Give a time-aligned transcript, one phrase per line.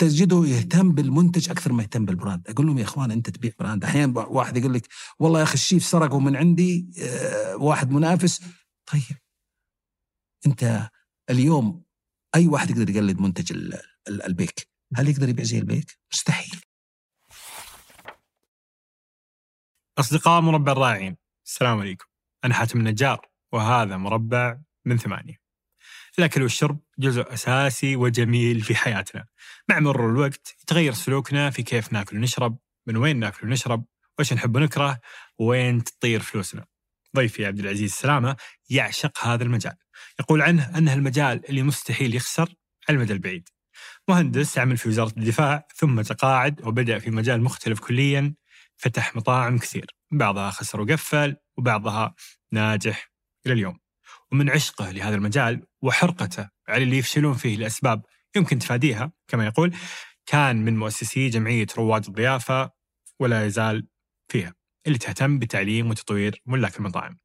[0.00, 2.48] تجده يهتم بالمنتج أكثر ما يهتم بال brand.
[2.48, 3.84] أقول لهم يا إخوان أنت تبيع brand.
[3.84, 4.88] أحيانا واحد يقول لك
[5.18, 8.40] والله يا أخي الشيف سرقوا من عندي آه، واحد منافس.
[8.92, 9.18] طيب.
[10.46, 10.90] أنت
[11.30, 11.84] اليوم
[12.34, 13.76] أي واحد يقدر يقلد منتج
[14.08, 16.60] البيك؟ هل يقدر يبيع زي البيك؟ مستحيل.
[19.98, 22.06] أصدقاء مربع الرائعين السلام عليكم.
[22.44, 25.39] أنا حاتم النجار وهذا مربع من ثمانية.
[26.18, 29.26] الأكل والشرب جزء أساسي وجميل في حياتنا.
[29.68, 33.84] مع مرور الوقت يتغير سلوكنا في كيف ناكل ونشرب من وين ناكل ونشرب
[34.18, 35.00] وش نحب ونكره
[35.38, 36.66] وين تطير فلوسنا.
[37.16, 38.36] ضيفي عبد العزيز السلامة
[38.70, 39.76] يعشق هذا المجال.
[40.20, 42.54] يقول عنه أنه المجال اللي مستحيل يخسر
[42.88, 43.48] على المدى البعيد.
[44.08, 48.34] مهندس عمل في وزارة الدفاع ثم تقاعد وبدأ في مجال مختلف كليا
[48.76, 49.86] فتح مطاعم كثير.
[50.12, 52.14] بعضها خسر وقفل وبعضها
[52.52, 53.10] ناجح
[53.46, 53.78] إلى اليوم.
[54.32, 58.02] ومن عشقه لهذا المجال وحرقته على اللي يفشلون فيه لأسباب
[58.36, 59.76] يمكن تفاديها كما يقول
[60.26, 62.70] كان من مؤسسي جمعية رواد الضيافة
[63.18, 63.88] ولا يزال
[64.28, 64.54] فيها
[64.86, 67.18] اللي تهتم بتعليم وتطوير ملاك المطاعم.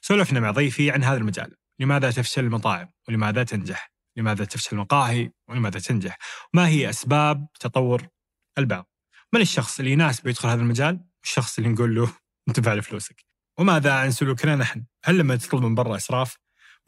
[0.00, 5.80] سولفنا مع ضيفي عن هذا المجال لماذا تفشل المطاعم؟ ولماذا تنجح؟ لماذا تفشل المقاهي؟ ولماذا
[5.80, 6.18] تنجح؟
[6.54, 8.08] ما هي أسباب تطور
[8.58, 8.90] البعض؟
[9.32, 12.14] من الشخص اللي يناسبه يدخل هذا المجال؟ والشخص اللي نقول له
[12.48, 13.24] انتبه لفلوسك
[13.58, 16.36] وماذا عن سلوكنا نحن؟ هل لما تطلب من برا إسراف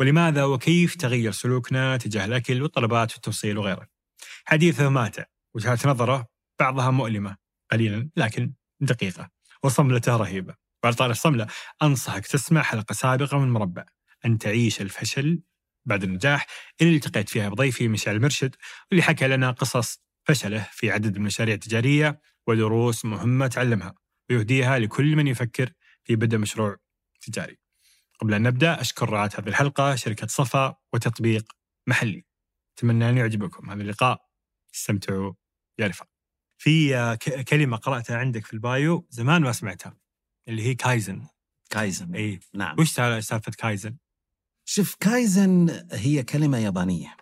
[0.01, 3.89] ولماذا وكيف تغير سلوكنا تجاه الأكل والطلبات والتوصيل وغيره؟
[4.45, 6.27] حديثه ماتع وجهات نظره
[6.61, 7.37] بعضها مؤلمة
[7.73, 9.31] قليلا لكن دقيقة
[9.63, 10.55] وصملته رهيبة.
[10.85, 11.47] وعلى طار الصملة
[11.83, 13.85] أنصحك تسمع حلقة سابقة من مربع
[14.25, 15.43] أن تعيش الفشل
[15.87, 16.47] بعد النجاح
[16.81, 18.57] اللي التقيت فيها بضيفي مشعل المرشد
[18.91, 23.95] واللي حكى لنا قصص فشله في عدد من المشاريع التجارية ودروس مهمة تعلمها
[24.31, 25.71] ويهديها لكل من يفكر
[26.05, 26.77] في بدء مشروع
[27.21, 27.64] تجاري.
[28.21, 31.53] قبل أن نبدأ أشكر رعاة هذه الحلقة شركة صفا وتطبيق
[31.89, 32.25] محلي.
[32.79, 33.71] أتمنى أن يعجبكم.
[33.71, 34.29] هذا اللقاء.
[34.75, 35.33] استمتعوا.
[35.79, 36.09] يا رفاق.
[36.59, 37.17] في
[37.49, 39.97] كلمة قرأتها عندك في ال bio زمان ما سمعتها.
[40.49, 41.27] اللي هي kaizen.
[41.71, 42.15] kaizen.
[42.15, 42.41] إي.
[42.55, 42.81] نعم.
[42.81, 42.91] وش
[43.21, 43.97] سالفة كايزن؟
[44.69, 47.17] شوف كايزن هي كلمة يابانية.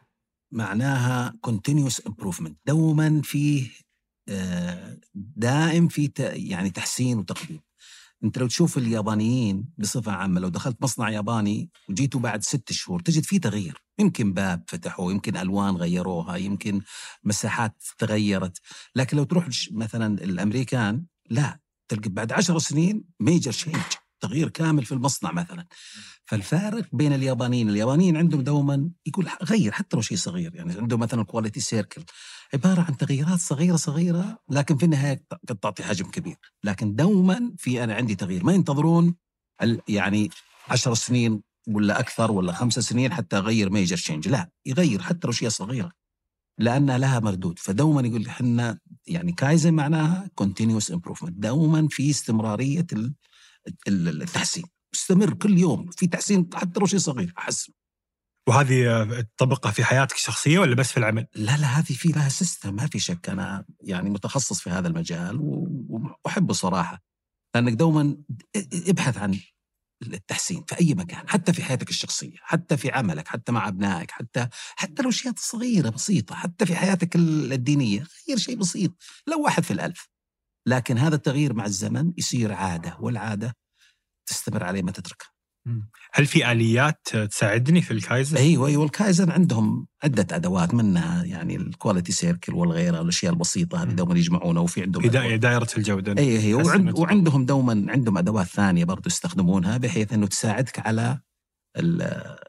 [0.52, 2.52] معناها continuous improvement.
[2.66, 3.70] دوما فيه
[4.28, 7.60] آه، دائم في يعني تحسين وتقديم.
[8.24, 13.24] انت لو تشوف اليابانيين بصفة عامة لو دخلت مصنع ياباني وجيتوا بعد ست شهور تجد
[13.24, 13.82] فيه تغيير.
[13.98, 16.80] يمكن باب فتحوه يمكن ألوان غيروها يمكن
[17.24, 18.58] مساحات تغيرت.
[18.96, 23.82] لكن لو تروح مثلا الأمريكان لا تلقى بعد عشر سنين major change
[24.22, 25.66] تغيير كامل في المصنع مثلا.
[26.24, 31.24] فالفارق بين اليابانيين اليابانيين عندهم دوما يقول غير حتى لو شيء صغير يعني عندهم مثلا
[31.24, 32.04] quality circle
[32.54, 36.36] عبارة عن تغييرات صغيرة صغيرة لكن في النهاية قد تعطي حجم كبير.
[36.64, 38.44] لكن دوما في أنا عندي تغيير.
[38.44, 39.14] ما ينتظرون
[39.88, 40.30] يعني
[40.68, 45.32] عشر سنين ولا أكثر ولا خمسة سنين حتى أغير major change لا يغير حتى لو
[45.32, 45.92] شيء صغيرة
[46.58, 47.58] لأنها لها مردود.
[47.58, 51.30] فدوما يقول إحنا يعني كايزن معناها continuous improvement.
[51.30, 52.86] دوما في استمرارية
[53.88, 54.64] التحسين.
[54.94, 57.72] مستمر كل يوم في تحسين حتى لو شيء صغير احسن
[58.48, 59.04] وهذه
[59.36, 62.86] تطبقها في حياتك الشخصيه ولا بس في العمل؟ لا لا هذه في لها سيستم ما
[62.86, 63.28] في شك.
[63.28, 65.38] أنا يعني متخصص في هذا المجال
[66.24, 67.02] وأحبه صراحة.
[67.54, 68.16] لأنك دوما
[68.72, 69.40] ابحث عن
[70.02, 74.48] التحسين في أي مكان حتى في حياتك الشخصية حتى في عملك حتى مع أبنائك حتى
[74.76, 78.92] حتى لو اشياء صغيرة بسيطة حتى في حياتك الدينية غير شيء بسيط.
[79.26, 80.08] لو واحد في الألف.
[80.66, 83.56] لكن هذا التغيير مع الزمن يصير عادة والعادة
[84.26, 85.32] تستمر عليه ما تتركها.
[86.12, 91.63] هل في آليات تساعدني في الكايزن؟ أيوه أيوه الكايزن عندهم عدة أدوات منها يعني ال
[91.63, 95.06] quality circle والغيرها الأشياء البسيطة هذه دوما يجمعونها وفي عندهم
[95.36, 96.22] دائرة الجودة.
[96.22, 101.20] اي هي وعند وعندهم دوما عندهم أدوات ثانية برضو يستخدمونها بحيث إنه تساعدك على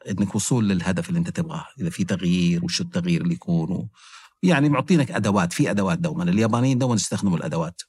[0.08, 3.88] إنك وصول للهدف اللي أنت تبغاه، إذا في تغيير وش التغيير اللي يكون
[4.44, 7.82] يعني معطينك أدوات في أدوات دوما اليابانيين دوما يستخدموا الأدوات.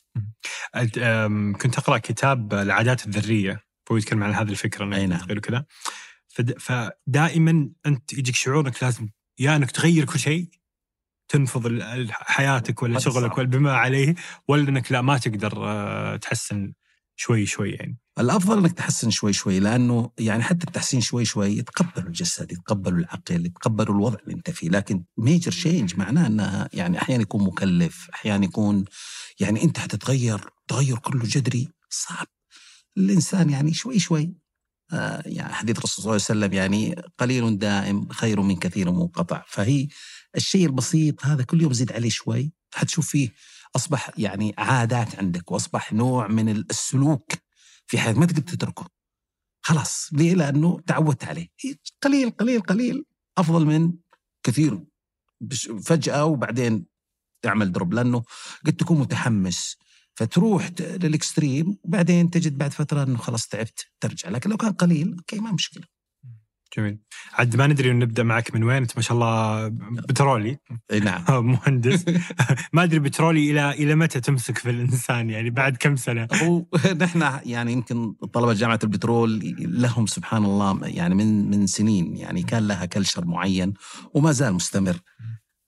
[1.62, 5.28] كنت اقرا كتاب العادات الذرية فهو يتكلم عن هذه الفكرة أي نعم.
[5.32, 5.66] وكذا
[6.60, 10.50] فدائما أنت يجيك شعور انك لازم يا إنك تغير كل شيء
[11.28, 14.16] تنفض حياتك ولا شغلك ولا بما عليه
[14.48, 16.74] ولا إنك لا ما تقدر آه، تحسن
[17.16, 17.98] شوي شوي يعني.
[18.20, 23.46] الأفضل إنك تحسن شوي شوي لأنه يعني حتى التحسين شوي شوي يتقبل الجسد يتقبل العقل
[23.46, 28.46] يتقبل الوضع اللي أنت فيه لكن major change معناه انها يعني أحيانا يكون مكلف أحيانا
[28.46, 28.86] يكون
[29.40, 32.28] يعني أنت حتتغير تغير كله جذري صعب.
[32.98, 34.34] الإنسان يعني شوي شوي
[34.94, 39.44] آه يعني حديث الرسول صلى الله عليه وسلم يعني قليل دائم خير من كثير منقطع.
[39.48, 39.88] فهي
[40.36, 43.30] الشيء البسيط هذا كل يوم زيد عليه شوي حتشوف فيه
[43.76, 47.32] أصبح يعني عادات عندك وأصبح نوع من السلوك
[47.88, 48.88] في حياتك ما تقدر تتركه.
[49.62, 50.10] خلاص.
[50.14, 51.48] ليه؟ لأنه تعودت عليه.
[52.02, 53.06] قليل قليل قليل.
[53.38, 53.94] أفضل من
[54.44, 54.86] كثير.
[55.84, 56.86] فجأة وبعدين
[57.42, 58.24] تعمل drop لأنه
[58.66, 59.78] قد تكون متحمس.
[60.16, 64.30] فتروح لل extreme وبعدين تجد بعد فترة إنه خلاص تعبت ترجع.
[64.30, 65.95] لكن لو كان قليل okay ما مشكلة.
[66.78, 66.98] جميل.
[67.34, 69.68] عاد ما ندري نبدأ معك من وين انت ما شاء الله
[70.10, 70.58] بترولي.
[70.92, 71.24] إي نعم.
[71.52, 72.06] مهندس.
[72.74, 76.66] ما أدري بترولي إلى إلى متى تمسك في الإنسان يعني بعد كم سنة؟ هو
[77.02, 82.68] نحن يعني يمكن طلبة جامعة البترول لهم سبحان الله يعني من من سنين يعني كان
[82.68, 83.74] لها culture معين
[84.14, 84.98] وما زال مستمر.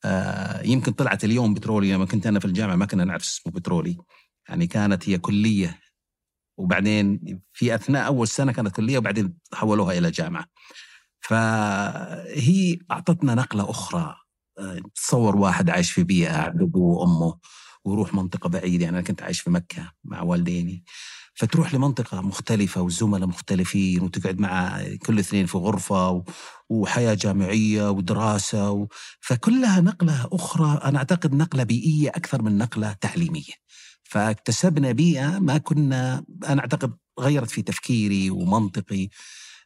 [0.06, 3.98] آه يمكن طلعت اليوم بترولي لما كنت أنا في الجامعة ما كنا نعرف اسمه بترولي.
[4.50, 5.80] يعني كانت هي كلية
[6.58, 7.20] وبعدين
[7.54, 10.46] في أثناء أول سنة كانت كلية وبعدين حولوها إلى جامعة.
[11.28, 14.16] فهي أعطتنا نقلة أخرى.
[14.60, 17.38] آه، تصور واحد عايش في بيئة أبوه وأمه
[17.86, 18.84] ويروح منطقة بعيدة.
[18.86, 20.84] يعني أنا كنت عايش في مكة مع والديني.
[21.36, 26.24] فتروح لمنطقة مختلفة وزملاء مختلفين وتقعد مع كل اثنين في غرفة
[26.70, 28.88] وحياة جامعية ودراسة و...
[29.22, 30.80] فكلها نقلة أخرى.
[30.84, 33.54] أنا أعتقد نقلة بيئية أكثر من نقلة تعليمية.
[34.04, 39.10] فاكتسبنا بيئة ما كنا أنا أعتقد غيرت في تفكيري ومنطقي.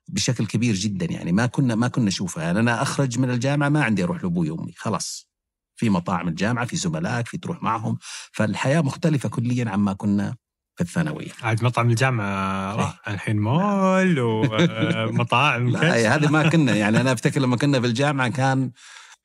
[0.10, 1.32] بشكل كبير جدا يعني.
[1.32, 4.74] ما كنا ما كنا نشوفها يعني أنا أخرج من الجامعة ما عندي أروح لأبوي وأمي
[4.78, 5.32] خلاص.
[5.76, 7.98] في مطاعم الجامعة في زملائك في تروح معهم.
[8.32, 10.36] فالحياة مختلفة كليا عما كنا
[10.76, 11.28] في الثانوية.
[11.42, 13.02] عاد مطعم الجامعة راح.
[13.08, 16.76] الحين مول ومطاعم لا هي هذه ما كنا.
[16.76, 18.72] يعني أنا أفتكر لما كنا في الجامعة كان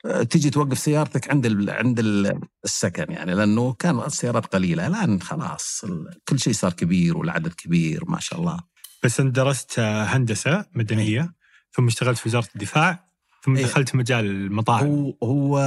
[0.05, 1.71] آه، تجي توقف سيارتك عند ال...
[1.71, 4.87] عند ال- السكن يعني لأنه كان السيارات قليلة.
[4.87, 5.85] الآن خلاص
[6.29, 8.61] كل شيء صار كبير والعدد كبير ما شاء الله.
[9.05, 11.35] بس انت درست هندسة مدنية
[11.73, 13.07] ثم اشتغلت في وزارة الدفاع
[13.45, 13.65] ثم إيه.
[13.65, 14.87] دخلت مجال المطاعم.
[14.87, 15.59] هو هو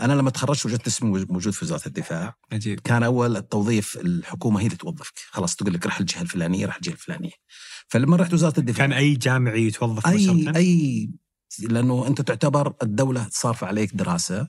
[0.00, 2.36] أنا لما تخرجت وجدت اسمي موجود في وزارة الدفاع.
[2.52, 2.80] عجيب.
[2.80, 5.14] كان أول التوظيف الحكومة هي اللي توظفك.
[5.30, 7.32] خلاص تقول لك رح الجهة الفلانية رح الجهة الفلانية.
[7.88, 11.10] فلما رحت وزارة الدفاع كان أي جامعي يتوظف اي؟ اي
[11.58, 14.48] لأنه أنت تعتبر الدولة صارفه عليك دراسة.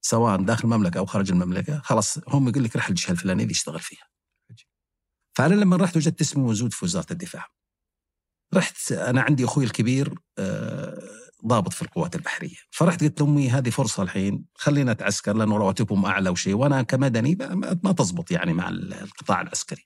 [0.00, 1.80] سواء داخل المملكة أو خارج المملكة.
[1.84, 4.13] خلاص هم يقول لك رح الجهة الفلانية اللي يشتغل فيها.
[5.34, 7.46] فأنا لما رحت وجدت اسمي موجود في وزارة الدفاع.
[8.54, 11.02] رحت أنا عندي أخوي الكبير آه،
[11.46, 12.56] ضابط في القوات البحرية.
[12.70, 17.38] فرحت قلت لأمي هذه فرصة الحين خلينا أتعسكر لأنه رواتبهم أعلى وشيء وأنا كمدني
[17.84, 19.84] ما تزبط يعني مع القطاع العسكري.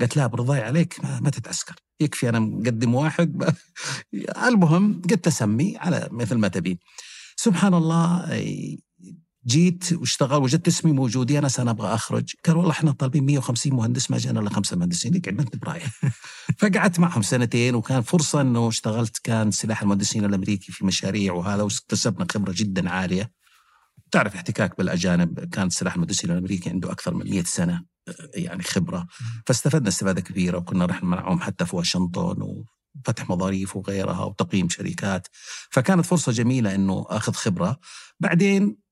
[0.00, 1.74] قالت لا برضاي عليك ما, ما تتعسكر.
[2.00, 3.54] يكفي أنا مقدم واحد.
[4.48, 6.78] المهم قلت أسمي على مثل ما تبين
[7.36, 8.26] سبحان الله
[9.46, 12.34] جيت واشتغل وجدت اسمي موجود أنا أبغى أخرج.
[12.46, 15.14] قال والله إحنا طالبين 150 مهندس ما جانا إلا خمسة مهندسين.
[15.14, 15.86] يقعد ما أنت برايح.
[16.58, 22.26] فقعدت معهم سنتين وكان فرصة إنه اشتغلت كان سلاح المهندسين الأمريكي في مشاريع وهذا واكتسبنا
[22.30, 23.30] خبرة جدا عالية.
[24.10, 27.84] تعرف احتكاك بالأجانب كان سلاح المهندسين الأمريكي عنده أكثر من 100 سنة
[28.34, 29.06] يعني خبرة.
[29.46, 32.64] فاستفدنا استفادة كبيرة وكنا رحنا معهم حتى في واشنطن
[32.96, 35.28] وفتح مظاريف وغيرها وتقييم شركات.
[35.70, 37.78] فكانت فرصة جميلة إنه أخذ خبرة.
[38.20, 38.89] بعدين آه،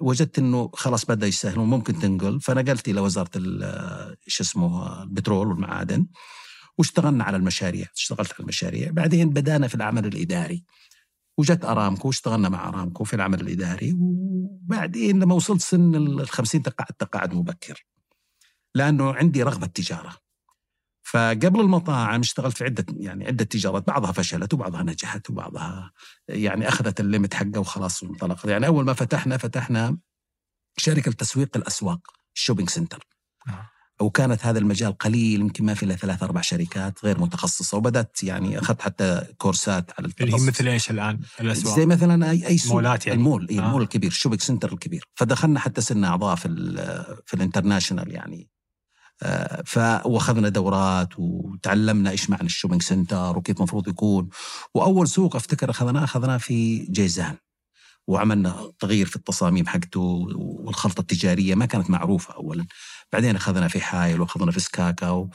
[0.00, 2.40] وجدت إنه خلاص بدأ يسهلون ممكن تنقل.
[2.40, 6.06] فنقلت إلى وزاره ال- شو اسمه البترول والمعادن
[6.78, 8.90] واشتغلنا على المشاريع اشتغلت على المشاريع.
[8.90, 10.64] بعدين بدأنا في العمل الإداري.
[11.38, 13.92] وجت أرامكو واشتغلنا مع أرامكو في العمل الإداري.
[13.98, 17.86] وبعدين لما وصلت سن ال 50 تقاعدت تقاعد مبكر.
[18.74, 20.23] لأنه عندي رغبة تجارة.
[21.04, 25.92] فقبل المطاعم اشتغلت في عدة يعني عدة تجارات بعضها فشلت وبعضها نجحت وبعضها
[26.28, 29.98] يعني أخذت ال limit حقه وخلاص وانطلقت يعني أول ما فتحنا فتحنا
[30.76, 32.00] شركة لتسويق الأسواق
[32.34, 33.06] ال shopping center
[33.48, 33.70] آه.
[34.00, 38.58] وكانت هذا المجال قليل يمكن ما في إلا ثلاث أربع شركات غير متخصصة وبدأت يعني
[38.58, 40.48] أخذت حتى كورسات على اللي هي التخصص.
[40.48, 43.18] مثل إيش الآن الأسواق زي مثلا أي أي سوق مولات يعني.
[43.18, 43.66] المول اي آه.
[43.66, 46.48] المول الكبير ال shopping center الكبير فدخلنا حتى صرنا اعضاء في
[47.26, 48.53] في ال international يعني
[49.66, 54.28] ف واخذنا دورات وتعلمنا إيش معنى ال shopping center وكيف المفروض يكون.
[54.74, 57.36] وأول سوق أفتكر أخذناه أخذناه في جيزان
[58.06, 60.00] وعملنا تغيير في التصاميم حقته
[60.36, 62.66] والخلطة التجارية ما كانت معروفة اولا.
[63.12, 65.28] بعدين أخذنا في حايل وأخذنا في سكاكا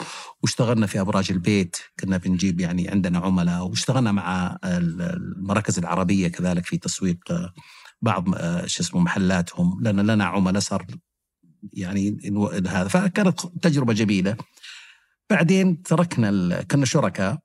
[0.43, 1.77] واشتغلنا في أبراج البيت.
[1.99, 5.01] كنا بنجيب يعني عندنا عملاء واشتغلنا مع ال-
[5.37, 7.53] المراكز العربية كذلك في تسويق آه،
[8.01, 9.79] بعض آه، شو اسمه محلاتهم.
[9.81, 10.85] لأن لنا عملاء صار
[11.73, 12.17] يعني
[12.67, 12.87] هذا.
[12.87, 14.37] فكانت تجربة جميلة.
[15.29, 17.39] بعدين تركنا كنا شركاء.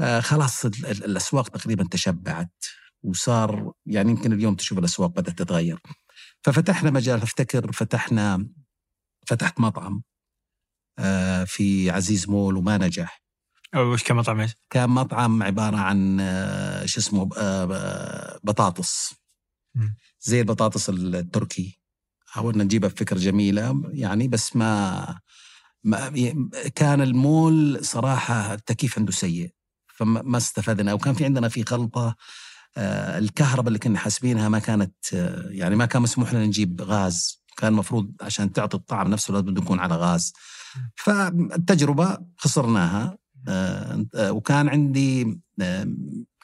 [0.00, 2.64] آه، خلاص ال- ال- الأسواق تقريبا تشبعت.
[3.02, 5.78] وصار يعني يمكن اليوم تشوف الأسواق بدأت تتغير.
[6.44, 7.22] ففتحنا مجال.
[7.22, 8.48] أفتكر فتحنا
[9.26, 10.02] فتحت مطعم
[10.98, 13.22] آه، في عزيز مول وما نجح.
[13.76, 19.14] وش كان مطعم إيش؟ كان مطعم عبارة عن آه، شو اسمه آه، بطاطس.
[20.20, 21.80] زي البطاطس التركي.
[22.36, 25.18] حاولنا نجيبها بفكره جميلة يعني بس ما,
[25.84, 26.12] ما
[26.74, 29.50] كان المول صراحة التكييف عنده سيء
[29.86, 32.16] فما ما استفدنا وكان في عندنا في خلطه
[32.76, 37.42] آه، الكهرباء اللي كنا حاسبينها ما كانت آه، يعني ما كان مسموح لنا نجيب غاز
[37.56, 40.32] كان المفروض عشان تعطي الطعم نفسه لازم يكون على غاز
[40.96, 45.40] فالتجربة خسرناها آه، وكان عندي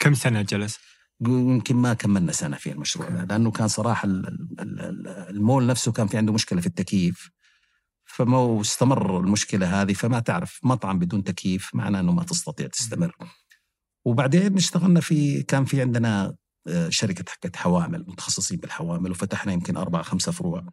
[0.01, 0.79] كم سنة جلس؟
[1.21, 4.27] يمكن ما كملنا سنة في المشروع ده لأنه كان صراحة ال-
[4.61, 7.31] ال- ال- المول نفسه كان في عنده مشكلة في التكييف.
[8.05, 13.17] فما استمر المشكلة هذه فما تعرف مطعم بدون تكييف معناه إنه ما تستطيع تستمر.
[14.05, 20.03] وبعدين اشتغلنا في كان في عندنا آه، شركة حقت حوامل متخصصين بالحوامل وفتحنا يمكن أربع
[20.03, 20.67] خمسة فروع.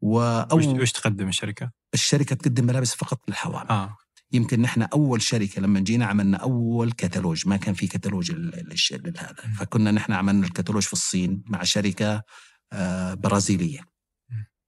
[0.00, 3.68] واول وش تقدم الشركة؟ الشركة تقدم ملابس فقط للحوامل.
[3.68, 3.96] آه.
[4.32, 8.50] يمكن نحن أول شركة لما جينا عملنا أول كتالوج ما كان في كتالوج مم.
[9.58, 12.22] فكنا نحن عملنا الكتالوج في الصين مع شركة
[12.72, 13.80] آه، برازيلية.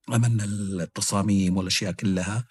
[0.09, 2.45] عملنا التصاميم والأشياء كلها.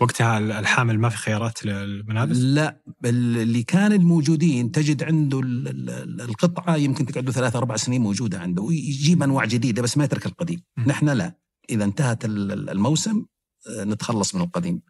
[0.00, 6.76] وقتها الحامل ما في خيارات للملابس؟ لا اللي كان الموجودين تجد عنده ال- ال- القطعة
[6.76, 10.62] يمكن تقعد ثلاث أربع سنين موجودة عنده ويجيب أنواع جديدة بس ما يترك القديم.
[10.86, 11.38] نحن لا.
[11.70, 13.24] إذا انتهت ال- ال- الموسم
[13.68, 14.80] آه، نتخلص من القديم.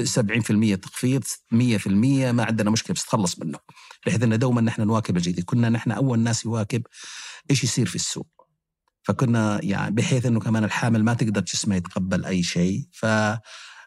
[0.00, 3.58] 70% تخفيض 100% ما عندنا مشكلة بس تخلص منه.
[4.06, 5.44] بحيث ان دوما نحن نواكب الجديد.
[5.44, 6.82] كنا نحن أول ناس يواكب
[7.50, 8.28] إيش يصير في السوق.
[9.02, 12.88] فكنا يعني بحيث إنه كمان الحامل ما تقدر جسمه يتقبل أي شيء.
[12.92, 13.06] ف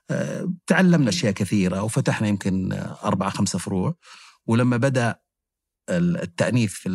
[0.10, 3.96] آه، تعلمنا أشياء كثيرة وفتحنا يمكن أربعة خمسة فروع.
[4.46, 5.16] ولما بدأ
[5.90, 6.90] ال- التأنيث في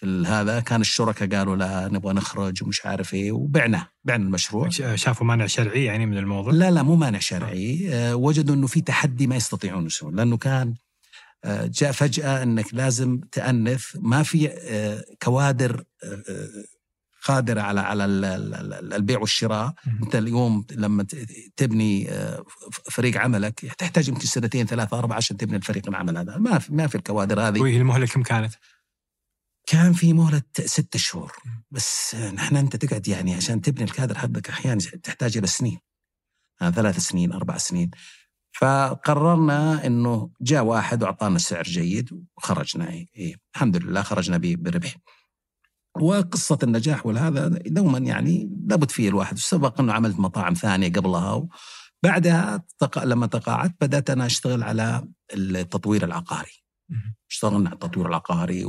[0.00, 5.26] في هذا كان الشركاء قالوا لا نبغى نخرج ومش عارف إيه وبعنا بعنا المشروع شافوا
[5.26, 9.26] مانع شرعي يعني من الموضوع؟ لا لا مو مانع شرعي آه، وجدوا إنه في تحدي
[9.26, 10.74] ما يستطيعون يسوون لأنه كان
[11.44, 15.84] آه، جاء فجأة إنك لازم تانث ما في آه، كوادر
[17.24, 19.74] قادرة على على ال- ال- ال- البيع والشراء.
[20.02, 21.06] أنت اليوم لما
[21.56, 22.10] تبني
[22.90, 26.86] فريق عملك تحتاج يمكن سنتين ثلاثة أربعة عشان تبني الفريق العمل هذا ما في ما
[26.86, 28.52] في الكوادر هذه وهي المهلة كم كانت؟
[29.70, 31.32] كان في مهلة ست شهور.
[31.70, 35.78] بس نحن أنت تقعد يعني عشان تبني الكادر حقك أحيانا تحتاج إلى سنين.
[36.62, 37.90] آه، ثلاث سنين أربع سنين.
[38.52, 42.90] فقررنا إنه جاء واحد وأعطانا سعر جيد وخرجنا.
[42.90, 44.96] إيه الحمد لله خرجنا بربح.
[46.00, 49.38] وقصة النجاح والهذا دوما يعني لابد فيه الواحد.
[49.38, 51.48] سبق إنه عملت مطاعم ثانية قبلها
[52.02, 53.04] بعدها تق...
[53.04, 56.62] لما تقاعدت بدأت أنا أشتغل على التطوير العقاري.
[57.30, 58.64] اشتغلنا على التطوير العقاري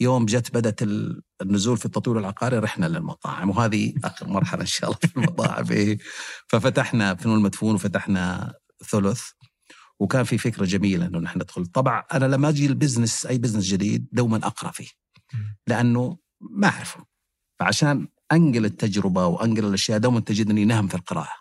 [0.00, 4.90] ويوم جت بدأت ال- النزول في التطوير العقاري رحنا للمطاعم وهذه آخر مرحلة إن شاء
[4.90, 5.70] الله في المطاعم.
[5.70, 5.98] إيه.
[6.48, 8.54] ففتحنا فنون المدفون وفتحنا
[8.90, 9.22] ثلث
[10.00, 11.66] وكان في فكرة جميلة إنه نحن ندخل.
[11.66, 14.88] طبعا أنا لما أجي ال business أي business جديد دوما أقرأ فيه
[15.34, 15.56] مم.
[15.66, 17.04] لأنه ما أعرفه.
[17.60, 21.32] فعشان أنقل التجربة وأنقل الأشياء دوما تجدني نهم في القراءة.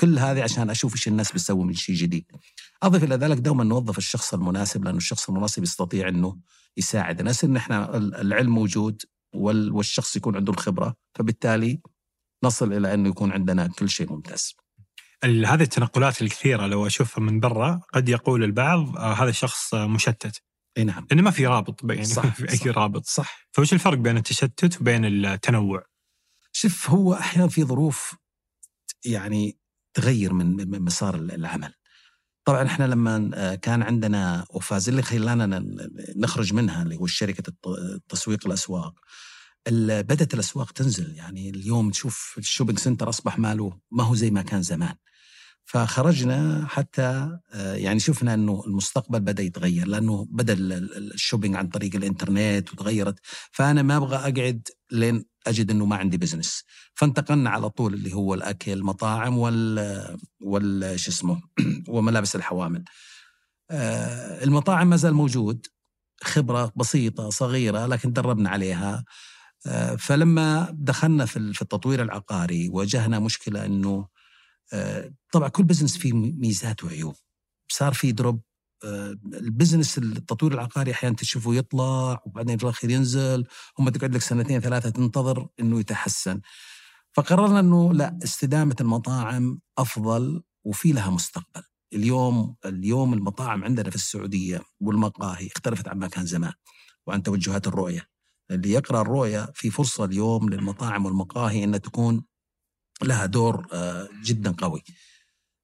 [0.00, 2.24] كل هذه عشان أشوف إيش الناس بتسوي من شيء جديد.
[2.82, 6.38] أضف إلى ذلك دوما نوظف الشخص المناسب لأنه الشخص المناسب يستطيع إنه
[6.76, 7.18] يساعد.
[7.18, 9.02] الناس إن إحنا ال- العلم موجود
[9.34, 11.80] وال- والشخص يكون عنده الخبرة فبالتالي
[12.44, 14.54] نصل إلى أنه يكون عندنا كل شيء ممتاز.
[15.24, 20.42] هذه التنقلات الكثيرة لو أشوفها من برا قد يقول البعض آه هذا الشخص مشتت.
[20.76, 21.06] إي نعم.
[21.10, 22.66] لأنه ما في رابط يعني صح، ما في أي صح.
[22.66, 23.06] رابط.
[23.06, 23.48] صح.
[23.52, 25.84] فوش الفرق بين التشتت وبين التنوع؟
[26.52, 28.14] شوف هو أحيانا في ظروف
[29.04, 29.58] يعني
[29.94, 31.74] تغير من مسار العمل.
[32.48, 35.64] طبعا إحنا لما آه، كان عندنا وفاز اللي خلانا
[36.16, 38.94] نخرج منها اللي هو شركة الت- تسويق الأسواق.
[39.66, 41.14] ال- بدأت الأسواق تنزل.
[41.16, 44.94] يعني اليوم تشوف ال shopping center أصبح ماله ما هو زي ما كان زمان.
[45.64, 51.56] فخرجنا حتى آه، يعني شفنا إنه المستقبل بدأ يتغير لأنه بدأ ال- ال- ال shopping
[51.56, 53.18] عن طريق الإنترنت وتغيرت.
[53.52, 56.64] فأنا ما أبغى أقعد لين أجد إنه ما عندي business
[56.94, 61.40] فانتقلنا على طول اللي هو الأكل مطاعم وال وال شو اسمه
[61.88, 62.84] وملابس الحوامل.
[63.70, 65.66] آه، المطاعم ما زال موجود.
[66.24, 69.04] خبرة بسيطة صغيرة لكن دربنا عليها.
[69.66, 74.08] آه، فلما دخلنا في ال- في التطوير العقاري واجهنا مشكلة إنه
[74.72, 77.14] آه، طبعا كل business فيه ميزات وعيوب.
[77.72, 78.42] صار في دروب
[78.84, 83.46] ال business التطوير العقاري أحيانا تشوفه يطلع وبعدين في الأخير ينزل
[83.78, 86.40] هم تقعد لك سنتين ثلاثة تنتظر إنه يتحسن.
[87.12, 91.62] فقررنا إنه لا استدامة المطاعم أفضل وفي لها مستقبل.
[91.92, 96.52] اليوم اليوم المطاعم عندنا في السعودية والمقاهي اختلفت عما كان زمان
[97.06, 98.08] وعن توجهات الرؤية.
[98.50, 102.24] اللي يقرأ الرؤية في فرصة اليوم للمطاعم والمقاهي إنها تكون
[103.02, 104.82] لها دور آه، جدا قوي.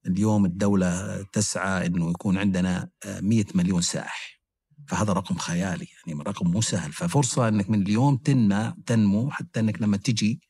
[0.07, 4.41] اليوم الدولة تسعى أنه يكون عندنا آه، 100 مليون سائح.
[4.89, 6.93] فهذا رقم خيالي يعني رقم مو سهل.
[6.93, 10.41] ففرصة أنك من اليوم تنمى تنمو حتى أنك لما تجي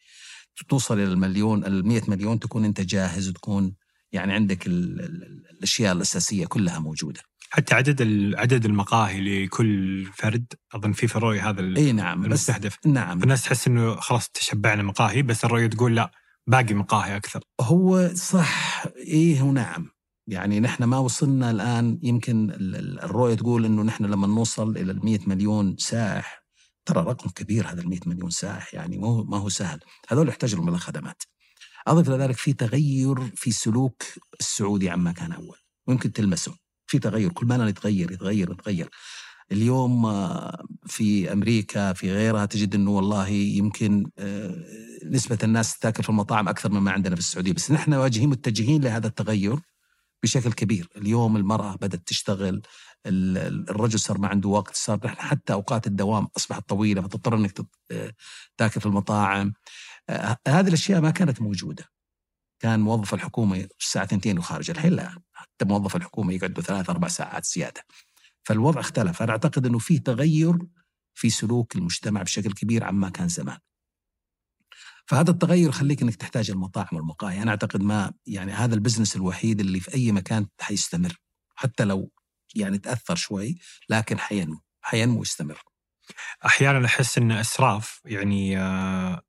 [0.68, 3.74] توصل إلى المليون ال 100 مليون تكون أنت جاهز وتكون
[4.12, 7.20] يعني عندك ال ال الأشياء الأساسية كلها موجودة.
[7.50, 8.02] حتى عدد
[8.36, 12.78] عدد المقاهي لكل فرد أظن في في الرؤيه هذا إي نعم المستهدف.
[12.86, 13.22] نعم.
[13.22, 16.10] الناس تحس إنه خلاص تشبعنا مقاهي بس الرؤية تقول لا.
[16.46, 17.40] باقي مقاهي أكثر.
[17.60, 18.84] هو صح.
[18.96, 19.90] إيه ونعم
[20.28, 22.50] يعني نحن ما وصلنا الآن يمكن
[23.02, 26.44] الرؤية تقول إنه نحن لما نوصل إلى ال 100 مليون سائح
[26.86, 29.80] ترى رقم كبير هذا ال 100 مليون سائح يعني ما هو ما هو سهل.
[30.08, 31.22] هذول يحتاجوا من الخدمات
[31.88, 34.02] أضف إلى ذلك في تغير في سلوك
[34.40, 35.58] السعودي عما كان أول.
[35.88, 36.54] ممكن تلمسه.
[36.86, 37.32] في تغير.
[37.32, 38.90] كل ما يتغير يتغير يتغير.
[39.54, 44.56] اليوم آه، في أمريكا في غيرها تجد إنه والله يمكن آه،
[45.04, 47.52] نسبة الناس تاكل في المطاعم أكثر مما عندنا في السعودية.
[47.52, 49.58] بس نحن واجهين متجهين لهذا التغير
[50.22, 50.88] بشكل كبير.
[50.96, 52.62] اليوم المرأة بدأت تشتغل
[53.06, 58.12] الرجل صار ما عنده وقت صار نحن حتى أوقات الدوام أصبحت طويلة فتضطر إنك آه،
[58.56, 59.52] تاكل في المطاعم.
[60.48, 61.84] هذه الأشياء ما كانت موجودة.
[62.60, 67.84] كان موظف الحكومة 2 وخارج الحين لا حتى موظف الحكومة يقعد ثلاث أربع ساعات زيادة.
[68.44, 69.22] فالوضع اختلف.
[69.22, 70.58] أنا أعتقد إنه في تغير
[71.14, 73.58] في سلوك المجتمع بشكل كبير عما كان زمان.
[75.06, 77.42] فهذا التغير يخليك إنك تحتاج المطاعم والمقاهي.
[77.42, 81.16] أنا أعتقد ما يعني هذا البزنس الوحيد اللي في أي مكان حيستمر.
[81.54, 82.10] حتى لو
[82.54, 83.58] يعني تأثر شوي
[83.88, 84.60] لكن حينمو.
[84.80, 85.62] حينمو ويستمر.
[86.46, 89.22] أحيانا أحس إن أسراف يعني آه،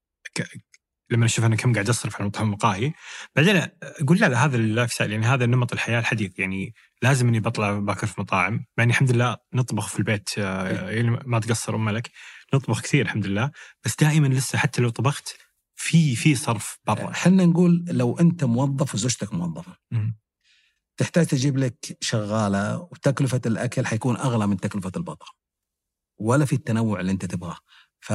[1.09, 2.93] لما أشوف أنا كم قاعد أصرف على مقاهي
[3.35, 6.39] بعدين أقول لا, لا هذا ال lifestyle يعني هذا نمط الحياة الحديث.
[6.39, 10.67] يعني لازم إني بطلع باكل في مطاعم مع يعني الحمد لله نطبخ في البيت آه،
[10.67, 10.95] إيه.
[10.95, 12.11] يعني ما تقصر أم لك
[12.53, 13.51] نطبخ كثير الحمد لله.
[13.85, 15.35] بس دائما لسه حتى لو طبخت
[15.75, 17.11] في في صرف برا.
[17.11, 19.77] إحنا نقول لو أنت موظف وزوجتك موظفة.
[20.97, 25.25] تحتاج تجيب لك شغالة وتكلفة الأكل حيكون أغلى من تكلفة البطل
[26.17, 27.57] ولا في التنوع اللي أنت تبغاه.
[27.99, 28.13] ف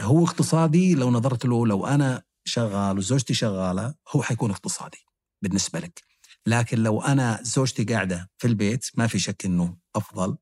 [0.00, 4.98] هو اقتصادي لو نظرت له لو أنا شغال وزوجتي شغالة هو حيكون اقتصادي
[5.42, 6.02] بالنسبة لك.
[6.46, 10.36] لكن لو أنا زوجتي قاعدة في البيت ما في شك إنه أفضل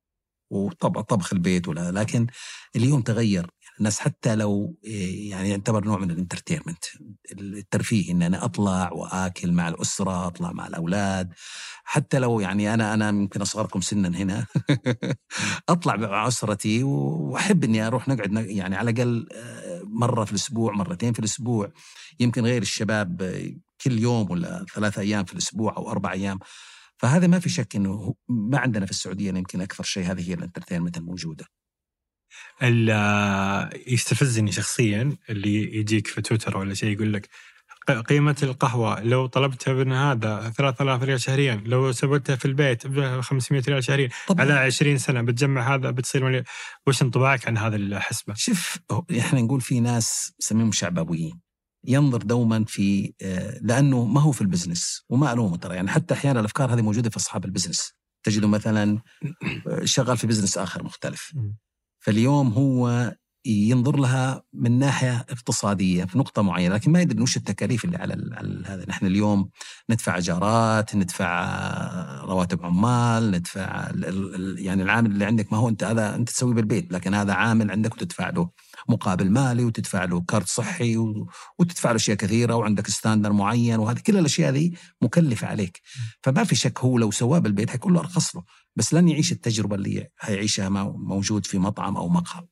[0.52, 2.26] وطبعا طبخ البيت ولا لكن
[2.76, 6.84] اليوم تغير الناس حتى لو إيه، يعني يعتبر نوع من ال entertainment.
[7.33, 11.33] الترفيه إن أنا أطلع وآكل مع الأسرة أطلع مع الأولاد.
[11.84, 14.47] حتى لو يعني أنا أنا يمكن أصغركم سنا هنا.
[15.69, 21.13] أطلع مع أسرتي وأحب إني أروح نقعد يعني على الأقل آه، مرة في الأسبوع مرتين
[21.13, 21.73] في الأسبوع.
[22.21, 23.23] يمكن غير الشباب
[23.84, 26.39] كل يوم ولا ثلاثة أيام في الأسبوع أو أربع أيام.
[26.97, 30.39] فهذا ما في شك إنه ما عندنا في السعودية يمكن أكثر شيء هذه هي ال
[30.39, 31.45] entertainment الموجودة.
[33.86, 37.28] يستفزني شخصيا اللي يجيك في تويتر ولا شيء يقول لك
[37.90, 43.62] قيمة القهوة لو طلبتها من هذا 3000 ريال شهريا لو سويتها في البيت ب 500
[43.68, 44.40] ريال شهريا طبعا.
[44.40, 46.44] على 20 سنة بتجمع هذا بتصير مليون.
[46.86, 48.78] وش انطباعك عن هذا الحسبة؟ شوف
[49.18, 51.40] إحنا نقول في ناس نسميهم شعبويين
[51.86, 55.75] ينظر دوما في آه، لأنه ما هو في ال business وما ألومه ترى.
[55.75, 57.95] يعني حتى أحيانا الأفكار هذه موجودة في أصحاب ال business.
[58.23, 58.99] تجده مثلا
[59.68, 61.32] آه، شغال في business آخر مختلف.
[62.04, 63.14] فاليوم هو
[63.47, 68.14] ينظر لها من ناحية اقتصادية في نقطة معينة لكن ما يدري وش التكاليف اللي على,
[68.67, 68.84] هذا.
[68.88, 69.50] نحن اليوم
[69.90, 71.54] ندفع ايجارات ندفع
[72.23, 73.90] رواتب عمال ندفع
[74.58, 77.95] يعني العامل اللي عندك ما هو أنت هذا أنت تسويه بالبيت لكن هذا عامل عندك
[77.95, 78.50] وتدفع له
[78.88, 80.97] مقابل مالي وتدفع له كارت صحي
[81.58, 84.71] وتدفع له أشياء كثيرة وعندك standard معين وهذه كل الأشياء هذه
[85.02, 85.80] مكلفة عليك.
[86.23, 88.43] فما في شك هو لو سواه بالبيت حيكون له أرخص له.
[88.76, 92.47] بس لن يعيش التجربة اللي حيعيشها موجود في مطعم أو مقهى.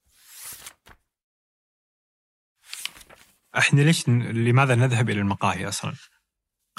[3.59, 5.95] إحنا ليش لماذا نذهب إلى المقاهي أصلا؟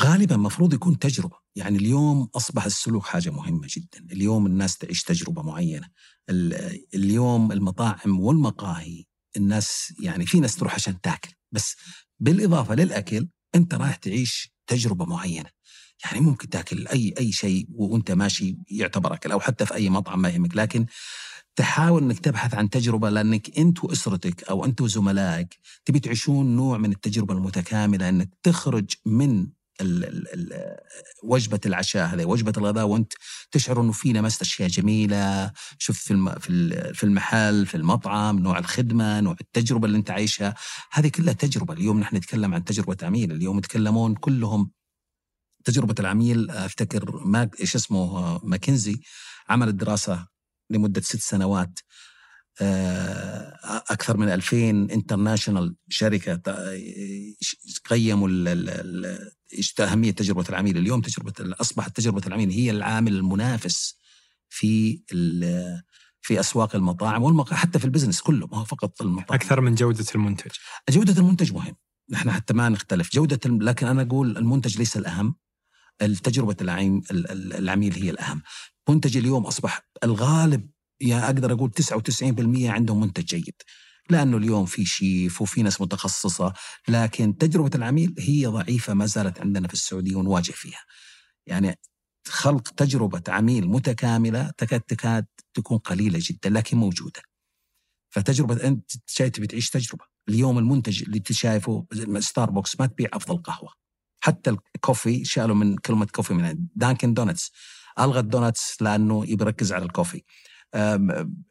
[0.01, 5.41] غالبا المفروض يكون تجربة، يعني اليوم أصبح السلوك حاجة مهمة جدا، اليوم الناس تعيش تجربة
[5.41, 5.89] معينة،
[6.95, 9.03] اليوم المطاعم والمقاهي
[9.37, 11.75] الناس يعني في ناس تروح عشان تأكل، بس
[12.19, 15.49] بالإضافة للأكل أنت رايح تعيش تجربة معينة.
[16.05, 20.21] يعني ممكن تاكل أي أي شيء وأنت ماشي يعتبر اكل أو حتى في أي مطعم
[20.21, 20.55] ما يهمك.
[20.55, 20.85] لكن
[21.55, 26.91] تحاول إنك تبحث عن تجربة لأنك أنت وأسرتك أو أنت وزملائك تبي تعيشون نوع من
[26.91, 29.47] التجربة المتكاملة إنك تخرج من
[29.81, 30.77] ال ال ال
[31.23, 33.13] وجبة العشاء هذه وجبة الغداء وأنت
[33.51, 35.51] تشعر إنه في لمست أشياء جميلة.
[35.77, 40.55] شوف في الم في في المحل في المطعم نوع الخدمة نوع التجربة اللي أنت عايشها.
[40.91, 41.73] هذه كلها تجربة.
[41.73, 44.71] اليوم نحن نتكلم عن تجربة عميل اليوم يتكلمون كلهم
[45.63, 49.01] تجربة العميل أفتكر ما إيش اسمه ماكنزي
[49.49, 50.27] عملت دراسه
[50.69, 51.79] لمدة ست سنوات
[52.61, 56.41] آه، أكثر من 2000 انترناشونال شركة
[57.89, 58.29] قيموا
[59.79, 60.77] أهمية تجربة العميل.
[60.77, 63.97] اليوم تجربة أصبحت تجربة العميل هي العامل المنافس
[64.49, 65.01] في
[66.21, 69.39] في أسواق المطاعم والمقاهي حتى في البزنس كله ما هو فقط المطاعم.
[69.39, 70.51] أكثر من جودة المنتج.
[70.89, 71.75] جودة المنتج مهم.
[72.09, 73.13] نحن حتى ما نختلف.
[73.13, 75.35] جودة لكن أنا أقول المنتج ليس الأهم.
[76.01, 77.01] التجربة العين
[77.31, 78.41] العميل هي الأهم
[78.89, 80.69] منتج اليوم أصبح الغالب
[81.01, 83.55] يعني أقدر أقول 99% عندهم منتج جيد
[84.09, 86.53] لأنه اليوم في شيف وفي ناس متخصصة
[86.87, 90.79] لكن تجربة العميل هي ضعيفة ما زالت عندنا في السعودية ونواجه فيها.
[91.47, 91.79] يعني
[92.27, 97.21] خلق تجربة عميل متكاملة تكاد تكاد تكون قليلة جدا لكن موجودة.
[98.13, 101.85] فتجربة أنت جاي تبي تعيش تجربة، اليوم المنتج اللي انت شايفه
[102.19, 103.82] ستاربكس ما تبيع أفضل قهوة.
[104.23, 107.51] حتى ال coffee شالوا من كلمة coffee من دانكن دونتس
[107.99, 110.23] ألغى ال donuts لأنه يركز على ال coffee.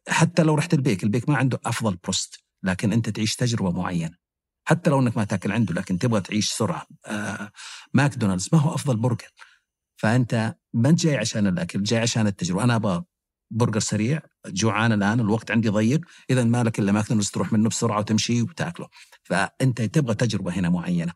[0.08, 4.16] حتى لو رحت البيك البيك ما عنده أفضل بروست لكن أنت تعيش تجربة معينة.
[4.64, 6.86] حتى لو إنك ما تأكل عنده لكن تبغى تعيش سرعة.
[7.06, 7.52] آه
[7.94, 9.28] ماكدونالدز ما هو أفضل برجر.
[9.96, 12.64] فأنت ما جاي عشان الأكل جاي عشان التجربة.
[12.64, 13.04] أنا أبغى
[13.50, 17.98] برجر سريع جوعان الآن الوقت عندي ضيق إذا ما لك إلا ماكدونالدز تروح منه بسرعة
[17.98, 18.88] وتمشي وتأكله.
[19.22, 21.12] فأنت تبغى تجربة هنا معينة.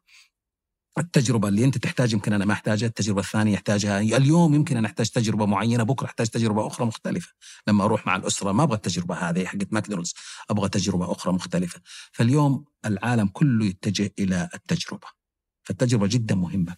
[0.98, 4.00] التجربة اللي أنت تحتاج يمكن أنا ما أحتاجها التجربة الثانية يحتاجها.
[4.00, 7.32] اليوم يمكن أنا أحتاج تجربة معينة بكرة أحتاج تجربة أخرى مختلفة.
[7.68, 10.14] لما أروح مع الأسرة ما أبغى التجربة هذه حقت ماكدونالدز
[10.50, 11.80] أبغى تجربة أخرى مختلفة.
[12.12, 15.06] فاليوم العالم كله يتجه إلى التجربة.
[15.64, 16.76] فالتجربة جدا مهمة.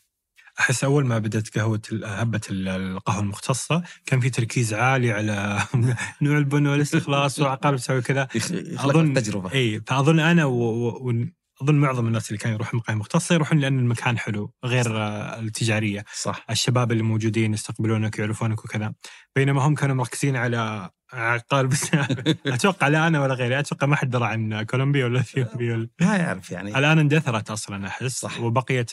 [0.61, 5.63] أحس أول ما بدأت قهوة هبة القهوة المختصة كان في تركيز عالي على
[6.23, 8.29] نوع البن والاستخلاص وعقارب تسوي كذا.
[8.77, 9.53] أظن تجربة.
[9.53, 10.89] اي فأظن أنا و...
[10.89, 11.25] و...
[11.63, 14.91] أظن معظم الناس اللي كانوا يروحون مقاهي مختصة يروحون لأن المكان حلو غير صح.
[15.39, 16.05] التجارية.
[16.15, 16.47] صح.
[16.51, 18.95] الشباب اللي موجودين يستقبلونك يعرفونك وكذا.
[19.37, 21.91] بينما هم كانوا مركزين على عقال بس.
[22.47, 23.59] أتوقع لا أنا ولا غيري.
[23.59, 26.79] أتوقع ما حد درى عن كولومبيا ولا إثيوبيا ولا ما يعرف يعني.
[26.79, 28.21] الان اندثرت أصلا أحس.
[28.21, 28.41] صح.
[28.41, 28.93] وبقيت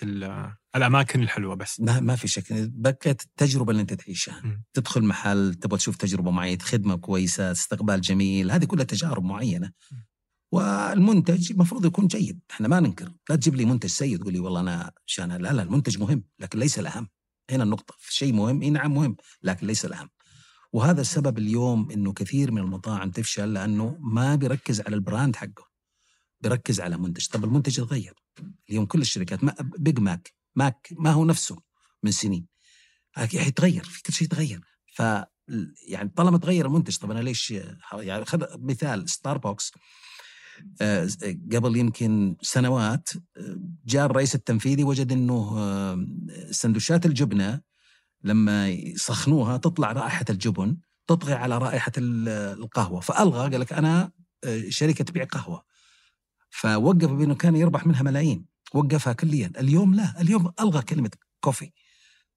[0.75, 1.80] الأماكن الحلوة بس.
[1.80, 2.43] ما, ما في شك.
[2.51, 4.41] بقت التجربة اللي أنت تعيشها.
[4.43, 4.63] م.
[4.73, 8.51] تدخل محل تبغى تشوف تجربة معينة خدمة كويسة استقبال جميل.
[8.51, 9.71] هذه كلها تجارب معينة.
[10.51, 12.39] والمنتج المفروض يكون جيد.
[12.51, 13.13] إحنا ما ننكر.
[13.29, 16.60] لا تجيب لي منتج سيء تقول لي والله أنا عشان لا لا المنتج مهم لكن
[16.60, 17.08] ليس الأهم.
[17.51, 17.95] هنا النقطة.
[18.10, 20.10] شيء مهم إي نعم مهم لكن ليس الأهم.
[20.73, 25.69] وهذا السبب اليوم إنه كثير من المطاعم تفشل لأنه ما بيركز على ال brand حقه
[26.41, 27.27] بيركز على منتج.
[27.27, 28.13] طب المنتج يتغير.
[28.69, 31.58] اليوم كل الشركات ما بيج ماك ما هو نفسه
[32.03, 32.47] من سنين.
[33.13, 34.62] حيتغير في كل شيء يتغير.
[34.95, 35.01] ف
[35.88, 37.53] يعني طالما تغير المنتج طب أنا ليش
[37.93, 39.71] يعني خذ مثال ستاربكس
[41.52, 43.10] قبل يمكن سنوات
[43.86, 45.56] جاء الرئيس التنفيذي وجد إنه
[46.52, 47.62] سندوتشات الجبنة
[48.24, 53.00] لما يسخنوها تطلع رائحة الجبن تطغي على رائحة القهوة.
[53.00, 54.12] فألغى قال لك أنا
[54.70, 55.63] شركة تبيع قهوة.
[56.50, 58.46] فوقف بأنه كان يربح منها ملايين.
[58.74, 59.52] وقفها كليا.
[59.60, 60.22] اليوم لا.
[60.22, 61.72] اليوم ألغى كلمة كوفي.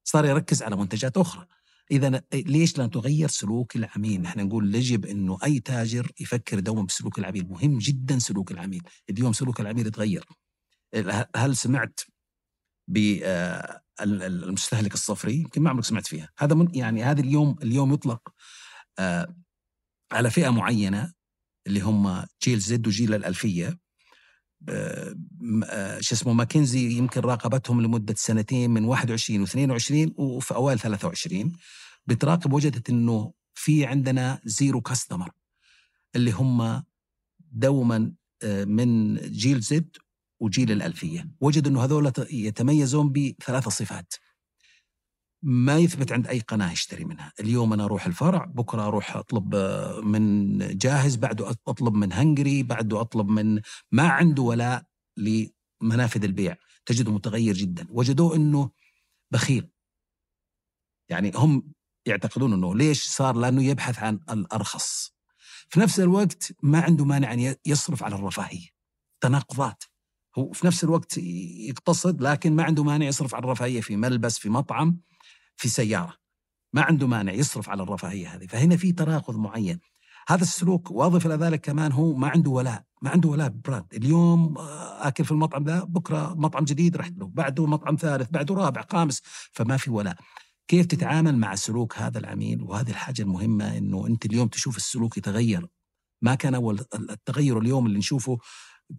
[0.04, 1.46] صار يركز على منتجات أخرى.
[1.90, 7.18] إذا ليش لا تغير سلوك العميل؟ نحن نقول يجب إنه أي تاجر يفكر دوما بسلوك
[7.18, 10.24] العميل، مهم جدا سلوك العميل، اليوم سلوك العميل يتغير.
[11.36, 12.00] هل سمعت
[12.88, 18.28] بالمستهلك الصفري؟ يمكن ما عمرك سمعت فيها، هذا من يعني هذا اليوم اليوم يطلق
[18.98, 19.36] آه،
[20.12, 21.12] على فئة معينة
[21.66, 23.78] اللي هم جيل زد وجيل آه، آه،
[26.00, 31.52] شو اسمه ماكنزي يمكن راقبتهم لمدة سنتين من 21 و22 وفي أوائل 23
[32.06, 35.30] بتراقب وجدت إنه في عندنا زيرو كاستمر
[36.16, 36.82] اللي هم
[37.52, 39.96] دوما آه، من جيل زد
[40.40, 41.30] وجيل الألفية.
[41.40, 44.14] وجدوا أنه هذول يتميزون بثلاث صفات.
[45.42, 49.56] ما يثبت عند أي قناة يشتري منها، اليوم أنا أروح الفرع، بكرة أروح أطلب
[50.04, 53.60] من جاهز، بعده أطلب من هنجري، بعده أطلب من
[53.92, 54.84] ما عنده ولاء
[55.16, 58.70] لمنافذ البيع، تجده متغير جدا، وجدوه إنه
[59.30, 59.68] بخيل.
[61.08, 61.72] يعني هم
[62.06, 65.12] يعتقدون إنه ليش صار؟ لأنه يبحث عن الأرخص.
[65.68, 68.68] في نفس الوقت ما عنده مانع أن يصرف على الرفاهية.
[69.20, 69.84] تناقضات.
[70.38, 71.18] هو في نفس الوقت
[71.68, 75.00] يقتصد لكن ما عنده مانع يصرف على الرفاهية في ملبس في مطعم
[75.58, 76.14] في سيارة.
[76.72, 78.46] ما عنده مانع يصرف على الرفاهية هذه.
[78.46, 79.80] فهنا في تناقض معين.
[80.28, 82.84] هذا السلوك واضف إلى ذلك كمان هو ما عنده ولاء.
[83.02, 83.94] ما عنده ولاء brand.
[83.94, 87.26] اليوم آه، آكل في المطعم ذا بكرة مطعم جديد رحت له.
[87.26, 89.22] بعده مطعم ثالث بعده رابع خامس.
[89.52, 90.16] فما في ولاء.
[90.68, 95.66] كيف تتعامل مع سلوك هذا العميل وهذه الحاجة المهمة إنه أنت اليوم تشوف السلوك يتغير؟
[96.22, 98.38] ما كان أول التغير اليوم اللي نشوفه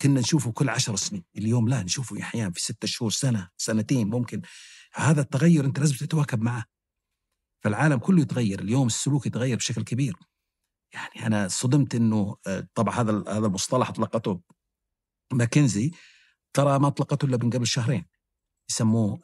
[0.01, 1.23] كنا نشوفه كل عشر سنين.
[1.37, 4.41] اليوم لا نشوفه أحيانا في ستة شهور سنة سنتين ممكن.
[4.99, 6.65] هذا التغير أنت لازم تتواكب معه.
[7.63, 10.15] فالعالم كله يتغير اليوم السلوك يتغير بشكل كبير.
[10.93, 14.41] يعني أنا صدمت إنه آه، طبعا هذا هذا المصطلح أطلقته
[15.33, 15.91] ماكنزي.
[16.53, 18.05] ترى ما أطلقته إلا من قبل شهرين.
[18.69, 19.19] يسموه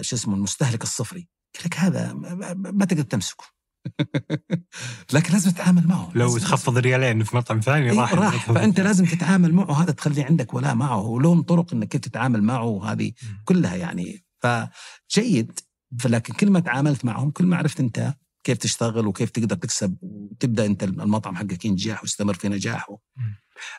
[0.00, 1.28] شو اسمه المستهلك الصفري.
[1.56, 2.12] قال لك هذا
[2.54, 3.44] ما تقدر تمسكه.
[5.14, 6.12] لكن لازم تتعامل معه.
[6.14, 8.46] لو تخفض ريالين في مطعم ثاني راح راح.
[8.46, 9.82] فأنت لازم تتعامل معه.
[9.82, 11.00] هذا تخلي عندك ولاء معه.
[11.00, 12.92] ولهم طرق إنك كيف تتعامل معه.
[12.92, 13.12] هذه
[13.44, 15.60] كلها يعني فجيد.
[16.00, 20.66] فلكن كل ما تعاملت معهم كل ما عرفت انت كيف تشتغل وكيف تقدر تكسب وتبدأ
[20.66, 22.98] انت المطعم حقك ينجح ويستمر في نجاحه.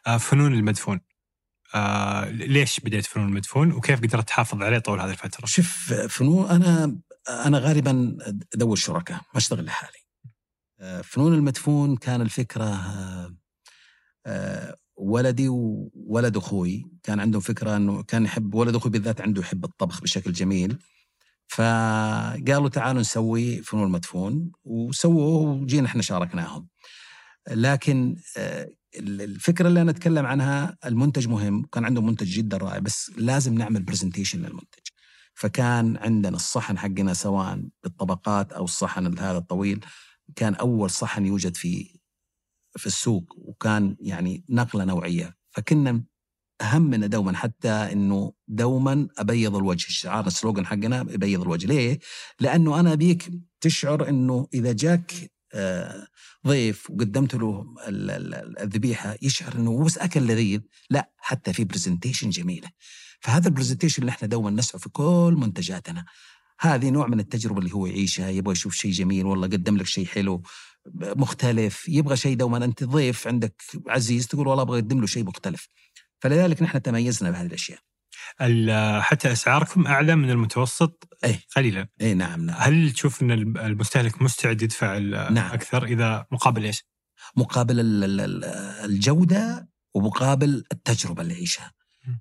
[0.08, 1.00] آه، فنون المدفون.
[1.76, 6.98] آه ليش بديت فنون المدفون؟ وكيف قدرت تحافظ عليه طول هذه الفترة؟ شوف فنون أنا
[7.30, 8.18] أنا غالبا
[8.54, 10.08] أدور شركاء ما أشتغل لحالي.
[10.80, 13.36] آه، فنون المدفون كان الفكرة آه،
[14.26, 16.86] آه، ولدي وولد أخوي.
[17.04, 20.78] كان عندهم فكرة إنه كان يحب ولد أخوي بالذات عنده يحب الطبخ بشكل جميل.
[21.48, 26.68] فقالوا تعالوا نسوي فنون مدفون وسووه وجينا إحنا شاركناهم.
[27.52, 28.16] لكن
[29.00, 33.84] الفكرة اللي أنا أتكلم عنها المنتج مهم كان عندهم منتج جدا رائع بس لازم نعمل
[33.84, 34.88] presentation للمنتج.
[35.34, 39.86] فكان عندنا الصحن حقنا سواء بالطبقات أو الصحن هذا الطويل
[40.36, 41.97] كان أول صحن يوجد في
[42.78, 45.38] في السوق وكان يعني نقلة نوعية.
[45.52, 46.04] فكنا
[46.62, 51.68] همنا دوما حتى إنه دوما أبيض الوجه شعار السلوغن حقنا ابيض الوجه.
[51.68, 52.00] ليه؟
[52.40, 56.08] لأنه أنا أبيك تشعر إنه إذا جاك آه،
[56.48, 57.66] ضيف وقدمت له
[58.62, 60.62] الذبيحة يشعر إنه مو بس أكل لذيذ.
[60.90, 62.70] لا حتى في presentation جميلة.
[63.20, 66.06] فهذا ال presentation اللي إحنا دوما نسعى في كل منتجاتنا.
[66.60, 70.06] هذه نوع من التجربة اللي هو يعيشها يبغى يشوف شيء جميل والله قدم لك شيء
[70.06, 70.42] حلو.
[70.96, 75.68] مختلف يبغى شيء دوما أنت ضيف عندك عزيز تقول والله أبغى اقدم له شيء مختلف.
[76.20, 77.80] فلذلك نحن تميزنا بهذه الأشياء.
[79.02, 81.40] حتى أسعاركم أعلى من المتوسط؟ أي.
[81.56, 81.88] قليلا.
[82.02, 82.58] اي نعم نعم.
[82.60, 85.38] هل تشوف أن المستهلك مستعد يدفع نعم.
[85.38, 86.86] أكثر إذا مقابل إيش؟
[87.36, 87.76] مقابل
[88.86, 91.72] الجودة ومقابل التجربة اللي يعيشها.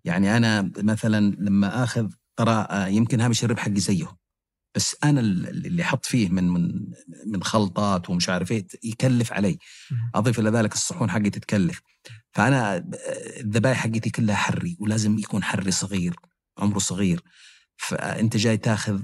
[0.04, 4.16] يعني أنا مثلا لما آخذ قراءة يمكن هامش الربح حقي زيه.
[4.76, 6.86] بس أنا اللي أحط فيه من من
[7.26, 9.58] من خلطات ومش عارف إيه يكلف علي.
[10.14, 11.80] أضيف إلى ذلك الصحون حقي تتكلف.
[12.32, 12.84] فأنا
[13.40, 16.16] الذبائح حقتي كلها حري ولازم يكون حري صغير
[16.58, 17.22] عمره صغير.
[17.76, 19.02] فأنت جاي تاخذ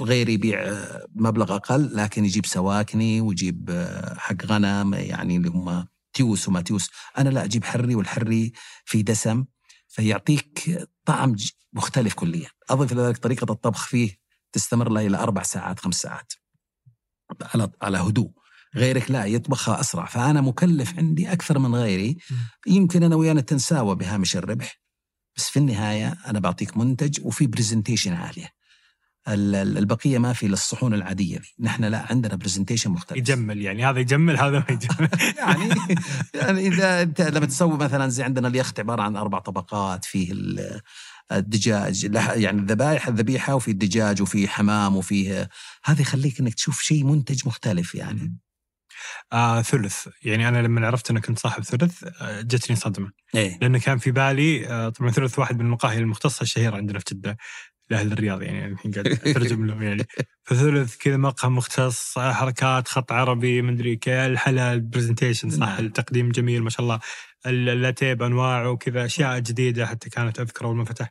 [0.00, 3.86] غير يبيع مبلغ أقل لكن يجيب سواكني ويجيب
[4.18, 6.90] حق غنم يعني اللي هم تيوس وما تيوس.
[7.18, 8.52] أنا لا أجيب حري والحري
[8.84, 9.44] في دسم
[9.88, 11.36] فيعطيك طعم
[11.72, 12.48] مختلف كليا.
[12.70, 14.21] اضف إلى ذلك طريقة الطبخ فيه.
[14.52, 16.32] تستمر له إلى أربع ساعات خمس ساعات.
[17.54, 18.30] على على هدوء.
[18.76, 20.04] غيرك لا يطبخها أسرع.
[20.04, 22.16] فأنا مكلف عندي أكثر من غيري.
[22.66, 24.80] يمكن أنا ويانا نتساوى بهامش الربح
[25.36, 28.48] بس في النهاية أنا بعطيك منتج وفي presentation عالية.
[29.28, 31.40] البقية ما في للصحون العادية.
[31.60, 33.18] نحن لا عندنا برزنتيشن مختلف.
[33.18, 33.86] يجمل يعني.
[33.86, 35.08] هذا يجمل هذا ما يجمل.
[35.38, 35.74] يعني
[36.34, 40.32] يعني إذا أنت لما تسوي مثلا زي عندنا اليخت عبارة عن أربع طبقات فيه
[41.38, 45.48] الدجاج يعني الذبائح الذبيحة وفي الدجاج وفي حمام وفيه
[45.84, 48.36] هذا يخليك إنك تشوف شيء منتج مختلف يعني.
[49.32, 50.08] آه ثلث.
[50.22, 53.10] يعني أنا لما عرفت إنك كنت صاحب ثلث آه جتني صدمة.
[53.34, 57.04] إيه؟ لأنه كان في بالي آه طبعا ثلث واحد من المقاهي المختصة الشهيرة عندنا في
[57.14, 57.36] جدة
[57.90, 60.06] لأهل الرياض يعني الحين قاعد أترجم لهم يعني.
[60.46, 65.84] فثلث كذا مقهى مختص حركات خط عربي مدري كيف الحلا ال presentation صح نعم.
[65.84, 67.00] التقديم جميل ما شاء الله.
[67.46, 71.10] اللاتيه بانواعه وكذا أشياء جديدة حتى كانت أذكر أول ما فتح.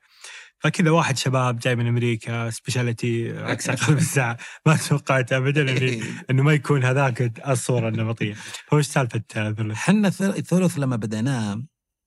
[0.59, 4.37] فكذا واحد شباب جاي من أمريكا specialty عكس أقل الساعة.
[4.65, 8.33] ما توقعت ابدا اني إنه ما يكون هذاك الصورة النمطية.
[8.67, 11.63] فوش سالفة الثلث؟ إحنا الثلث لما بديناه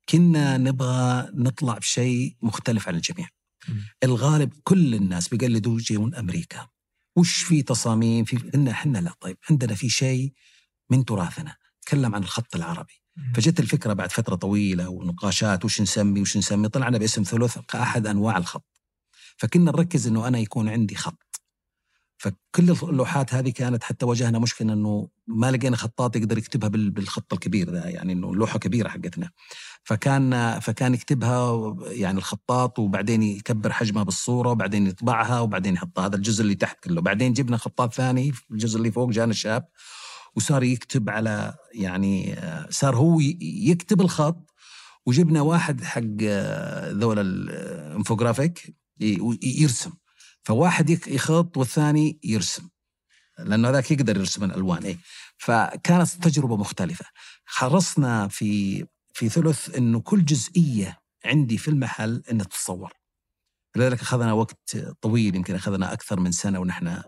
[0.09, 3.29] كنا نبغى نطلع بشيء مختلف عن الجميع.
[4.05, 6.69] الغالب كل الناس بيقلدوا من أمريكا.
[7.17, 10.33] وش في تصاميم؟ في إحنا لا طيب عندنا في شيء
[10.91, 11.57] من تراثنا.
[11.87, 13.04] تكلم عن الخط العربي.
[13.35, 18.37] فجت الفكرة بعد فترة طويلة ونقاشات وش نسمي وش نسمي؟ طلعنا باسم ثلث كاحد أنواع
[18.37, 18.81] الخط.
[19.37, 21.41] فكنا نركز إنه أنا يكون عندي خط.
[22.17, 27.71] فكل اللوحات هذه كانت حتى واجهنا مشكلة إنه ما لقينا خطاط يقدر يكتبها بالخط الكبير
[27.71, 29.31] ذا يعني إنه لوحه كبيرة حقتنا.
[29.85, 36.43] فكان فكان يكتبها يعني الخطاط وبعدين يكبر حجمها بالصورة وبعدين يطبعها وبعدين يحطها هذا الجزء
[36.43, 37.01] اللي تحت كله.
[37.01, 39.69] بعدين جبنا خطاط ثاني الجزء اللي فوق جانا الشاب.
[40.37, 42.37] وصار يكتب على يعني
[42.71, 44.51] صار هو يكتب الخط
[45.07, 46.23] وجبنا واحد حق
[46.91, 48.75] ذول الانفوجرافيك
[49.43, 49.93] يرسم.
[50.43, 52.69] فواحد يخط والثاني يرسم.
[53.39, 54.99] لأنه هذاك يقدر يرسم الألوان إيه.
[55.37, 57.05] فكانت تجربة مختلفة.
[57.45, 62.93] حرصنا في في ثلث إنه كل جزئية عندي في المحل إنها تتصور.
[63.77, 67.03] لذلك أخذنا وقت طويل يمكن أخذنا أكثر من سنة ونحن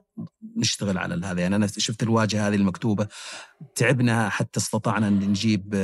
[0.57, 1.40] نشتغل على هذا.
[1.40, 3.09] يعني أنا شفت الواجهة هذه المكتوبة
[3.74, 5.74] تعبنا حتى استطعنا نجيب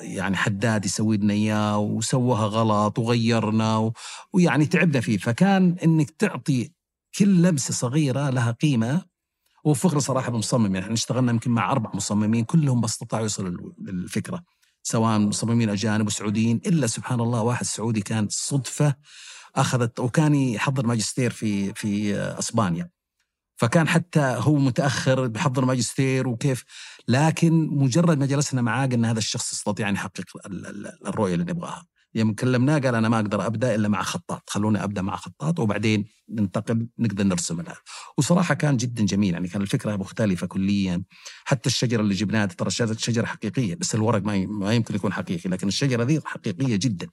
[0.00, 3.92] يعني حداد يسوي لنا إياه وسوها غلط وغيرنا
[4.32, 5.18] ويعني تعبنا فيه.
[5.18, 6.72] فكان إنك تعطي
[7.18, 9.02] كل لمسة صغيرة لها قيمة
[9.64, 14.42] وفخر صراحة بالمصمم يعني إحنا اشتغلنا يمكن مع أربع مصممين كلهم بس استطاعوا يوصلوا للفكرة.
[14.82, 18.94] سواء مصممين أجانب وسعوديين إلا سبحان الله واحد سعودي كان صدفة
[19.56, 22.90] أخذت وكان يحضر ماجستير في في إسبانيا.
[23.58, 26.64] فكان حتى هو متأخر بحضر ماجستير وكيف
[27.08, 31.44] لكن مجرد ما جلسنا معاه قلنا هذا الشخص يستطيع أن يحقق ال- ال- الرؤية اللي
[31.44, 31.86] نبغاها.
[32.14, 34.50] يوم كلمناه قال أنا ما أقدر أبدأ إلا مع خطاط.
[34.50, 37.76] خلوني أبدأ مع خطاط وبعدين ننتقل نقدر نرسم لها.
[38.18, 39.32] وصراحة كان جدا جميل.
[39.34, 41.02] يعني كان الفكرة مختلفة كليا.
[41.44, 46.04] حتى الشجرة اللي جبناها ترى شجرة حقيقية بس الورق ما يمكن يكون حقيقي لكن الشجرة
[46.04, 47.08] ذي حقيقية جدا.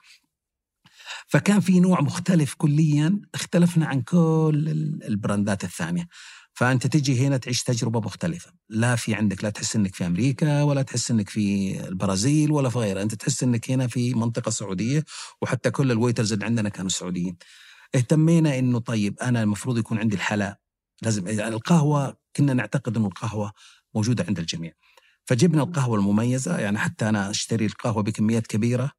[1.28, 6.08] فكان في نوع مختلف كليا اختلفنا عن كل ال- البراندات الثانية.
[6.56, 8.52] فأنت تجي هنا تعيش تجربة مختلفة.
[8.70, 12.80] لا في عندك لا تحس إنك في أمريكا ولا تحس إنك في البرازيل ولا في
[12.80, 13.02] غيرها.
[13.04, 15.04] أنت تحس إنك هنا في منطقة سعودية
[15.42, 17.38] وحتى كل الويترز اللي عندنا كانوا سعوديين.
[17.96, 20.60] اهتمينا إنه طيب أنا المفروض يكون عندي الحلا
[21.02, 23.52] لازم يعني القهوة كنا نعتقد إنه القهوة
[23.96, 24.72] موجودة عند الجميع.
[25.26, 28.92] فجبنا القهوة المميزة يعني حتى أنا أشتري القهوة بكميات كبيرة.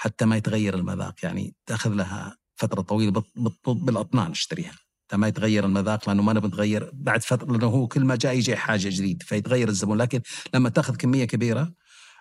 [0.00, 1.14] حتى ما يتغير المذاق.
[1.22, 3.24] يعني تأخذ لها فترة طويلة بال-
[3.66, 4.72] بال- بالاطنان اشتريها
[5.08, 8.34] حتى ما يتغير المذاق لأنه ما نبي نتغير بعد فترة لأنه هو كل ما جاء
[8.34, 9.98] يجي حاجة جديد فيتغير الزبون.
[9.98, 10.20] لكن
[10.54, 11.72] لما تأخذ كمية كبيرة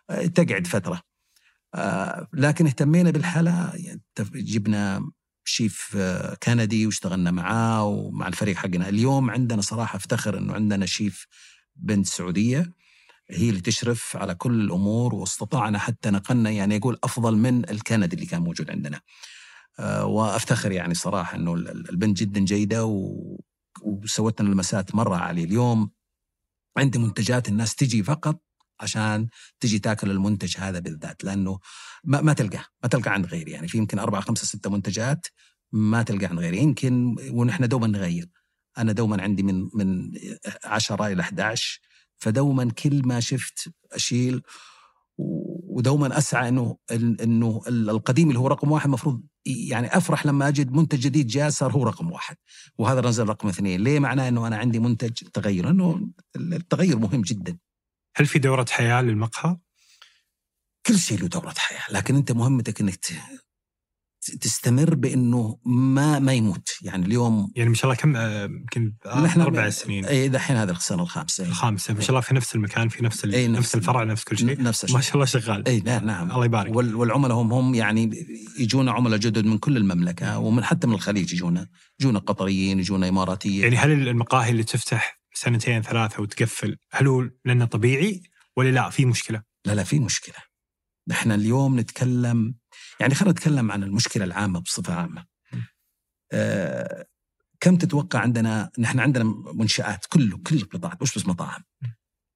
[0.09, 1.01] آه، تقعد فترة.
[1.75, 3.71] آه، لكن اهتمينا بالحلا.
[3.75, 5.11] يعني جبنا
[5.45, 8.89] شيف آه، كندي واشتغلنا معاه ومع الفريق حقنا.
[8.89, 11.27] اليوم عندنا صراحة افتخر إنه عندنا شيف
[11.75, 12.73] بنت سعودية.
[13.31, 18.25] هي اللي تشرف على كل الأمور واستطعنا حتى نقلنا يعني يقول أفضل من الكندي اللي
[18.25, 19.01] كان موجود عندنا.
[19.79, 23.37] آه، وأفتخر يعني صراحة إنه ال- ال- البنت جدا جيدة و...
[23.81, 25.43] وسوت لنا المسات مرة عالية.
[25.43, 25.91] اليوم
[26.77, 28.41] عندي منتجات الناس تجي فقط
[28.79, 29.27] عشان
[29.59, 31.59] تجي تاكل المنتج هذا بالذات لأنه
[32.03, 33.51] ما, ما تلقاه ما تلقى عند غيري.
[33.51, 35.27] يعني في يمكن أربعة خمسة ستة منتجات
[35.71, 36.57] ما تلقى عند غيري.
[36.57, 38.29] يمكن ونحن دوما نغير.
[38.77, 40.11] أنا دوما عندي من من
[40.65, 41.79] 10 إلى 11
[42.17, 44.41] فدوما كل ما شفت أشيل
[45.17, 50.99] ودوما أسعى إنه إنه القديم اللي هو رقم واحد المفروض يعني أفرح لما أجد منتج
[50.99, 52.35] جديد جاء صار هو رقم واحد.
[52.77, 53.83] وهذا نزل رقم اثنين.
[53.83, 57.57] ليه معناه إنه أنا عندي منتج تغير؟ لأنه التغير مهم جدا.
[58.15, 59.57] هل في دورة حياة للمقهى؟
[60.85, 63.13] كل شيء له دورة حياة لكن أنت مهمتك أنك ت-
[64.41, 66.69] تستمر بأنه ما ما يموت.
[66.81, 70.05] يعني اليوم يعني ما شاء الله كم آه، يمكن نحن أربع سنين.
[70.05, 71.43] اي دحين هذا السنة الخامسة.
[71.43, 71.49] إيه.
[71.49, 71.93] الخامسة.
[71.93, 74.61] ما شاء الله في نفس المكان في نفس إيه، نفس- نفس الفرع نفس كل شيء.
[74.61, 74.95] نفس الشيء.
[74.97, 75.67] ما شاء الله شغال.
[75.67, 76.31] اي نعم نعم.
[76.31, 76.75] الله يبارك.
[76.75, 78.25] وال- والعملاء هم هم يعني
[78.59, 81.67] يجونا عملاء جدد من كل المملكة ومن حتى من الخليج يجونا.
[81.99, 83.63] يجونا قطريين يجونا إماراتيين.
[83.63, 88.21] يعني هل المقاهي اللي تفتح سنتين ثلاثة وتقفل هل هو لأنه طبيعي
[88.57, 90.35] ولا لا؟ في مشكلة؟ لا لا في مشكلة.
[91.09, 92.55] نحن اليوم نتكلم
[92.99, 95.25] يعني خلينا نتكلم عن المشكلة العامة بصفة عامة.
[96.31, 97.05] آه
[97.59, 101.63] كم تتوقع عندنا نحن عندنا منشآت كله كل القطاعات مش بس مطاعم.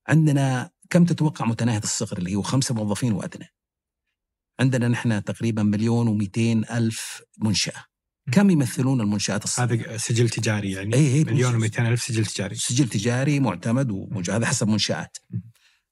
[0.08, 3.48] عندنا كم تتوقع متناهية الصغر اللي هو خمسة موظفين وأدنى؟
[4.60, 7.86] عندنا نحن تقريبا مليون ومئتين ألف منشأة.
[8.32, 11.84] كم يمثلون المنشآت الصغيرة هذا سجل تجاري يعني؟ إيه إيه مليون منشأة.
[11.84, 12.56] و ألف سجل تجاري.
[12.56, 15.18] سجل تجاري معتمد وموجود هذا حسب منشآت.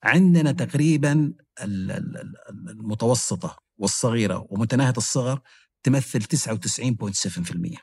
[0.04, 5.42] عندنا تقريبا ال- ال- ال- المتوسطة والصغيرة ومتناهية الصغر
[5.84, 7.78] تمثل 99.7%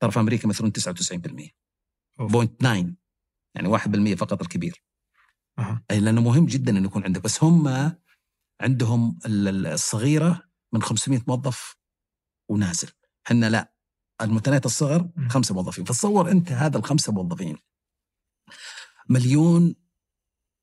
[0.00, 1.50] ترى في أمريكا يمثلون 99%
[2.20, 2.32] أوف.
[2.32, 2.74] بوينت 9
[3.54, 4.84] يعني 1% فقط الكبير.
[5.90, 7.68] أي لأنه مهم جدا أن يكون عندك بس هم
[8.60, 11.76] عندهم ال- ال- الصغيرة من 500 موظف
[12.50, 12.88] ونازل
[13.26, 13.74] إحنا لا
[14.20, 15.10] المتناهية الصغر.
[15.28, 17.56] خمسة موظفين فتصور أنت هذا الخمسة موظفين
[19.08, 19.74] مليون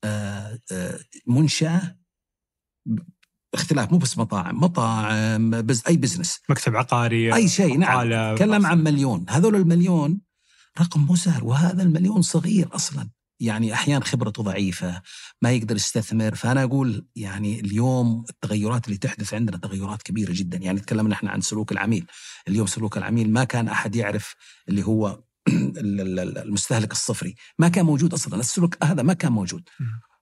[0.03, 1.97] آه، آه، منشأة
[3.53, 7.89] اختلاف مو بس مطاعم مطاعم بز أي بزنس مكتب عقاري أي شيء نعم.
[8.35, 9.25] تكلم عن مليون.
[9.29, 10.21] هذول المليون
[10.81, 13.09] رقم مو سهل وهذا المليون صغير أصلا.
[13.39, 15.01] يعني أحيانا خبرته ضعيفة
[15.41, 16.35] ما يقدر يستثمر.
[16.35, 20.57] فأنا أقول يعني اليوم التغيرات اللي تحدث عندنا تغيرات كبيرة جدا.
[20.57, 22.05] يعني تكلمنا إحنا عن سلوك العميل.
[22.47, 24.35] اليوم سلوك العميل ما كان أحد يعرف
[24.69, 27.35] اللي هو ال- ال- ال- المستهلك الصفري.
[27.59, 28.39] ما كان موجود أصلا.
[28.39, 29.69] السلوك هذا ما كان موجود.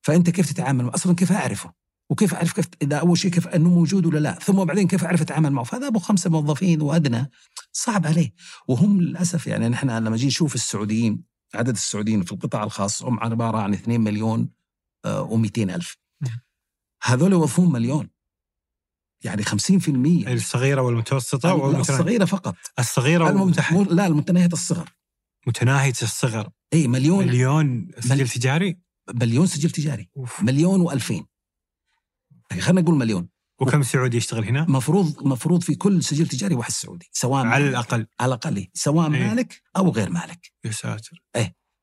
[0.01, 1.73] فأنت كيف تتعامل؟ أصلا كيف أعرفه؟
[2.09, 5.21] وكيف أعرف كيف إذا أول شيء كيف أنه موجود ولا لا؟ ثم بعدين كيف أعرف
[5.21, 7.31] أتعامل معه؟ فهذا أبو خمسة موظفين وأدنى.
[7.71, 8.33] صعب عليه.
[8.67, 11.23] وهم للأسف يعني نحن لما نجي نشوف السعوديين
[11.55, 14.49] عدد السعوديين في القطاع الخاص هم عبارة عن 2 مليون
[15.07, 15.97] و200 ألف.
[16.21, 16.39] نعم.
[17.03, 18.09] هذول يوظفون مليون.
[19.23, 22.55] يعني 50% الصغيرة والمتوسطة لا والمتنا- الصغيرة فقط.
[22.79, 23.31] الصغيرة
[23.71, 24.89] مو- لا المتناهية الصغر.
[25.47, 26.49] متناهية الصغر.
[26.73, 27.27] إي مليون.
[27.27, 28.79] مليون سجل مل- تجاري؟
[29.13, 30.09] مليون سجل تجاري.
[30.17, 30.43] أوف.
[30.43, 31.23] مليون و2000
[32.51, 33.29] خلينا نقول مليون.
[33.61, 38.07] وكم سعودي يشتغل هنا؟ مفروض مفروض في كل سجل تجاري واحد سعودي سواء على الأقل.
[38.19, 39.27] على الأقل سواء إيه.
[39.27, 40.51] مالك أو غير مالك.
[40.65, 41.23] يا ساتر.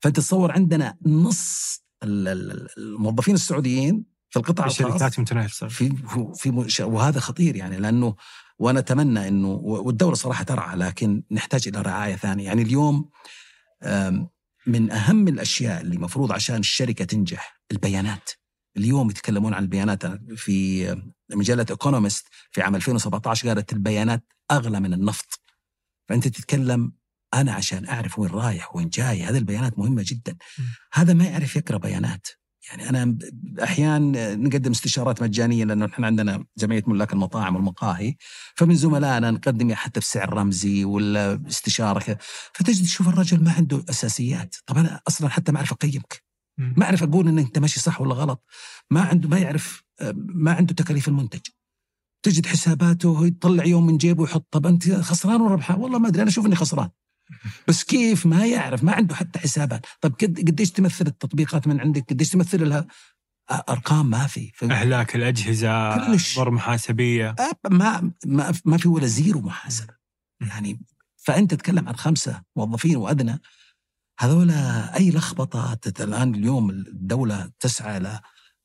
[0.00, 5.92] فانت تصور عندنا نص ال- ال- الموظفين السعوديين في القطاع الخاص الشركات متناهيه الصغر في
[6.34, 8.14] في وهذا خطير يعني لأنه
[8.58, 12.44] وأنا أتمنى إنه والدولة صراحة ترعى لكن نحتاج إلى رعاية ثانية.
[12.44, 13.10] يعني اليوم
[14.66, 18.30] من أهم الأشياء اللي مفروض عشان الشركة تنجح البيانات.
[18.76, 20.06] اليوم يتكلمون عن البيانات.
[20.36, 20.96] في
[21.34, 25.40] مجلة ايكونومست في عام 2017 قالت البيانات أغلى من النفط.
[26.08, 26.92] فأنت تتكلم
[27.34, 29.22] أنا عشان أعرف وين رايح وين جاي.
[29.22, 30.36] هذه البيانات مهمة جدا.
[30.92, 32.26] هذا ما يعرف يقرأ بيانات.
[32.68, 33.18] يعني أنا
[33.62, 38.16] أحيانا نقدم استشارات مجانية لأنه إحنا عندنا جمعية ملاك المطاعم والمقاهي.
[38.56, 42.18] فمن زملائنا نقدم حتى في سعر رمزي ولا استشارة.
[42.54, 44.56] فتجد تشوف الرجل ما عنده أساسيات.
[44.66, 46.25] طب أنا أصلا حتى ما اعرف اقيمك
[46.58, 48.44] ما أعرف أقول إن أنت ماشي صح ولا غلط.
[48.90, 49.82] ما عنده ما يعرف
[50.16, 51.40] ما عنده تكاليف المنتج.
[52.22, 56.22] تجد حساباته يطلع يوم من جيبه ويحط طب أنت خسران ولا ربحان؟ والله ما أدري
[56.22, 56.90] أنا أشوف إني خسران.
[57.68, 59.86] بس كيف؟ ما يعرف ما عنده حتى حسابات.
[60.00, 62.86] طب قديش تمثل التطبيقات من عندك؟ قديش تمثل لها؟
[63.50, 64.52] أرقام ما في.
[64.62, 67.34] أهلاك الأجهزة ظر محاسبية.
[67.70, 69.94] ما ما ما في ولا زيرو محاسبة.
[70.40, 70.80] يعني
[71.16, 73.40] فأنت تتكلم عن خمسة موظفين وأدنى.
[74.18, 74.50] هذول
[74.96, 78.18] أي لخبطة الآن اليوم الدولة تسعى ل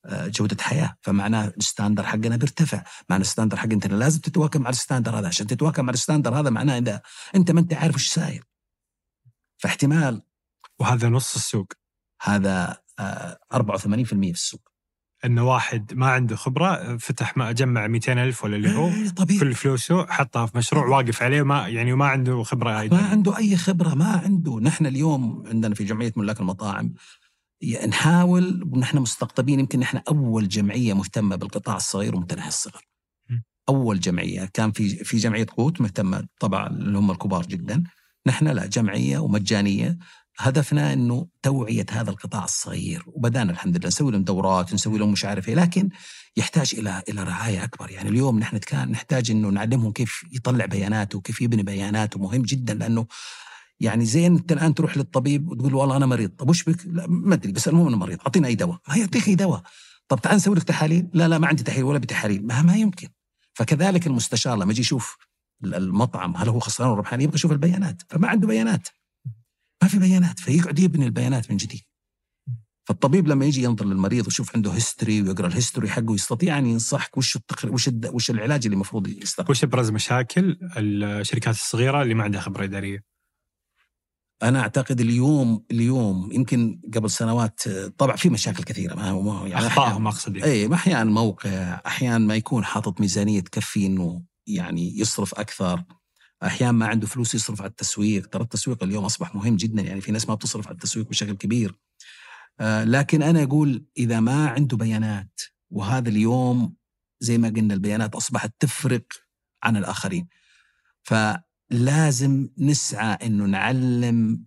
[0.06, 2.84] آه، جودة حياة فمعناه ال standard حقنا بيرتفع.
[3.10, 5.28] معناه ال standard حق أنت لازم تتواكب مع ال standard هذا.
[5.28, 7.02] عشان تتواكب مع ال standard هذا معناه اذا
[7.36, 8.44] أنت ما أنت عارف إيش ساير.
[9.58, 10.22] فاحتمال
[10.80, 11.74] وهذا نص السوق.
[12.22, 14.71] هذا 84% آه، في السوق.
[15.26, 19.40] انه واحد ما عنده خبرة فتح ما جمع 200 ألف ولا اللي هو إيه، طبيعي.
[19.40, 22.98] كل فلوسه حطها في مشروع واقف عليه ما يعني ما عنده خبرة أيضا.
[22.98, 24.60] ما عنده أي خبرة ما عنده.
[24.60, 26.94] نحن اليوم عندنا في جمعية ملاك المطاعم
[27.88, 32.82] نحاول ونحن مستقطبين يمكن نحن أول جمعية مهتمة بالقطاع الصغير ومتناهي الصغر.
[33.70, 34.50] أول جمعية.
[34.54, 37.84] كان في في جمعية قوت مهتمة طبعا اللي هم الكبار جدا.
[38.28, 39.98] نحن لا جمعية ومجانية.
[40.42, 43.04] هدفنا إنه توعية هذا القطاع الصغير.
[43.08, 45.90] وبدأنا الحمد لله نسوي لهم دورات نسوي لهم مش عارف إيه لكن
[46.38, 47.92] يحتاج إلى إلى رعاية أكبر.
[47.92, 52.20] يعني اليوم نحن نحتاج إنه نعلمهم كيف يطلع بياناته وكيف يبني بياناته.
[52.20, 53.06] مهم جدا لأنه
[53.80, 56.30] يعني زي أنت الآن تروح للطبيب وتقول والله أنا مريض.
[56.30, 58.20] طب وش بك؟ لا ما أدري بس المهم أنا مريض.
[58.22, 58.78] اعطينا أي دواء.
[58.88, 59.62] ما يعطيك أي دواء.
[60.08, 61.08] طب تعال نسوي لك تحاليل.
[61.14, 62.48] لا لا ما عندي تحاليل ولا بتحاليل.
[62.48, 63.08] ما, ما يمكن.
[63.54, 65.18] فكذلك المستشار لما يجي يشوف
[65.64, 68.02] المطعم هل هو خسران ولا ربحان يبغى يشوف البيانات.
[68.10, 68.88] فما عنده بيانات.
[69.84, 71.82] ما في بيانات فيقعد يبني البيانات من جديد.
[72.88, 77.18] فالطبيب لما يجي ينظر للمريض ويشوف عنده history ويقرأ ال history حقه يستطيع أن ينصحك
[77.18, 77.74] وش التقر...
[77.74, 78.08] وش الد...
[78.14, 83.04] وش العلاج اللي المفروض يستخدم وش أبرز مشاكل؟ الشركات الصغيرة اللي ما عندها خبرة إدارية؟
[84.44, 90.08] أنا أعتقد اليوم اليوم يمكن قبل سنوات طبعا في مشاكل كثيرة ما هو يعني اخطائهم
[90.08, 95.84] أقصد اي أحيانا موقع أحيانا ما يكون حاطط ميزانية تكفي إنه يعني يصرف أكثر.
[96.44, 98.28] أحيانا ما عنده فلوس يصرف على التسويق.
[98.28, 101.76] ترى التسويق اليوم أصبح مهم جدا يعني في ناس ما بتصرف على التسويق بشكل كبير.
[102.60, 106.76] آه لكن أنا أقول إذا ما عنده بيانات وهذا اليوم
[107.20, 109.06] زي ما قلنا البيانات أصبحت تفرق
[109.64, 110.28] عن الآخرين.
[111.04, 114.46] فلازم نسعى إنه نعلم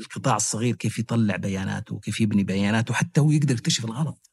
[0.00, 4.30] القطاع الصغير كيف يطلع بياناته وكيف يبني بياناته حتى هو يقدر يكتشف الغلط.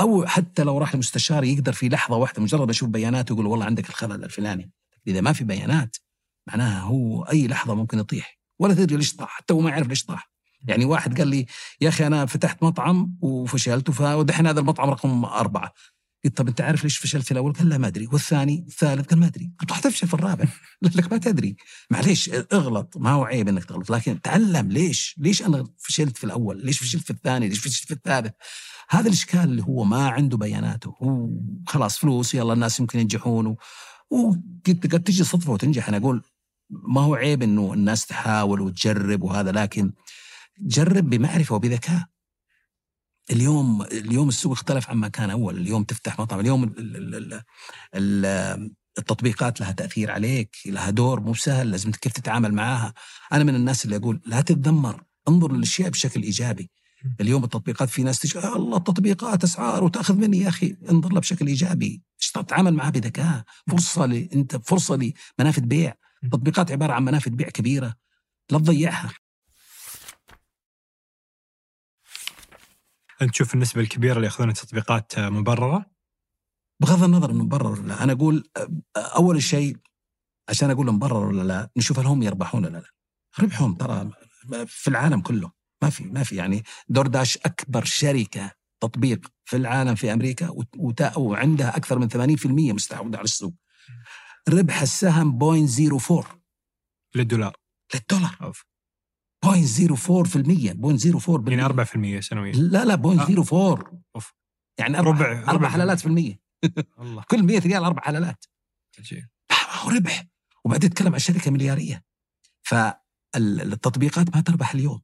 [0.00, 3.88] أو حتى لو راح المستشار يقدر في لحظة واحدة مجرد أشوف بياناته يقول والله عندك
[3.88, 4.70] الخلل الفلاني.
[5.06, 5.96] إذا ما في بيانات
[6.46, 10.04] معناها هو أي لحظة ممكن يطيح ولا تدري ليش طاح حتى هو ما يعرف ليش
[10.04, 10.30] طاح
[10.68, 11.46] يعني واحد قال لي
[11.80, 15.72] يا أخي أنا فتحت مطعم وفشلت ودحين هذا المطعم رقم أربعة
[16.24, 19.20] قلت طب أنت عارف ليش فشلت في الأول؟ قال لا ما أدري، والثاني الثالث قال
[19.20, 20.44] ما أدري، قلت حتفشل في الرابع،
[20.82, 21.56] لك ما تدري،
[21.90, 26.66] معليش اغلط ما هو عيب إنك تغلط، لكن تعلم ليش؟ ليش أنا فشلت في الأول؟
[26.66, 28.32] ليش فشلت في الثاني؟ ليش فشلت في الثالث؟
[28.88, 31.28] هذا الإشكال اللي هو ما عنده بياناته، هو
[31.66, 33.46] خلاص فلوس يلا الناس يمكن ينجحون
[34.10, 35.88] وقد قد تجي صدفة وتنجح.
[35.88, 36.22] أنا أقول
[36.70, 39.92] ما هو عيب إنه الناس تحاول وتجرب وهذا لكن
[40.60, 42.04] جرب بمعرفة وبذكاء.
[43.30, 45.56] اليوم اليوم السوق اختلف عما كان أول.
[45.58, 46.40] اليوم تفتح مطعم.
[46.40, 47.42] اليوم ال ال
[47.94, 50.56] ال التطبيقات لها تأثير عليك.
[50.66, 51.70] لها دور مو سهل.
[51.70, 52.94] لازم كيف تتعامل معاها.
[53.32, 55.04] أنا من الناس اللي أقول لا تتذمر.
[55.28, 56.70] انظر للأشياء بشكل إيجابي.
[57.20, 60.76] اليوم التطبيقات في ناس تشكي الله التطبيقات أسعار وتأخذ مني يا أخي.
[60.90, 62.02] انظر لها بشكل إيجابي.
[62.34, 65.94] تتعامل معها بذكاء؟ فرصة لي أنت فرصة لمنافذ بيع.
[66.24, 67.94] التطبيقات عبارة عن منافذ بيع كبيرة.
[68.50, 69.14] لا تضيعها.
[73.22, 75.86] أنت تشوف النسبة الكبيرة اللي ياخذون التطبيقات مبررة؟
[76.80, 78.02] بغض النظر إنه مبرر ولا لا.
[78.02, 78.44] أنا أقول
[78.96, 79.76] أول شيء
[80.48, 82.90] عشان أقول مبرر ولا لا نشوف هل هم يربحون ولا لا.
[83.40, 84.10] ربحهم ترى
[84.66, 85.63] في العالم كله.
[85.84, 86.36] ما في ما في.
[86.36, 90.54] يعني دورداش أكبر شركة تطبيق في العالم في أمريكا
[91.16, 93.54] وعندها أكثر من 80% مستحوذه على السوق.
[94.48, 96.24] ربح السهم 0.04
[97.14, 97.56] للدولار.
[97.94, 98.36] للدولار.
[98.42, 98.64] أوف.
[99.44, 102.52] 0.04% 0.04 يعني 4% سنويا.
[102.52, 103.52] لا لا 0.04
[104.16, 104.34] أوف.
[104.78, 106.40] يعني أربع ربع أربع حلالات في المية.
[106.98, 107.24] الله.
[107.30, 108.44] كل 100 ريال أربع حلالات.
[109.82, 110.26] هو ربح.
[110.64, 112.04] وبعدين تتكلم عن شركة مليارية.
[112.62, 115.02] فالتطبيقات ما تربح اليوم.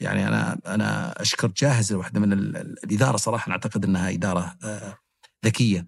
[0.00, 4.98] يعني أنا أنا أشكر جاهز واحدة من ال- ال- الإدارة صراحة أعتقد إنها إدارة آه،
[5.46, 5.86] ذكية.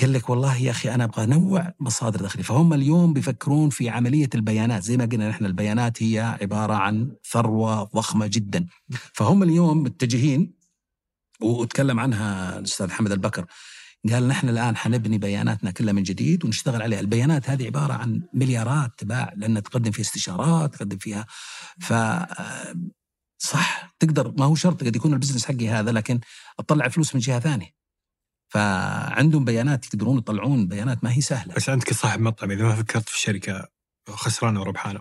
[0.00, 4.28] قال لك والله يا أخي أنا أبغى أنوع مصادر دخلي فهم اليوم بيفكرون في عملية
[4.34, 4.82] البيانات.
[4.82, 8.66] زي ما قلنا نحن البيانات هي عبارة عن ثروة ضخمة جدا.
[9.14, 10.54] فهم اليوم متجهين
[11.40, 13.46] وتكلم عنها الأستاذ حمد البكر.
[14.12, 18.90] قال نحن الآن حنبني بياناتنا كلها من جديد ونشتغل عليها، البيانات هذه عبارة عن مليارات
[18.98, 21.26] تباع لأن تقدم فيها استشارات، تقدم فيها.
[21.80, 22.74] ف آه،
[23.44, 26.20] صح تقدر ما هو شرط قد يكون البزنس حقي هذا لكن
[26.58, 27.74] اطلع فلوس من جهة ثانية.
[28.48, 31.54] فعندهم بيانات يقدرون يطلعون بيانات ما هي سهلة.
[31.54, 33.68] بس انت كصاحب مطعم إذا ما فكرت في الشركة
[34.08, 35.00] خسرانة وربحانة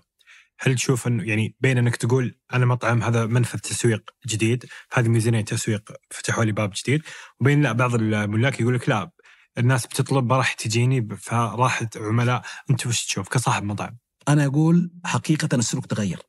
[0.59, 5.41] هل تشوف إنه يعني بين إنك تقول أنا مطعم هذا منفذ تسويق جديد هذه ميزانية
[5.41, 7.01] تسويق فتحوا لي باب جديد
[7.39, 9.11] وبين لا بعض الملاك يقول لك لا
[9.57, 15.49] الناس بتطلب ما راح تجيني فراحت عملاء أنت وش تشوف كصاحب مطعم؟ أنا أقول حقيقة
[15.53, 16.19] السلوك تغير.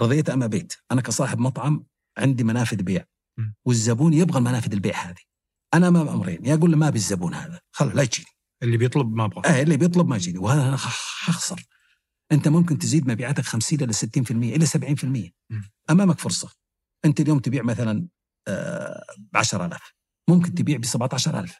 [0.00, 1.86] رضيت ام ابيت، أنا كصاحب مطعم
[2.18, 3.04] عندي منافذ بيع.
[3.64, 5.20] والزبون يبغى المنافذ البيع هذه.
[5.74, 8.28] أنا ما بامرين يا أقول له ما أبي الزبون هذا، خل لا يجيني.
[8.62, 11.66] اللي بيطلب ما أبغى آه اللي بيطلب ما يجيني وهذا أنا خ- حخسر.
[12.32, 15.30] أنت ممكن تزيد مبيعاتك 50 إلى 60% إلى 70%.
[15.50, 15.60] م.
[15.90, 16.50] أمامك فرصة.
[17.04, 18.08] أنت اليوم تبيع مثلا
[19.18, 19.94] ب 10000
[20.28, 21.58] ممكن تبيع ب 17000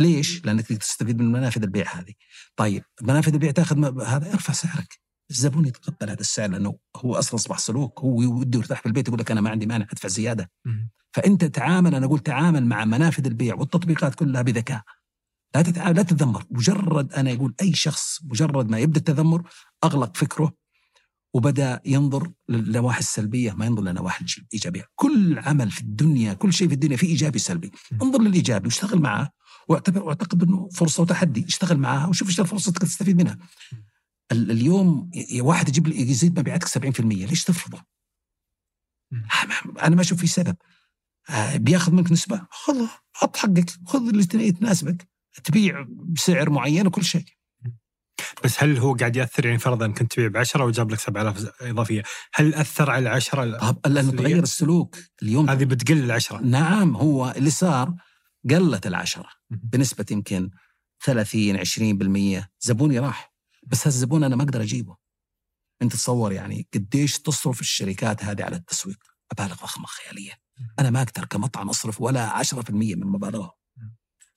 [0.00, 2.14] ليش؟ لأنك تستفيد من منافذ البيع هذه.
[2.56, 5.00] طيب منافذ البيع تأخذ هذا ارفع سعرك.
[5.30, 9.20] الزبون يتقبل هذا السعر لأنه هو أصلا أصبح سلوك هو وده يرتاح في البيت يقول
[9.20, 10.50] لك أنا ما عندي مانع أدفع زيادة.
[11.12, 14.82] فأنت تعامل أنا أقول تعامل مع منافذ البيع والتطبيقات كلها بذكاء.
[15.54, 19.50] لا تتعامل لا تتذمر، مجرد أنا يقول أي شخص مجرد ما يبدأ التذمر
[19.84, 20.52] أغلق فكره
[21.34, 26.74] وبدأ ينظر للنواحي السلبية ما ينظر للنواحي الايجابيه، كل عمل في الدنيا كل شيء في
[26.74, 27.72] الدنيا فيه إيجابي سلبي،
[28.02, 29.30] انظر للإيجابي واشتغل معاه
[29.68, 33.38] واعتبر واعتقد إنه فرصة وتحدي، اشتغل معاها وشوف إيش الفرصة تقدر تستفيد منها.
[34.34, 35.10] ال- اليوم
[35.40, 37.84] واحد يجيب يزيد مبيعاتك 70% ليش تفرضه؟
[39.82, 40.56] أنا ما أشوف في سبب.
[41.30, 45.08] آه، بياخذ منك نسبة؟ خذ حط حقك خذ اللي يتناسبك.
[45.44, 47.24] تبيع بسعر معين وكل شيء.
[48.44, 52.02] بس هل هو قاعد يأثر يعني فرضا كنت تبيع ب 10 وجاب لك 7000 إضافية،
[52.34, 55.50] هل أثر على العشرة؟ طب لأنه؟ تغير السلوك اليوم.
[55.50, 56.38] هذه بتقل العشرة.
[56.40, 57.94] نعم هو اللي صار
[58.50, 59.60] قلت العشرة مم.
[59.64, 60.50] بنسبة يمكن
[61.04, 63.33] 30 20% زبوني راح.
[63.66, 64.96] بس هذا الزبون أنا ما أقدر أجيبه.
[65.82, 68.98] أنت تصور يعني قديش تصرف الشركات هذه على التسويق؟
[69.32, 70.32] مبالغ ضخمة خيالية.
[70.78, 73.54] أنا ما أقدر كمطعم أصرف ولا 10% من مبالغه.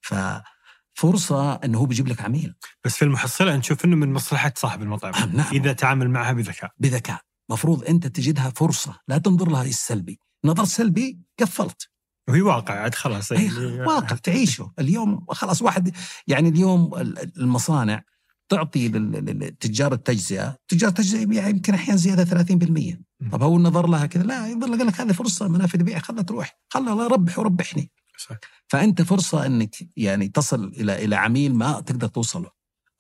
[0.02, 2.56] ففرصة أنه هو بيجيب لك عميل.
[2.86, 5.14] بس في المحصلة نشوف إنه من مصلحة صاحب المطعم.
[5.14, 5.54] آه، نعم.
[5.54, 6.72] إذا تعامل معها بذكاء.
[6.78, 7.22] بذكاء.
[7.50, 9.00] مفروض أنت تجدها فرصة.
[9.08, 10.20] لا تنظر لها السلبي.
[10.46, 11.90] نظر سلبي قفلت.
[12.30, 13.32] وهي واقع عاد خلاص.
[13.32, 13.50] أي
[13.80, 14.16] واقع.
[14.16, 14.74] تعيشه.
[14.80, 15.96] اليوم خلاص واحد
[16.28, 18.04] يعني اليوم ال- المصانع
[18.50, 23.02] تعطي لل- لل- لتجار التجزئة، تجار التجزئة يبيع يمكن أحيانا زيادة 30%.
[23.32, 26.60] طب هو نظر لها كذا لا يظل قال لك هذه فرصة منافذ بيع خلها تروح،
[26.70, 27.92] خلها الله ربح وربحني.
[28.30, 28.36] صح.
[28.68, 32.50] فأنت فرصة إنك يعني تصل إلى إلى عميل ما تقدر توصله.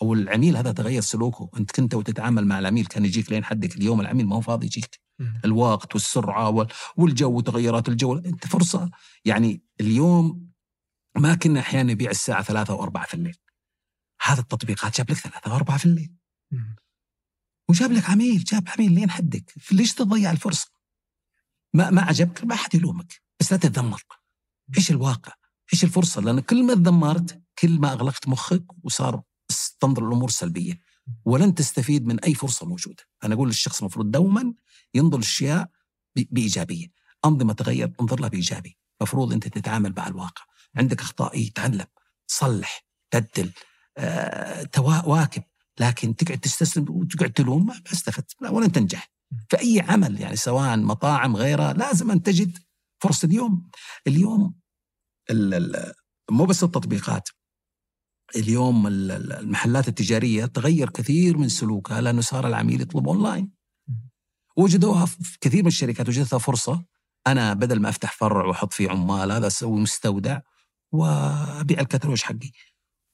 [0.01, 4.01] أو العميل هذا تغير سلوكه، أنت كنت وتتعامل مع العميل كان يجيك لين حدك اليوم
[4.01, 4.99] العميل ما هو فاضي يجيك.
[5.45, 6.67] الوقت والسرعة وال-
[6.97, 8.89] والجو وتغيرات الجو أنت فرصة
[9.25, 10.47] يعني اليوم
[11.17, 13.35] ما كنا أحيانا نبيع الساعة ثلاثة وأربعة في الليل
[14.21, 16.13] هذا التطبيقات جاب لك ثلاثة وأربعة في الليل.
[16.51, 16.75] مم.
[17.69, 19.53] وجاب لك عميل جاب عميل لين حدك.
[19.71, 20.71] ليش تضيع الفرصة؟
[21.73, 23.21] ما ما عجبك؟ ما حد يلومك.
[23.39, 24.03] بس لا تتذمر.
[24.77, 25.33] إيش الواقع؟
[25.73, 29.21] إيش الفرصة؟ لأن كل ما تذمرت كل ما أغلقت مخك وصار
[29.79, 30.79] تنظر الأمور سلبية.
[31.25, 33.03] ولن تستفيد من أي فرصة موجودة.
[33.23, 34.53] أنا أقول للشخص المفروض دوما
[34.93, 35.69] ينظر الاشياء
[36.15, 36.87] ب- بإيجابية.
[37.25, 38.77] أنظمة تغير انظر لها بإيجابي.
[39.01, 40.43] المفروض أنت تتعامل مع الواقع.
[40.75, 41.85] عندك أخطاء إيه، تعلم
[42.27, 43.51] صلح بدل.
[43.97, 45.43] آه، توا- واكب.
[45.79, 48.35] لكن تقعد تستسلم وتقعد تلوم ما استفدت.
[48.51, 49.11] ولن تنجح.
[49.49, 52.57] في اي عمل يعني سواء مطاعم غيرها لازم أن تجد
[53.03, 53.25] فرصة.
[53.25, 53.69] اليوم
[54.07, 54.55] اليوم
[55.29, 55.93] ال- ال-
[56.31, 57.29] مو بس التطبيقات.
[58.35, 63.51] اليوم ال- ال- المحلات التجارية تغير كثير من سلوكها لأنه صار العميل يطلب أونلاين.
[64.57, 66.85] وجدوها في كثير من الشركات وجدتها فرصة.
[67.27, 70.39] أنا بدل ما أفتح فرع وأحط فيه عمال هذا أسوي مستودع
[70.91, 72.51] وأبيع الكتالوج حقي.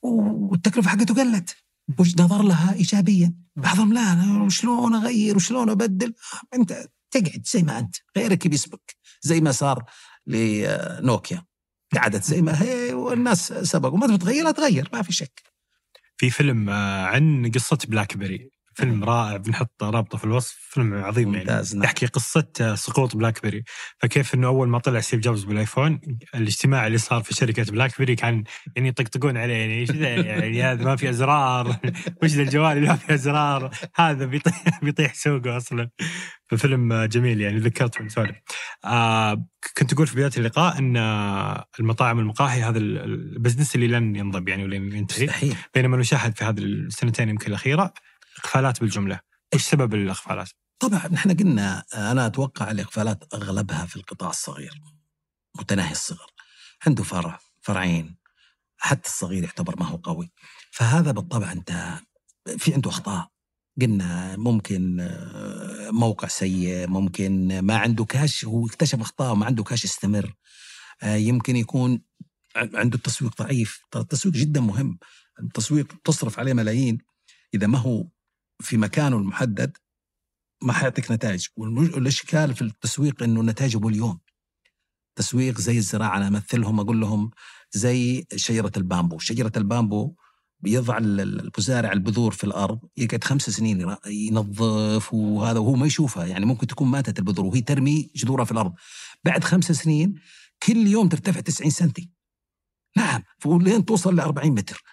[0.03, 1.55] والتكلفة حقته قلت.
[1.99, 3.33] وش نظر لها ايجابيا.
[3.55, 6.13] بعضهم لا شلون أغير؟ وشلون أبدل؟
[6.53, 7.95] أنت تقعد زي ما أنت.
[8.17, 8.79] غيرك بيسبق
[9.21, 9.83] زي ما صار
[10.27, 11.45] لنوكيا.
[11.95, 13.97] قعدت زي ما هي والناس سبقوا.
[13.97, 14.89] ما تبي تغيرها تغير.
[14.93, 15.41] ما في شك.
[16.17, 18.52] في فيلم عن قصة بلاك بيري.
[18.75, 21.83] فيلم رائع بنحط رابطة في الوصف فيلم عظيم ممتاز يعني نعم.
[21.83, 23.63] يحكي قصة سقوط بلاك بيري
[23.97, 25.99] فكيف إنه أول ما طلع ستيف جوبز بالآيفون
[26.35, 28.43] الاجتماع اللي صار في شركة بلاك بيري كان
[28.75, 31.67] يعني يطقطقون عليه يعني إيش ذا يعني؟ هذا ما في أزرار.
[32.23, 35.89] وش ذا الجوال اللي ما في أزرار؟ هذا بيطيح بيطيح سوقه أصلا.
[36.47, 38.41] ففيلم جميل يعني ذكرت sorry
[38.85, 39.45] آه
[39.77, 40.97] كنت أقول في بداية اللقاء إن
[41.79, 45.53] المطاعم والمقاهي هذا ال business اللي لن ينضب يعني ولن ينتهي.
[45.73, 47.93] بينما نشاهد في هذه السنتين يمكن الأخيرة
[48.37, 49.19] اقفالات بالجملة.
[49.53, 54.81] إيش سبب الاقفالات؟ طبعا نحن قلنا أنا أتوقع الاقفالات أغلبها في القطاع الصغير
[55.59, 56.31] متناهي الصغر.
[56.87, 58.17] عنده فرع فرعين.
[58.77, 60.31] حتى الصغير يعتبر ما هو قوي.
[60.71, 61.99] فهذا بالطبع أنت
[62.57, 63.29] في عنده أخطاء.
[63.81, 69.83] قلنا ممكن آه، موقع سيء ممكن ما عنده كاش هو اكتشف أخطاء وما عنده كاش
[69.83, 70.33] يستمر.
[71.03, 72.01] آه، يمكن يكون
[72.55, 73.79] عنده التسويق ضعيف.
[73.95, 74.99] التسويق جدا مهم.
[75.39, 76.97] التسويق تصرف عليه ملايين.
[77.53, 78.05] إذا ما هو
[78.61, 79.77] في مكانه المحدد
[80.61, 81.47] ما حيعطيك نتائج.
[81.57, 84.19] والأشكال في التسويق إنه نتائجه باليوم
[85.15, 87.31] تسويق زي الزراعة أنا أمثلهم أقول لهم
[87.71, 89.19] زي شجرة البامبو.
[89.19, 90.15] شجرة البامبو
[90.59, 96.67] بيضع المزارع البذور في الأرض يقعد خمس سنين ينظف وهذا وهو ما يشوفها يعني ممكن
[96.67, 98.73] تكون ماتت البذور وهي ترمي جذورها في الأرض.
[99.23, 100.15] بعد خمس سنين
[100.63, 102.09] كل يوم ترتفع 90 سنتي.
[102.97, 104.83] نعم ولين توصل ل 40 متر.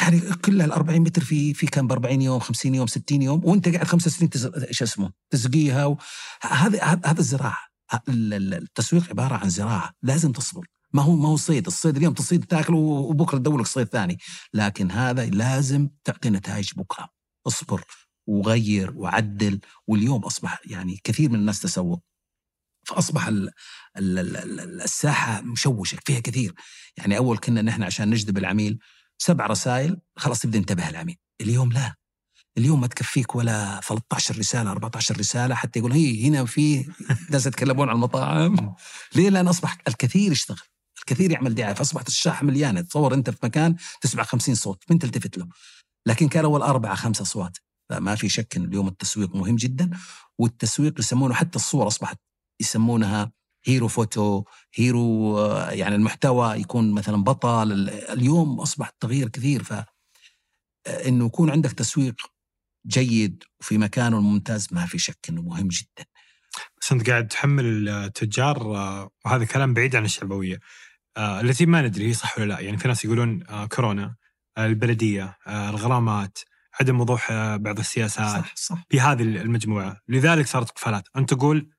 [0.00, 3.44] يعني كلها ال 40 متر في في كم ب 40 يوم 50 يوم 60 يوم
[3.44, 4.30] وأنت قاعد خمس سنين.
[4.70, 5.96] شو اسمه تسقيها.
[6.42, 7.68] هذا هذا الزراعة
[8.08, 12.76] التسويق عبارة عن زراعة لازم تصبر ما هو ما هو صيد الصيد اليوم تصيد تاكله
[12.76, 14.18] وبكرة تدور لك صيد ثاني
[14.54, 17.08] لكن هذا لازم تعطي نتائج بكرة
[17.46, 17.84] اصبر
[18.26, 22.02] وغير وعدل واليوم أصبح يعني كثير من الناس تسوق
[22.86, 23.50] فأصبح ال
[23.96, 26.54] ال ال الساحة مشوشة فيها كثير
[26.96, 28.78] يعني أول كنا نحن عشان نجذب العميل
[29.18, 31.16] سبع رسائل خلاص تبدا انتبه العميل.
[31.40, 31.94] اليوم لا.
[32.58, 36.92] اليوم ما تكفيك ولا 13 رسالة 14 رسالة حتى يقول هي هنا في
[37.30, 38.74] ناس يتكلمون عن المطاعم.
[39.16, 40.66] ليه؟ لأن اصبح الكثير يشتغل.
[40.98, 41.74] الكثير يعمل دعاية.
[41.74, 45.48] فاصبحت الساحة مليانه تصور أنت في مكان تسمع 50 صوت من تلتفت له؟
[46.06, 47.56] لكن كان أول أربعة خمسة أصوات.
[47.90, 49.90] فما في شك إن اليوم التسويق مهم جدا
[50.38, 52.18] والتسويق يسمونه حتى الصور أصبحت
[52.60, 53.32] يسمونها
[53.68, 54.44] hero photo
[54.74, 55.38] hero
[55.68, 57.88] يعني المحتوى يكون مثلا بطل.
[57.90, 59.62] اليوم أصبح التغيير كثير.
[59.62, 59.74] ف
[60.88, 62.14] إنه يكون عندك تسويق
[62.86, 66.06] جيد وفي مكانه الممتاز ما في شك إنه مهم جدا.
[66.80, 68.66] بس أنت قاعد تحمل التجار
[69.24, 70.60] وهذا كلام بعيد عن الشعبوية.
[71.18, 72.60] التي ما ندري هي صح ولا لا.
[72.60, 74.16] يعني في ناس يقولون كورونا
[74.58, 76.38] البلدية الغرامات
[76.80, 78.44] عدم وضوح بعض السياسات.
[78.44, 78.84] صح صح.
[78.88, 80.00] في هذه المجموعة.
[80.08, 81.70] لذلك صارت قفالات أنت تقول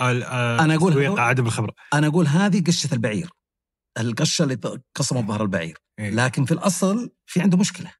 [0.00, 3.30] أنا أقول عدم الخبره أنا أقول هذه قشة البعير.
[3.98, 5.78] القشة اللي قصمت ظهر البعير.
[5.98, 6.10] إيه.
[6.10, 7.92] لكن في الأصل في عنده مشكلة.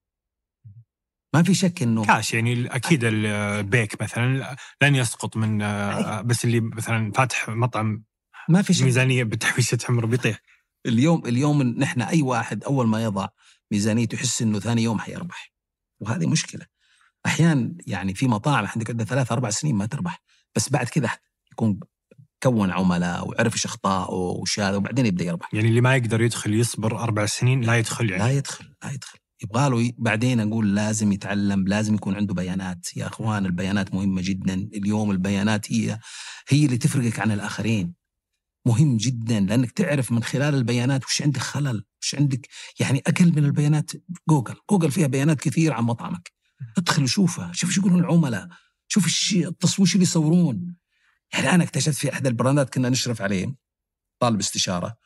[1.34, 5.58] ما في شك إنه كاش يعني أكيد البيك مثلا لن يسقط من
[6.26, 8.04] بس اللي مثلا فاتح مطعم
[8.48, 8.84] ما في شك.
[8.84, 10.40] ميزانية بتحويشة عمره بيطيح.
[10.86, 13.28] اليوم اليوم نحن أي واحد أول ما يضع
[13.70, 15.52] ميزانيته يحس إنه ثاني يوم حيربح.
[16.00, 16.66] وهذه مشكلة.
[17.26, 20.22] أحيانا يعني في مطاعم عندك عندها ثلاث أربع سنين ما تربح.
[20.56, 21.10] بس بعد كذا
[21.56, 21.80] يكون
[22.42, 25.54] كون عملاء وعرف إيش أخطائه وش هذا وبعدين يبدأ يربح.
[25.54, 28.22] يعني اللي ما يقدر يدخل يصبر أربع سنين لا يدخل يعني.
[28.22, 29.18] لا يدخل لا يدخل.
[29.42, 32.96] يبغى له بعدين أقول لازم يتعلم لازم يكون عنده بيانات.
[32.96, 34.54] يا أخوان البيانات مهمة جدا.
[34.54, 35.98] اليوم البيانات هي
[36.48, 37.94] هي اللي تفرقك عن الآخرين.
[38.66, 42.48] مهم جدا لأنك تعرف من خلال البيانات وش عندك خلل وش عندك
[42.80, 43.90] يعني أقل من البيانات.
[44.28, 46.32] جوجل جوجل فيها بيانات كثير عن مطعمك.
[46.78, 48.48] ادخل وشوفها شوف إيش يقولون العملاء
[48.88, 50.76] شوف الشيء التصويش اللي يصورون.
[51.32, 53.54] يعني أنا اكتشفت في أحد البراندات كنا نشرف عليه
[54.22, 54.96] طالب استشارة.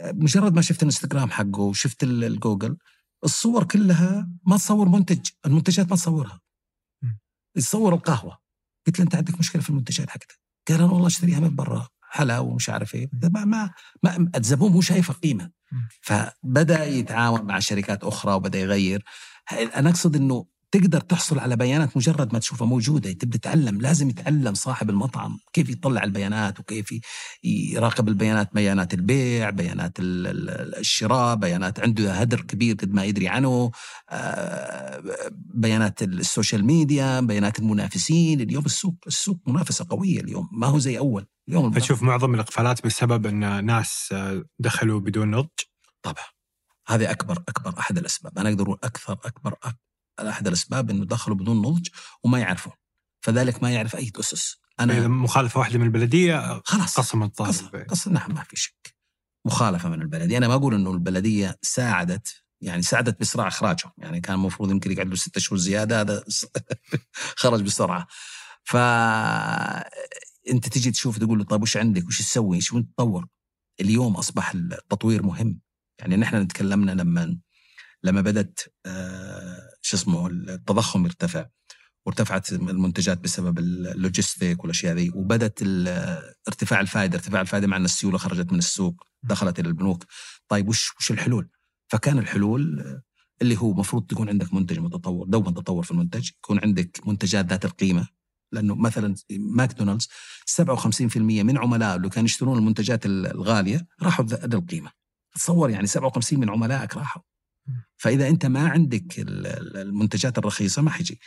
[0.00, 2.76] مجرد ما شفت الانستغرام حقه وشفت الجوجل
[3.24, 6.40] الصور كلها ما تصور منتج المنتجات ما تصورها.
[7.56, 8.38] يصور القهوة.
[8.86, 12.38] قلت له أنت عندك مشكلة في المنتجات حقتك؟ قال أنا والله أشتريها من برا حلا
[12.38, 13.10] ومش عارف إيه.
[13.22, 13.70] ما ما,
[14.02, 15.50] ما الزبون مو شايفة قيمة.
[16.00, 19.04] فبدأ يتعاون مع شركات أخرى وبدأ يغير.
[19.52, 24.54] أنا أقصد إنه تقدر تحصل على بيانات مجرد ما تشوفها موجودة تبدأ تتعلم لازم يتعلم
[24.54, 26.94] صاحب المطعم كيف يطلع البيانات وكيف
[27.44, 33.70] يراقب البيانات بيانات البيع بيانات الشراء بيانات عنده هدر كبير قد ما يدري عنه
[35.32, 38.40] بيانات ال social media بيانات المنافسين.
[38.40, 41.26] اليوم السوق السوق منافسة قوية اليوم ما هو زي أول.
[41.48, 44.14] اليوم فتشوف معظم الإقفالات بسبب أن ناس
[44.58, 45.48] دخلوا بدون نضج.
[46.02, 46.24] طبعا.
[46.86, 48.38] هذه أكبر أكبر أحد الأسباب.
[48.38, 49.74] أنا أقدر أقول أكثر أكبر, أكبر
[50.20, 51.88] أحد الأسباب إنه دخلوا بدون نضج
[52.24, 52.72] وما يعرفون.
[53.20, 54.56] فذلك ما يعرف أي أسس.
[54.80, 57.00] أنا إذا مخالفة واحدة من البلدية خلاص.
[57.00, 58.94] قسم الطالب قسم, نعم ما في شك.
[59.44, 60.38] مخالفة من البلدية.
[60.38, 65.08] أنا ما أقول إنه البلدية ساعدت يعني ساعدت باسراع اخراجه يعني كان المفروض يمكن يقعد
[65.08, 66.24] له ستة شهور زيادة هذا
[67.42, 68.06] خرج بسرعة.
[68.64, 68.76] ف
[70.50, 73.26] أنت تجي تشوف تقول له طيب وش عندك؟ وش تسوي؟ إيش تطور؟
[73.80, 75.60] اليوم أصبح التطوير مهم.
[75.98, 77.38] يعني نحن تكلمنا لما
[78.02, 81.46] لما بدت آه شو اسمه التضخم ارتفع
[82.06, 85.62] وارتفعت المنتجات بسبب ال logistic والأشياء ذي وبدت
[86.48, 90.04] ارتفاع الفائدة ارتفاع الفائدة مع إن السيولة خرجت من السوق دخلت إلى البنوك.
[90.48, 91.48] طيب وش وش الحلول؟
[91.88, 92.84] فكان الحلول
[93.42, 97.64] اللي هو المفروض تكون عندك منتج متطور دوما تطور في المنتج يكون عندك منتجات ذات
[97.64, 98.08] القيمة.
[98.52, 100.08] لأنه مثلا ماكدونالدز
[100.46, 104.90] 57% من عملائه اللي كانوا يشترون المنتجات الغاليه راحوا ذات القيمة.
[105.34, 107.22] تصور يعني 57 من عملائك راحوا.
[108.04, 111.20] فإذا أنت ما عندك المنتجات الرخيصة ما حيجي.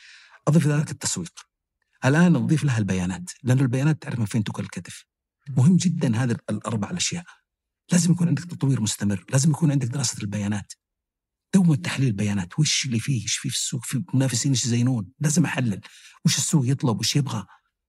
[0.47, 1.33] اضف ذلك التسويق.
[2.05, 5.05] الآن نضيف لها البيانات لأنه البيانات تعرف من فين تكل الكتف.
[5.49, 7.23] مهم جدا هذه الأربع الأشياء.
[7.91, 10.73] لازم يكون عندك تطوير مستمر لازم يكون عندك دراسة البيانات.
[11.53, 15.45] دوما تحليل البيانات وش اللي فيه؟ إيش فيه في السوق؟ في منافسين إيش يزينون؟ لازم
[15.45, 15.81] أحلل.
[16.25, 17.45] وش السوق يطلب؟ وش يبغى؟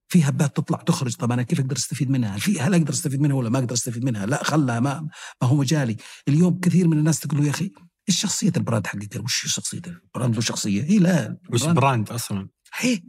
[0.09, 1.14] في هبات تطلع تخرج.
[1.14, 3.74] طب أنا كيف أقدر أستفيد منها؟ هل في هل أقدر أستفيد منها ولا ما أقدر
[3.74, 5.01] أستفيد منها؟ لا خلها ما,
[5.43, 5.97] ما هو مجالي،
[6.28, 7.72] اليوم كثير من الناس تقول يا أخي
[8.09, 12.11] إيش شخصيه ال brand حقك؟ وش شخصيه ال brand له شخصية؟ اي لا وش brand
[12.11, 13.03] أصلا؟ هي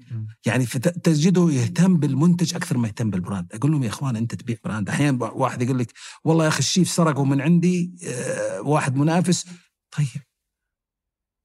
[0.46, 0.66] يعني
[1.04, 4.90] تجده يهتم بالمنتج أكثر ما يهتم بال brand، أقول لهم يا إخوان أنت تبيع brand،
[4.90, 5.94] أحيانا واحد يقول لك
[6.24, 9.46] والله يا أخي الشيف سرقوا من عندي آه، واحد منافس،
[9.98, 10.24] طيب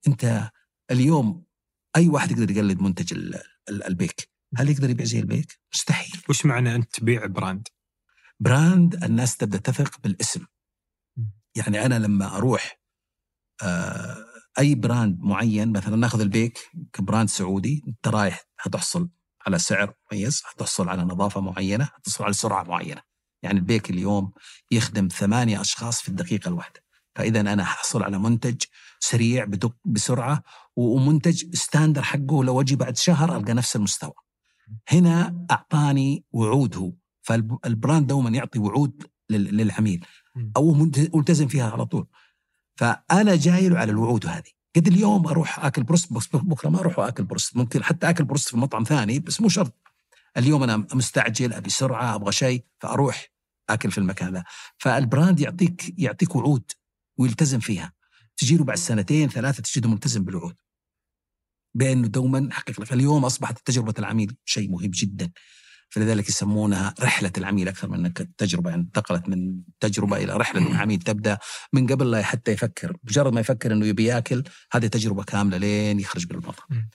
[0.07, 0.51] أنت
[0.91, 1.45] اليوم
[1.95, 3.37] أي واحد يقدر يقلد منتج
[3.69, 6.21] البيك، هل يقدر يبيع زي البيك؟ مستحيل.
[6.29, 7.67] وش معنى أنت تبيع brand؟
[8.39, 10.45] brand الناس تبدأ تثق بالاسم.
[11.55, 12.84] يعني أنا لما أروح
[14.59, 16.59] أي brand معين مثلا ناخذ البيك
[16.93, 19.09] ك brand سعودي أنت رايح حتحصل
[19.47, 23.01] على سعر مميز حتحصل على نظافة معينة حتحصل على سرعة معينة.
[23.43, 24.31] يعني البيك اليوم
[24.71, 26.79] يخدم ثمانية أشخاص في الدقيقة الواحدة.
[27.15, 28.63] فإذا أنا حصل على منتج
[28.99, 30.43] سريع بدق بسرعة
[30.75, 34.13] ومنتج standard حقه لو أجي بعد شهر ألقى نفس المستوى.
[34.89, 36.93] هنا أعطاني وعود هو.
[37.21, 40.05] فال brand دوما يعطي وعود للعميل.
[40.57, 40.73] أو
[41.13, 42.07] ملتزم فيها على طول.
[42.75, 44.51] فأنا جاي له على الوعود هذه.
[44.75, 48.49] قد اليوم أروح أكل بروست بس بكرة ما أروح أكل بروست ممكن حتى أكل بروست
[48.49, 49.73] في مطعم ثاني بس مو شرط.
[50.37, 53.27] اليوم أنا مستعجل أبي سرعة أبغى شيء فأروح
[53.69, 54.43] أكل في المكان ذا.
[54.77, 56.71] فال brand يعطيك يعطيك وعود
[57.17, 57.93] ويلتزم فيها.
[58.37, 60.55] تجي له بعد سنتين ثلاثة تجده ملتزم بالوعود.
[61.73, 65.31] بأنه دوما حقق لك اليوم أصبحت تجربة العميل شيء مهم جدا.
[65.89, 70.99] فلذلك يسمونها رحلة العميل أكثر من أنك تجربة يعني انتقلت من تجربة إلى رحلة العميل
[70.99, 71.37] تبدأ
[71.73, 75.99] من قبل لا حتى يفكر مجرد ما يفكر أنه يبي يأكل هذه تجربة كاملة لين
[75.99, 76.89] يخرج بالمطعم.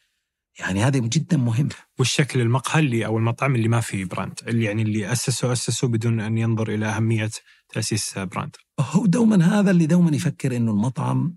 [0.59, 1.69] يعني هذا جدا مهم
[1.99, 6.21] والشكل المقهى اللي أو المطعم اللي ما فيه brand اللي يعني اللي اسسوا اسسوا بدون
[6.21, 7.31] أن ينظر إلى أهمية
[7.69, 8.57] تأسيس brand.
[8.81, 11.37] هو دوما هذا اللي دوما يفكر إنه المطعم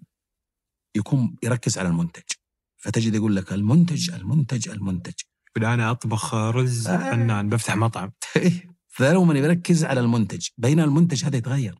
[0.95, 2.23] يكون يركز على المنتج.
[2.77, 5.13] فتجد يقول لك المنتج المنتج المنتج.
[5.57, 7.11] أنا أطبخ رز آه.
[7.11, 8.11] فنان بفتح مطعم.
[8.87, 10.47] فدائما يركز على المنتج.
[10.57, 11.79] بينما المنتج هذا يتغير.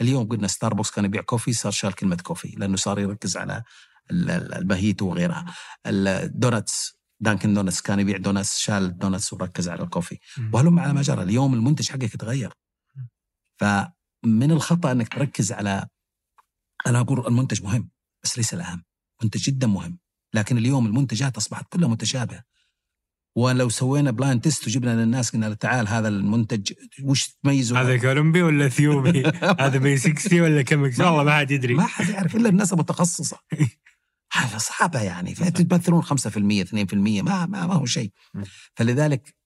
[0.00, 3.62] اليوم قلنا ستاربكس كان يبيع coffee صار شال كلمة coffee لأنه صار يركز على
[4.10, 5.54] البهيت وغيرها.
[5.86, 10.18] ال donuts دانكن دونتس كان يبيع donuts شال ال donuts وركز على ال coffee.
[10.52, 12.52] وهلم على ما جرى اليوم المنتج حقك يتغير.
[13.60, 15.86] فمن الخطأ إنك تركز على
[16.86, 17.90] أنا أقول المنتج مهم
[18.24, 18.84] بس ليس الأهم.
[19.22, 19.98] منتج جدا مهم.
[20.34, 22.42] لكن اليوم المنتجات أصبحت كلها متشابهة.
[23.36, 26.72] ولو سوينا blind test وجبنا للناس قلنا تعال هذا المنتج
[27.02, 29.22] وش تميزه؟ هذا كولومبي ولا إثيوبي؟
[29.60, 31.74] هذا V60 ولا كم والله ما حد يدري.
[31.74, 33.38] ما حد يعرف إلا الناس المتخصصة.
[34.32, 35.34] حاجة صعبة يعني.
[35.34, 36.14] فتمثلون 5% 2%
[36.94, 38.12] ما ما, ما هو شيء.
[38.74, 39.36] فلذلك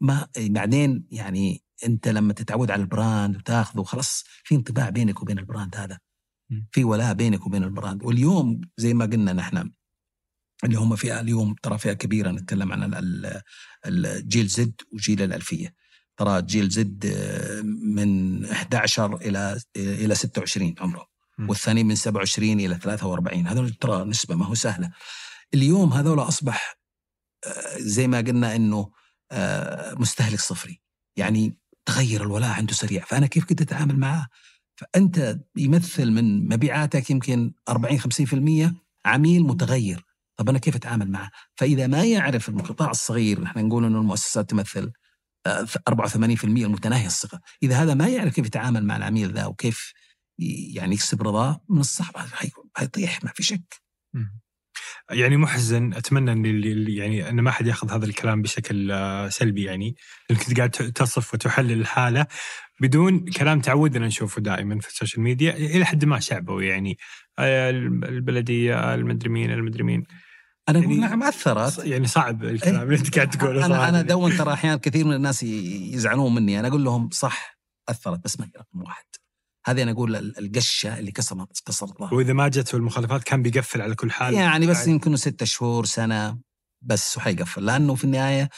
[0.00, 5.38] ما بعدين يعني أنت لما تتعود على ال brand وتاخذه خلاص في انطباع بينك وبين
[5.38, 5.98] ال brand هذا.
[6.72, 8.04] في ولاء بينك وبين ال brand.
[8.04, 9.70] واليوم زي ما قلنا نحن
[10.64, 13.02] اللي هم فئة اليوم ترى فئة كبيرة نتكلم عن
[13.86, 15.74] الجيل زد وجيل الألفية.
[16.16, 21.06] ترى جيل زد آه، من 11 إلى إلى 26 عمره
[21.48, 24.90] والثاني من 27 إلى 43 هذول ترى نسبة ما هو سهلة.
[25.54, 26.78] اليوم هذول أصبح
[27.46, 28.90] آه، زي ما قلنا إنه
[29.32, 30.80] آه، مستهلك صفري.
[31.16, 31.56] يعني
[31.86, 33.04] تغير الولاء عنده سريع.
[33.04, 34.26] فأنا كيف كنت أتعامل معاه؟
[34.76, 40.09] فأنت يمثل من مبيعاتك يمكن 40 50% عميل متغير.
[40.40, 44.92] طب أنا كيف أتعامل معه؟ فإذا ما يعرف القطاع الصغير نحن نقول إنه المؤسسات تمثل
[45.46, 49.92] 84% آه، المتناهي الصغر، إذا هذا ما يعرف كيف يتعامل مع العميل ذا وكيف
[50.74, 52.16] يعني يكسب رضاه من الصعب.
[52.76, 53.82] حيطيح ما في شك.
[55.10, 56.44] يعني محزن أتمنى ان
[56.88, 59.96] يعني أن ما حد يأخذ هذا الكلام بشكل آه، سلبي يعني.
[60.30, 62.26] لانك قاعد تصف وتحلل الحالة
[62.80, 66.98] بدون كلام تعودنا نشوفه دائما في ال social media إلى حد ما شعبوي يعني.
[67.38, 70.04] آه، البلدية المدري مين المدري مين.
[70.70, 71.78] أنا أقول يعني نعم أثرت.
[71.78, 73.88] يعني صعب الكلام اللي أنت قاعد تقوله أنا.
[73.88, 76.60] أنا دون ترى أحيانا كثير من الناس يزعلون مني.
[76.60, 77.58] أنا أقول لهم صح
[77.88, 79.04] أثرت بس ما هي رقم واحد.
[79.66, 82.16] هذه أنا أقول ال- القشة اللي كسرت كسرت ظهري.
[82.16, 84.34] وإذا ما جت المخالفات كان بيقفل على كل حال.
[84.34, 86.38] يعني بس يعني يمكن ستة شهور سنة
[86.82, 87.64] بس وحيقفل.
[87.64, 88.48] لأنه في النهاية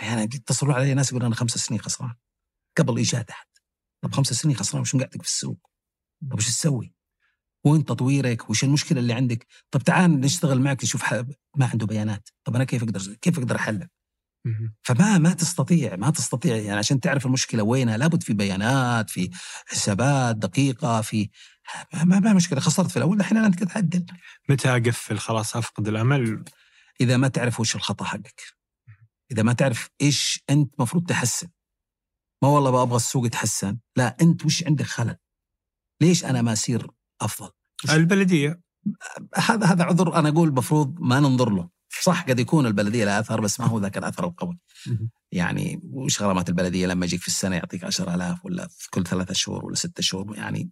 [0.00, 2.14] يعني أنا يتصلوا علي ناس يقولون أنا خمس سنين خسران.
[2.78, 3.46] قبل إيجاد أحد.
[4.04, 5.58] طب خمس سنين خسران وش قاعدك في السوق؟
[6.30, 6.94] طب وش تسوي؟
[7.64, 11.14] وين تطويرك؟ وش المشكلة اللي عندك؟ طب تعال نشتغل معك نشوف
[11.56, 13.88] ما عنده بيانات، طب أنا كيف أقدر كيف أقدر احلها؟
[14.82, 17.96] فما ما تستطيع ما تستطيع يعني عشان تعرف المشكلة وينها.
[17.96, 19.30] لابد في بيانات في
[19.66, 21.30] حسابات دقيقة في
[21.94, 22.60] ما ما مشكلة.
[22.60, 24.06] خسرت في الأول الحين أنت تعدل
[24.48, 26.44] متى أقفل؟ خلاص أفقد الأمل.
[27.00, 28.42] إذا ما تعرف وش الخطأ حقك.
[29.30, 31.48] إذا ما تعرف إيش أنت مفروض تحسن.
[32.42, 33.78] ما والله أبغى السوق يتحسن.
[33.96, 35.16] لا أنت وش عندك خلل؟
[36.00, 36.90] ليش أنا ما اصير
[37.24, 37.50] أفضل.
[37.90, 38.60] البلدية.
[39.34, 41.68] هذا هذا عذر أنا أقول المفروض ما ننظر له.
[42.02, 44.58] صح قد يكون البلدية لها أثر بس ما هو ذاك الأثر القوي.
[45.32, 49.64] يعني وش غرامات البلدية؟ لما يجيك في السنة يعطيك 10000 ولا في كل ثلاثة شهور
[49.64, 50.70] ولا ستة شهور يعني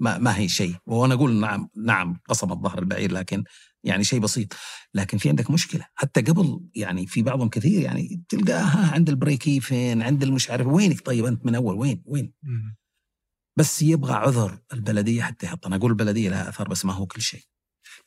[0.00, 0.74] ما ما هي شيء.
[0.86, 3.44] وأنا أقول نعم نعم قصمت ظهر البعير لكن
[3.84, 4.52] يعني شيء بسيط.
[4.94, 5.86] لكن في عندك مشكلة.
[5.94, 10.66] حتى قبل يعني في بعضهم كثير يعني تلقاها عند ال break even عند المش عارف
[10.66, 12.76] وينك طيب أنت من أول؟ وين وين؟ مهم.
[13.58, 17.20] بس يبغى عذر البلدية حتى يحط أنا أقول البلدية لها اثر بس ما هو كل
[17.20, 17.42] شيء.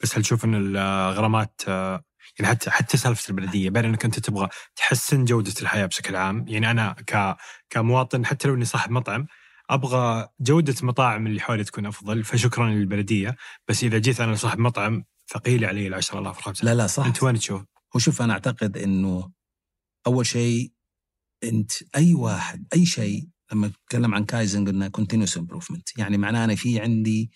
[0.04, 5.26] بس هل تشوف إن الغرامات يعني حتى حتى سالفة البلدية بين إنك أنت تبغى تحسن
[5.26, 6.46] جودة الحياة بشكل عام.
[6.48, 7.38] يعني أنا ك
[7.70, 9.28] كمواطن حتى لو إني صاحب مطعم
[9.70, 13.36] أبغى جودة المطاعم اللي حولي تكون أفضل فشكرا للبلدية.
[13.68, 17.06] بس إذا جيت أنا صاحب مطعم ثقيل علي ال 10000 و 5000 لا لا صح.
[17.06, 17.62] أنت وين تشوف؟
[17.96, 19.32] وشوف أنا أعتقد إنه
[20.08, 20.72] أول شيء
[21.44, 26.56] أنت أي واحد أي شيء لما نتكلم عن كايزن قلنا continuous improvement يعني معناه أنا
[26.56, 27.32] في عندي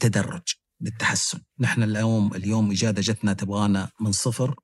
[0.00, 0.42] تدرج
[0.80, 1.40] للتحسن.
[1.60, 4.54] نحن اليوم اليوم اجاده جتنا تبغانا من صفر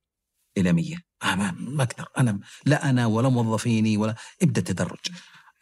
[0.58, 2.08] إلى 100 آه ما ما أقدر.
[2.18, 4.98] أنا لا أنا ولا موظفيني ولا ابدأ تدرج.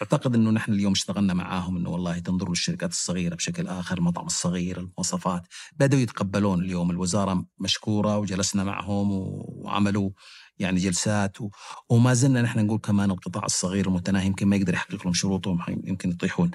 [0.03, 4.79] أعتقد إنه نحن اليوم اشتغلنا معاهم إنه والله تنظروا للشركات الصغيرة بشكل آخر المطعم الصغير
[4.81, 5.43] المواصفات.
[5.79, 6.91] بدأوا يتقبلون اليوم.
[6.91, 10.11] الوزارة مشكورة وجلسنا معهم وعملوا
[10.59, 11.50] يعني جلسات و...
[11.88, 16.11] وما زلنا نحن نقول كمان القطاع الصغير المتناهي يمكن ما يقدر يحقق لهم شروطهم يمكن
[16.11, 16.50] يطيحون.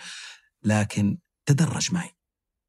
[0.64, 2.10] لكن تدرج معي.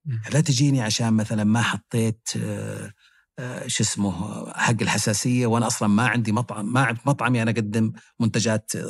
[0.05, 0.21] مم.
[0.33, 2.93] لا تجيني عشان مثلا ما حطيت آه،
[3.39, 4.13] آه، شو اسمه
[4.53, 8.85] حق الحساسية وأنا أصلا ما عندي مطعم ما عندي مطعمي أنا أقدم منتجات آه،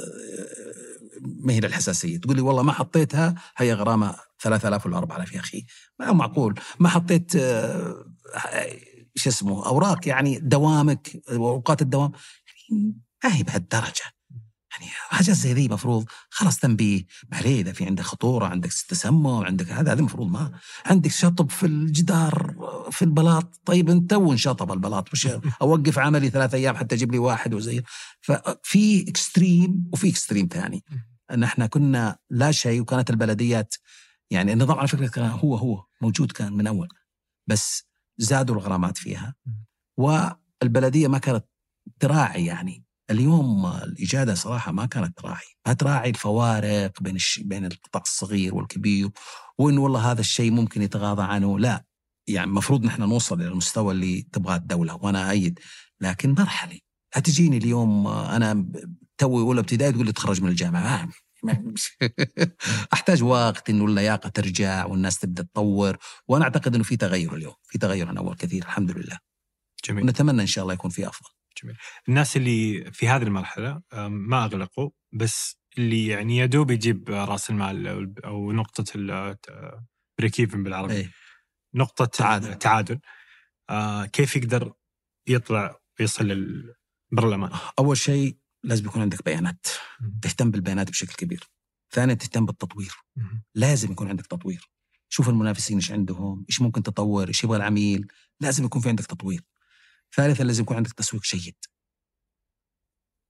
[1.20, 2.18] ما هي للحساسية.
[2.18, 5.66] تقول لي والله ما حطيتها هي غرامة 3000 ولا 4000 يا أخي.
[5.98, 7.36] ما معقول؟ ما حطيت
[9.14, 12.12] شو اسمه أوراق يعني دوامك أوقات الدوام
[12.70, 12.94] يعني
[13.24, 14.04] ما هي بهالدرجة.
[14.72, 19.68] يعني حاجات زي ذي مفروض خلاص تنبيه عليه إذا في عندك خطورة عندك تسمم عندك
[19.68, 20.52] هذا هذا المفروض ما.
[20.86, 22.54] عندك شطب في الجدار
[22.90, 23.60] في البلاط.
[23.64, 25.08] طيب أنت تو انشطب البلاط.
[25.12, 25.28] مش
[25.62, 27.82] أوقف عملي ثلاث أيام حتى أجيب لي واحد وزي.
[28.20, 30.84] ففي extreme وفي extreme ثاني.
[31.30, 33.74] ان إحنا كنا لا شيء وكانت البلديات
[34.30, 36.88] يعني النظام على فكرة كان هو هو موجود كان من أول.
[37.46, 37.89] بس
[38.20, 39.34] زادوا الغرامات فيها.
[39.98, 41.44] والبلدية ما كانت
[42.00, 42.84] تراعي يعني.
[43.10, 47.38] اليوم الإجادة صراحة ما كانت تراعي، ما تراعي الفوارق بين الش...
[47.38, 49.10] بين القطاع الصغير والكبير
[49.58, 51.84] وإن والله هذا الشيء ممكن يتغاضى عنه، لا.
[52.28, 55.58] يعني المفروض نحن نوصل إلى المستوى اللي تبغاه الدولة وأنا ايد
[56.00, 56.80] لكن مرحلي
[57.16, 58.66] لا تجيني اليوم أنا
[59.18, 61.08] توي اولى ابتدائي تقول لي تخرج من الجامعة.
[62.92, 65.96] أحتاج وقت إنه اللياقة ترجع والناس تبدأ تطور
[66.28, 69.18] وأنا أعتقد إنه في تغير اليوم في تغير عن أول كثير الحمد لله.
[69.84, 70.04] جميل.
[70.04, 71.30] ونتمنى إن شاء الله يكون في أفضل.
[72.08, 78.14] الناس اللي في هذه المرحلة ما أغلقوا بس اللي يعني يا دوب يجيب رأس المال
[78.24, 78.84] أو نقطة
[80.18, 80.94] break even بالعربي.
[80.94, 81.10] إيه.
[81.74, 82.54] نقطة تعادل.
[82.54, 82.98] تعادل.
[83.70, 84.72] آه كيف يقدر
[85.28, 86.74] يطلع ويصل لل-
[87.12, 89.66] بر الامان أول شيء لازم يكون عندك بيانات.
[90.22, 91.50] تهتم بالبيانات بشكل كبير.
[91.92, 92.94] ثانيا تهتم بالتطوير.
[93.54, 94.70] لازم يكون عندك تطوير.
[95.08, 98.06] شوف المنافسين إيش عندهم إيش ممكن تطور إيش يبغى العميل.
[98.40, 99.42] لازم يكون في عندك تطوير.
[100.16, 101.54] ثالثا لازم يكون عندك تسويق جيد.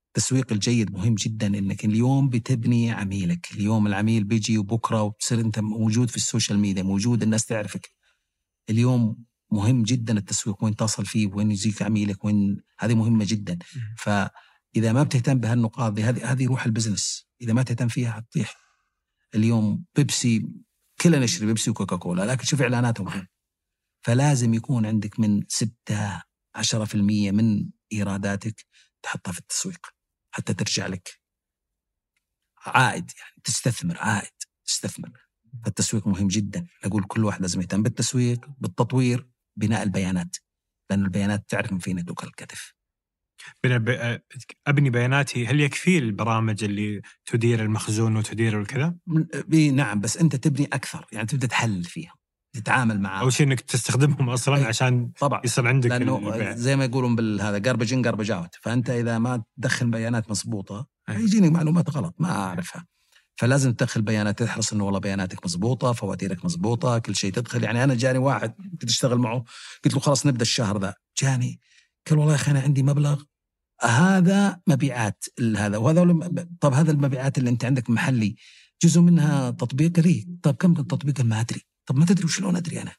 [0.07, 3.51] التسويق الجيد مهم جدا إنك اليوم بتبني عميلك.
[3.53, 7.89] اليوم العميل بيجي وبكرة وتصير أنت موجود في ال social media موجود الناس تعرفك.
[8.69, 13.59] اليوم مهم جدا التسويق وين تصل فيه وين يجيك عميلك وين هذه مهمة جدا.
[14.75, 17.27] فاذا ما بتهتم بهالنقاط هذه هذه روح ال business.
[17.41, 18.55] إذا ما تهتم فيها حتطيح
[19.35, 20.47] اليوم بيبسي
[21.01, 23.27] كلنا نشتري بيبسي وكوكاكولا لكن شوف إعلاناتهم
[24.01, 26.21] فلازم يكون عندك من ستة
[26.57, 28.65] 10% من إيراداتك
[29.03, 29.87] تحطها في التسويق
[30.31, 31.21] حتى ترجع لك.
[32.65, 34.31] عائد يعني تستثمر عائد
[34.65, 35.11] تستثمر.
[35.65, 36.67] فالتسويق مهم جدا.
[36.85, 40.35] نقول كل واحد لازم يهتم بالتسويق بالتطوير بناء البيانات.
[40.89, 42.73] لأن البيانات تعرف من فين تؤكل الكتف.
[44.67, 48.95] أبني بياناتي هل يكفي البرامج اللي تدير المخزون وتدير الكذا؟
[49.73, 52.13] نعم بس أنت تبني أكثر يعني تبدأ تحلل فيها
[52.53, 54.63] تتعامل معها أول شيء إنك تستخدمهم أصلا أي.
[54.63, 56.55] عشان طبعا يصير عندك لأنه البيع.
[56.55, 61.49] زي ما يقولون بالهذا garbage in garbage out فأنت إذا ما تدخل بيانات مضبوطة يجيني
[61.49, 62.85] معلومات غلط ما أعرفها
[63.35, 67.95] فلازم تدخل بيانات تحرص إنه والله بياناتك مضبوطة فواتيرك مضبوطة كل شيء تدخل يعني أنا
[67.95, 69.43] جاني واحد كنت أشتغل معه
[69.83, 71.59] قلت له خلاص نبدأ الشهر ذا جاني
[72.09, 73.23] قال والله يا أخي أنا عندي مبلغ
[73.83, 75.25] هذا مبيعات
[75.55, 76.19] هذا وهذا
[76.61, 78.35] طب هذا المبيعات اللي انت عندك محلي
[78.83, 80.27] جزء منها تطبيق لي.
[80.43, 81.61] طب كم التطبيق ما أدري.
[81.85, 82.95] طب ما تدري وشلون أدري أنا؟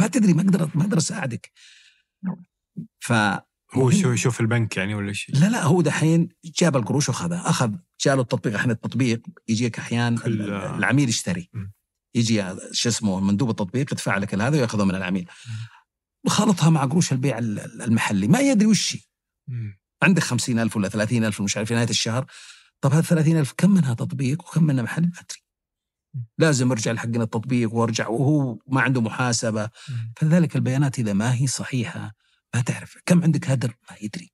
[0.00, 1.52] ما تدري ما أقدر ما أقدر أساعدك.
[3.00, 3.12] ف
[3.74, 7.72] هو شو يشوف البنك يعني ولا شيء؟ لا لا هو دحين جاب القروش واخذها أخذ
[8.00, 8.54] جاله التطبيق.
[8.54, 10.18] أحيانا التطبيق يجيك أحيان
[10.78, 11.50] العميل يشتري.
[12.14, 15.28] يجي شو اسمه مندوب التطبيق يدفع لك هذا ويأخذه من العميل.
[16.26, 18.28] خلطها مع قروش البيع المحلي.
[18.28, 18.96] ما يدري وش
[20.02, 22.26] عندك خمسين ألف ولا ثلاثين ألف مش عارف في نهاية الشهر.
[22.80, 25.42] طب هذا ثلاثين ألف كم منها تطبيق وكم منها محلي ما أدري.
[26.38, 29.70] لازم أرجع لحقنا التطبيق وأرجع وهو ما عنده محاسبة.
[30.16, 32.14] فلذلك البيانات إذا ما هي صحيحة
[32.54, 32.96] ما تعرف.
[33.06, 34.32] كم عندك هدر؟ ما يدري.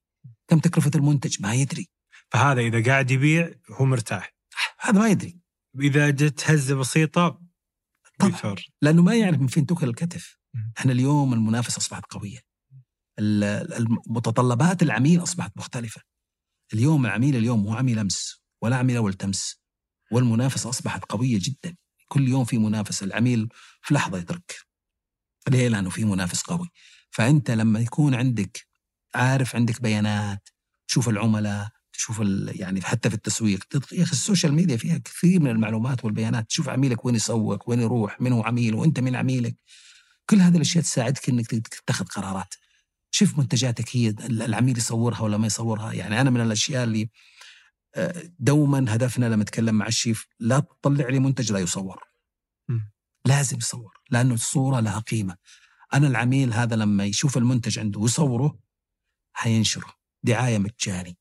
[0.49, 1.89] كم تكلفة المنتج؟ ما يدري.
[2.31, 4.35] فهذا إذا قاعد يبيع هو مرتاح.
[4.81, 5.39] هذا ما يدري.
[5.81, 7.41] إذا جت هزة بسيطة
[8.19, 8.55] طبعا.
[8.83, 10.39] لأنه ما يعرف من فين تؤكل الكتف.
[10.79, 12.52] إحنا اليوم المنافسة أصبحت قوية.
[13.19, 16.01] المتطلبات العميل أصبحت مختلفة.
[16.75, 19.63] اليوم العميل اليوم مو عميل أمس ولا عميل أول تمس
[20.11, 21.77] والمنافسة أصبحت قوية جدا.
[22.09, 23.49] كل يوم في منافسة العميل
[23.83, 24.55] في لحظة يترك.
[25.49, 26.69] ليه؟ لأنه في منافس قوي.
[27.11, 28.67] فأنت لما يكون عندك
[29.15, 30.49] عارف عندك بيانات
[30.89, 35.51] تشوف العملاء تشوف يعني حتى في التسويق يا أخي ال social media فيها كثير من
[35.51, 36.49] المعلومات والبيانات.
[36.49, 39.57] تشوف عميلك وين يسوق وين يروح من هو عميل وأنت من عميلك.
[40.31, 42.55] كل هذه الأشياء تساعدك إنك تتخذ قرارات.
[43.15, 45.93] شوف منتجاتك هي العميل يصورها ولا ما يصورها.
[45.93, 47.11] يعني أنا من الأشياء اللي
[47.95, 52.05] آه، دوما هدفنا لما أتكلم مع الشيف لا تطلع لي منتج لا يصور.
[52.69, 52.79] م.
[53.27, 55.37] لازم يصور لأنه الصورة لها قيمة.
[55.95, 58.59] أنا العميل هذا لما يشوف المنتج عنده ويصوره
[59.33, 59.95] حينشره.
[60.23, 61.19] دعاية مجاني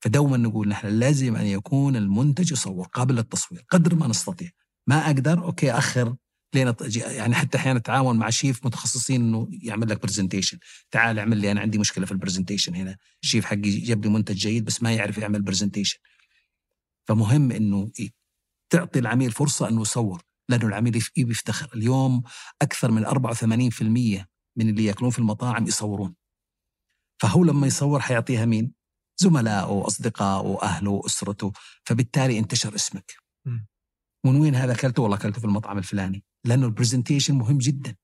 [0.00, 4.50] فدوما نقول نحن لازم أن يكون المنتج يصور قابل للتصوير قدر ما نستطيع.
[4.86, 6.16] ما أقدر okay أخر
[6.54, 10.58] لين يعني حتى أحيانا أتعاون مع شيف متخصصين إنه يعمل لك presentation
[10.90, 12.96] تعال اعمل لي أنا عندي مشكلة في ال presentation هنا.
[13.22, 15.98] الشيف حقي جاب لي منتج جيد بس ما يعرف يعمل presentation
[17.08, 17.90] فمهم إنه
[18.70, 21.70] تعطي العميل فرصة إنه يصور لأنه العميل يفتخر.
[21.74, 22.22] اليوم
[22.62, 24.26] أكثر من 84%
[24.56, 26.14] من اللي يأكلون في المطاعم يصورون.
[27.22, 28.72] فهو لما يصور حيعطيها مين؟
[29.16, 31.52] زملائه أصدقائه أهله أسرته.
[31.84, 33.14] فبالتالي انتشر اسمك.
[34.24, 36.24] من وين هذا أكلته؟ والله أكلته في المطعم الفلاني.
[36.44, 37.96] لأنه ال presentation مهم جدا.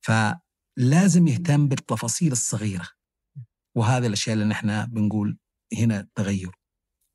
[0.00, 2.88] فلازم يهتم بالتفاصيل الصغيرة.
[3.74, 5.38] وهذه الأشياء اللي نحن بنقول
[5.78, 6.50] هنا تغير.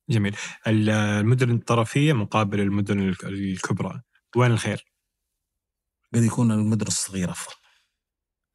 [0.10, 0.36] جميل.
[0.68, 4.02] المدن الطرفية مقابل المدن الكبرى.
[4.36, 4.86] وين الخير؟
[6.14, 7.56] قد يكون المدن الصغيرة أفضل.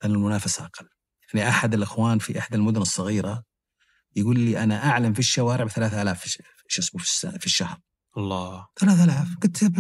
[0.03, 0.89] لأن المنافسة أقل.
[1.35, 3.45] يعني أحد الأخوان في إحدى المدن الصغيرة
[4.17, 6.25] يقول لي أنا أعلم في الشوارع ب 3000
[6.69, 7.01] شو اسمه
[7.39, 7.81] في الشهر.
[8.17, 8.67] الله.
[8.77, 9.73] 3000 قلت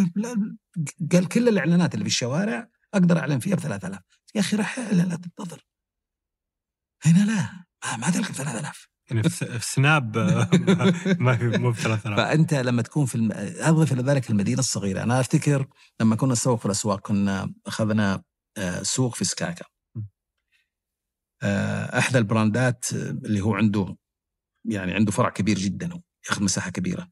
[1.13, 4.01] قال كل الإعلانات اللي في الشوارع أقدر أعلن فيها ب 3000
[4.35, 5.67] يا أخي راح لا تنتظر.
[7.05, 7.67] هنا لا
[7.97, 10.17] ما تلقى ب 3000 يعني في سناب
[11.25, 13.33] ما في مو ب 3000 فأنت لما تكون في الم...
[13.35, 15.03] أضف إلى ذلك المدينة الصغيرة.
[15.03, 15.67] أنا أفتكر
[16.01, 18.23] لما كنا نسوق في الأسواق كنا أخذنا
[18.59, 19.65] آه، سوق في سكاكا.
[21.43, 23.97] آه، إحدى البراندات اللي هو عنده
[24.65, 27.11] يعني عنده فرع كبير جدا ياخذ مساحة كبيرة.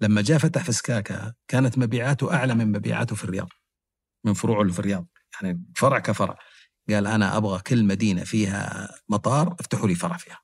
[0.00, 3.48] لما جاء فتح في سكاكا كانت مبيعاته أعلى من مبيعاته في الرياض
[4.26, 5.06] من فروعه اللي في الرياض.
[5.34, 6.38] يعني فرع كفرع.
[6.90, 10.38] قال أنا أبغى كل مدينة فيها مطار افتحوا لي فرع فيها.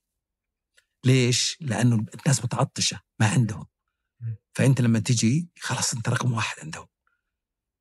[1.06, 3.66] ليش؟ لأنه الناس متعطشة ما عندهم.
[4.54, 6.86] فأنت لما تجي خلاص أنت رقم واحد عندهم.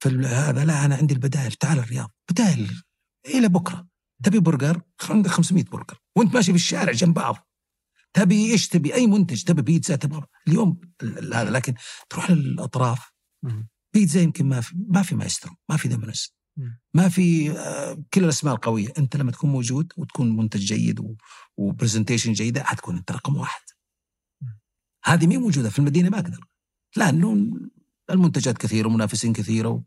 [0.03, 1.51] فهذا لا أنا عندي البدائل.
[1.51, 2.11] تعال الرياض.
[2.31, 2.83] بدائل.
[3.25, 3.87] إلى بكرة.
[4.23, 5.97] تبي برجر؟ عندك 500 برجر.
[6.17, 7.47] وأنت ماشي في الشارع جنب بعض.
[8.13, 10.25] تبي إيش تبي؟ أي منتج تبي؟ بيتزا تبغى.
[10.47, 10.81] اليوم
[11.33, 11.73] هذا لكن
[12.09, 13.11] تروح للأطراف.
[13.93, 16.35] بيتزا يمكن ما في ما في مايسترو ما في دومينوس
[16.93, 18.93] ما في آه، كل الأسماء القوية.
[18.97, 21.17] أنت لما تكون موجود وتكون منتج جيد
[21.57, 23.61] و presentation جيدة حتكون أنت رقم واحد.
[25.05, 26.45] هذه مين موجودة في المدينة ما أقدر.
[26.95, 27.51] لأنه
[28.09, 29.83] المنتجات كثيرة ومنافسين كثيرة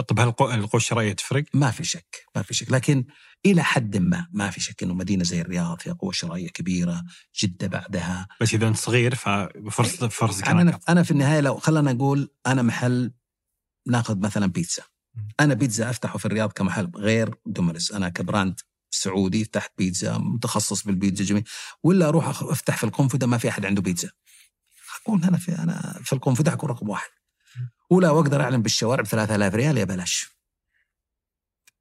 [0.00, 2.72] طب هل الشرائية تفرق؟ ما في شك ما في شك.
[2.72, 3.04] لكن
[3.46, 7.04] إلى حد ما ما في شك إنه مدينة زي الرياض فيها قوه شرائيه كبيرة
[7.42, 8.28] جده بعدها.
[8.40, 13.12] بس إذا أنت صغير ففرصة فرصة أنا أنا في النهاية لو خلينا نقول أنا محل
[13.86, 14.82] ناخذ مثلا بيتزا.
[15.40, 20.82] أنا بيتزا أفتحه في الرياض كمحل غير دومينوز أنا ك brand سعودي فتحت بيتزا متخصص
[20.82, 21.44] بالبيتزا جميل.
[21.82, 24.10] ولا أروح أفتح في القنفذه ما في أحد عنده بيتزا.
[25.02, 27.10] أقول أنا في أنا في القنفذه اكون رقم واحد.
[27.92, 30.26] ولا وأقدر أعلن بالشوارع ب 3000 ريال يا بلاش.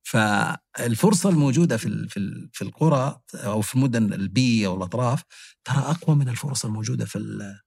[0.03, 5.23] فالفرصة الموجودة في في في القرى أو في المدن النائية والأطراف
[5.63, 7.59] ترى أقوى من الفرص الموجودة في ال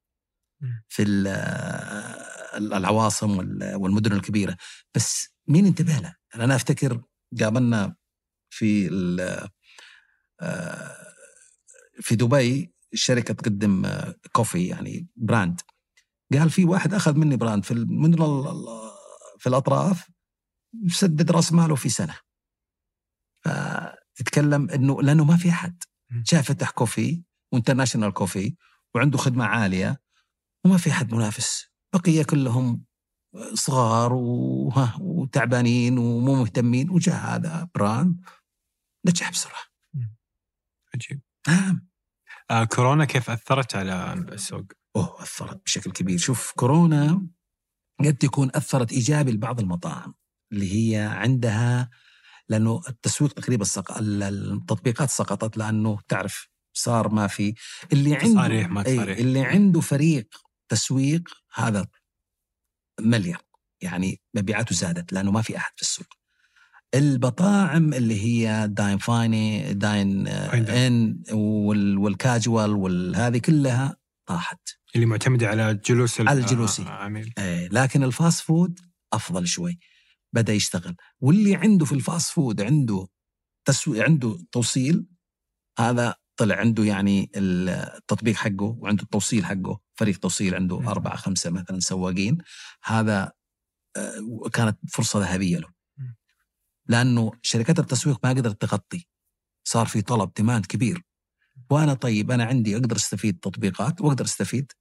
[0.88, 1.26] في ال
[2.72, 4.56] العواصم وال- والمدن الكبيرة.
[4.94, 7.02] بس مين انتبه له؟ يعني أنا أفتكر
[7.40, 7.96] قابلنا
[8.50, 8.90] في
[10.40, 10.96] آه،
[12.00, 15.60] في دبي شركة تقدم آه، coffee يعني brand
[16.38, 17.88] قال في واحد أخذ مني brand في ال-
[19.38, 20.10] في الأطراف
[20.88, 22.18] سدد رأس ماله في سنة.
[23.42, 25.82] فتتكلم إنه لأنه ما في أحد.
[26.10, 27.22] جاء فتح coffee
[27.52, 28.56] و international coffee
[28.94, 30.00] وعنده خدمة عالية
[30.64, 31.66] وما في أحد منافس.
[31.94, 32.84] بقيه كلهم
[33.54, 38.24] صغار وها وتعبانين ومو مهتمين وجاء هذا brand
[39.06, 39.62] نجح بسرعة.
[40.94, 41.20] عجيب.
[41.48, 41.88] نعم.
[42.50, 44.64] آه كورونا كيف أثرت على السوق؟
[44.96, 46.18] أوه أثرت بشكل كبير.
[46.18, 47.26] شوف كورونا
[48.00, 50.14] قد تكون أثرت إيجابي لبعض المطاعم
[50.52, 51.90] اللي هي عندها
[52.48, 53.98] لأنه التسويق تقريبا سق...
[53.98, 57.54] ال- التطبيقات سقطت لأنه تعرف صار ما في.
[57.92, 59.18] اللي عنده تصاريح ما تصاريح.
[59.18, 60.28] اللي عنده فريق
[60.68, 61.22] تسويق
[61.54, 61.86] هذا
[63.00, 63.42] مليار
[63.82, 66.06] يعني مبيعاته زادت لأنه ما في أحد في السوق.
[66.94, 70.28] البطاعم اللي هي داين فايني داين.
[70.28, 74.60] إن وال- والكاجوال والهذه كلها طاحت.
[74.94, 76.82] اللي معتمده على جلوس على الجلوسي.
[76.82, 78.80] آه، عميل إيه، لكن ال fast food
[79.12, 79.78] أفضل شوي
[80.32, 80.96] بدأ يشتغل.
[81.20, 83.06] واللي عنده في ال fast food عنده
[83.64, 85.06] تسوي عنده توصيل
[85.78, 89.80] هذا طلع عنده يعني التطبيق حقه وعنده التوصيل حقه.
[89.94, 90.88] فريق توصيل عنده مم.
[90.88, 92.38] أربعة خمسة مثلا سواقين.
[92.84, 93.32] هذا
[93.96, 95.68] آه، كانت فرصة ذهبية له.
[96.88, 99.08] لأنه شركات التسويق ما قدرت تغطي.
[99.64, 101.02] صار في طلب ديماند كبير.
[101.70, 104.72] وأنا طيب أنا عندي أقدر أستفيد تطبيقات وأقدر أستفيد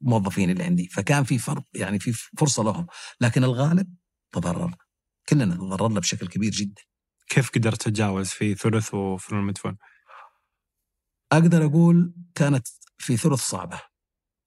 [0.00, 2.86] موظفين اللي عندي فكان في فرق يعني في فرصة لهم.
[3.20, 3.94] لكن الغالب
[4.32, 4.74] تضرر.
[5.28, 6.82] كلنا تضررنا بشكل كبير جدا.
[7.28, 9.76] كيف قدرت تتجاوز في ثلث وفنون مدفون؟
[11.32, 12.68] أقدر أقول كانت
[12.98, 13.80] في ثلث صعبة.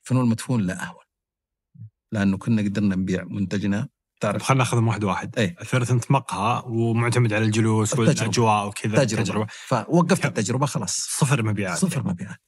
[0.03, 1.03] فنون المدفون لا أهون.
[2.11, 3.81] لأنه كنا قدرنا نبيع منتجنا.
[3.81, 5.39] طيب تعرف خلينا نأخذ من واحد واحد.
[5.39, 5.55] إيه.
[5.61, 8.21] الثلث أنت مقهى ومعتمد على الجلوس التجربة.
[8.21, 9.05] والأجواء وكذا.
[9.05, 10.95] تجربه فوقفت التجربة خلاص.
[10.97, 11.77] صفر مبيعات.
[11.77, 12.37] صفر مبيعات.
[12.37, 12.44] طيب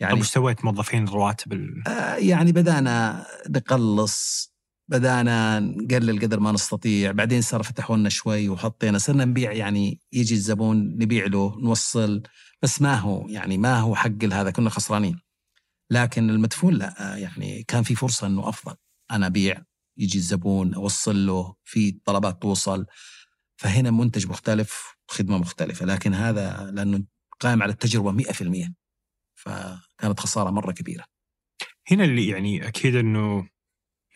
[0.00, 1.82] يعني وش سويت موظفين الرواتب ال...
[1.88, 4.50] آه يعني بدأنا نقلص
[4.88, 7.12] بدأنا نقلل قدر ما نستطيع.
[7.12, 12.22] بعدين صار فتحوا لنا شوي وحطينا صرنا نبيع يعني يجي الزبون نبيع له نوصل
[12.62, 15.20] بس ما هو يعني ما هو حق هذا كنا خسرانين.
[15.90, 18.76] لكن المدفون لا آه، يعني كان في فرصة إنه أفضل.
[19.10, 19.62] أنا أبيع
[19.98, 22.86] يجي الزبون أوصل له في طلبات توصل.
[23.56, 25.86] فهنا منتج مختلف وخدمه مختلفة.
[25.86, 27.04] لكن هذا لأنه
[27.40, 28.72] قائم على التجربة 100%
[29.46, 31.04] فكانت خسارة مرة كبيرة.
[31.90, 33.48] هنا اللي يعني أكيد إنه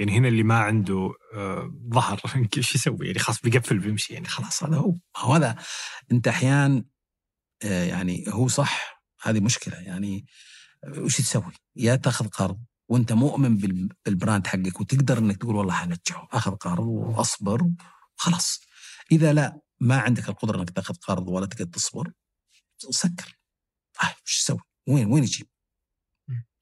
[0.01, 2.21] يعني هنا اللي ما عنده آه ظهر.
[2.57, 4.15] إيش يسوي؟ يعني خلاص بيقفل بيمشي.
[4.15, 4.97] يعني خلاص هذا هو.
[5.35, 5.57] هذا.
[6.13, 6.85] أنت أحيان
[7.65, 9.03] آه، يعني هو صح.
[9.23, 9.77] هذه مشكلة.
[9.77, 10.27] يعني
[10.99, 16.29] وش تسوي؟ يا تأخذ قرض وأنت مؤمن بال- بالبراند حقك وتقدر إنك تقول والله حنجحه
[16.33, 17.71] أخذ قرض وأصبر
[18.19, 18.61] وخلاص.
[19.13, 22.13] إذا لا ما عندك القدرة إنك تأخذ قرض ولا تقدر تصبر
[22.79, 23.39] سكر.
[24.03, 24.59] آه وش تسوي؟
[24.89, 25.47] وين وين يجيب؟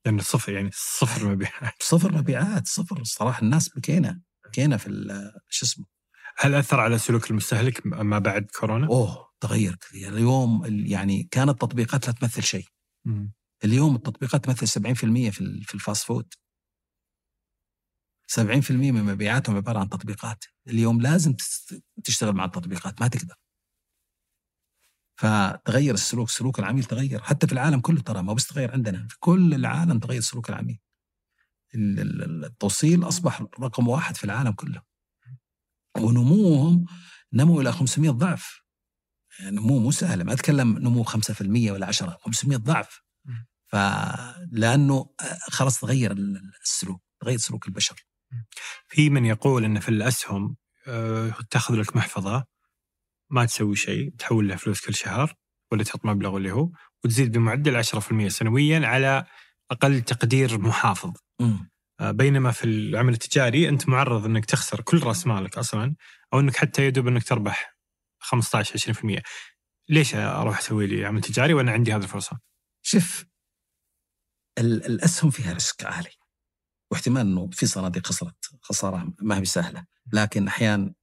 [0.07, 1.83] لأنه صفر يعني صفر مبيعات.
[1.93, 3.05] صفر مبيعات صفر.
[3.05, 4.89] صراحة الناس بكينا بكينا في
[5.49, 5.87] شو اسمه؟
[6.39, 10.13] هل أثر على سلوك المستهلك ما بعد كورونا؟ أوه تغير كثير.
[10.13, 12.67] اليوم ال- يعني كانت التطبيقات لا تمثل شيء.
[13.05, 13.33] مم.
[13.65, 16.35] اليوم التطبيقات تمثل 70% في في ال fast food.
[18.27, 20.45] 70% من مبيعاتهم عبارة عن تطبيقات.
[20.69, 21.35] اليوم لازم
[22.05, 23.35] تشتغل مع التطبيقات ما تقدر.
[25.19, 27.23] فتغير السلوك سلوك العميل تغير.
[27.23, 30.79] حتى في العالم كله ترى ما بس تغير عندنا في كل العالم تغير سلوك العميل.
[31.75, 34.83] ال- ال- التوصيل أصبح رقم واحد في العالم كله.
[35.99, 36.85] ونموهم
[37.33, 38.63] نمو إلى 500 ضعف.
[39.41, 43.03] يعني نمو مو سهل ما أتكلم نمو 5% ولا 10 500 ضعف.
[43.25, 43.47] مم.
[43.67, 45.11] فلانه
[45.51, 48.07] خلاص تغير ال- السلوك تغير سلوك البشر.
[48.89, 52.45] في من يقول إن في الأسهم آه، تأخذ لك محفظة.
[53.31, 55.35] ما تسوي شيء تحول لها فلوس كل شهر
[55.73, 56.71] ولا تحط مبلغ اللي هو
[57.05, 59.27] وتزيد بمعدل 10% سنويا على
[59.71, 61.71] أقل تقدير محافظ مم.
[62.01, 65.95] آه، بينما في العمل التجاري أنت معرض إنك تخسر كل رأس مالك أصلا
[66.35, 67.79] أو إنك حتى يدوب إنك تربح
[68.19, 69.23] 15 20%
[69.89, 72.39] ليش أروح أسوي لي عمل تجاري وأنا عندي هذه الفرصة؟
[72.83, 73.25] شوف
[74.59, 76.11] ال- الأسهم فيها risk عالي
[76.93, 80.95] واحتمال إنه في صناديق خسرت خسارة ما هي سهله لكن أحيانا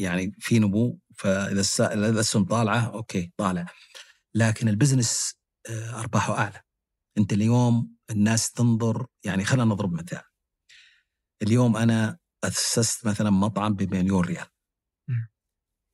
[0.00, 3.66] يعني في نمو فإذا الأسهم طالعة okay طالع.
[4.34, 5.34] لكن ال business
[5.70, 6.62] آه، أرباحه أعلى.
[7.18, 10.22] أنت اليوم الناس تنظر يعني خلينا نضرب مثال.
[11.42, 14.46] اليوم أنا أسست مثلا مطعم بمليون ريال.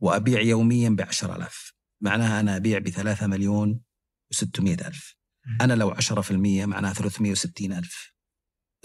[0.02, 3.80] وأبيع يوميا ب 10000 معناها أنا أبيع ب 3 مليون
[4.34, 5.16] و600 الف.
[5.60, 8.12] أنا لو 10% معناها 360 ألف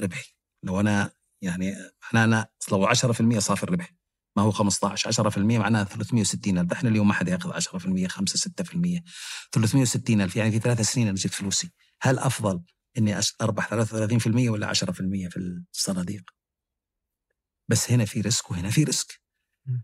[0.02, 0.34] ربحي.
[0.66, 1.12] لو أنا
[1.44, 1.74] يعني
[2.14, 3.99] أنا لو 10% صافي الربح.
[4.38, 6.72] ما هو 15 10% معناها 360 ألف.
[6.72, 9.02] إحنا اليوم ما حد يأخذ 10% 5 6%
[9.52, 11.72] 360 ألف يعني في ثلاث سنين أنا جبت فلوسي.
[12.02, 12.62] هل أفضل
[12.98, 16.24] إني أش- أربح 33% ولا 10% في الصناديق؟
[17.70, 19.22] بس هنا في risk وهنا في risk.
[19.66, 19.84] مم.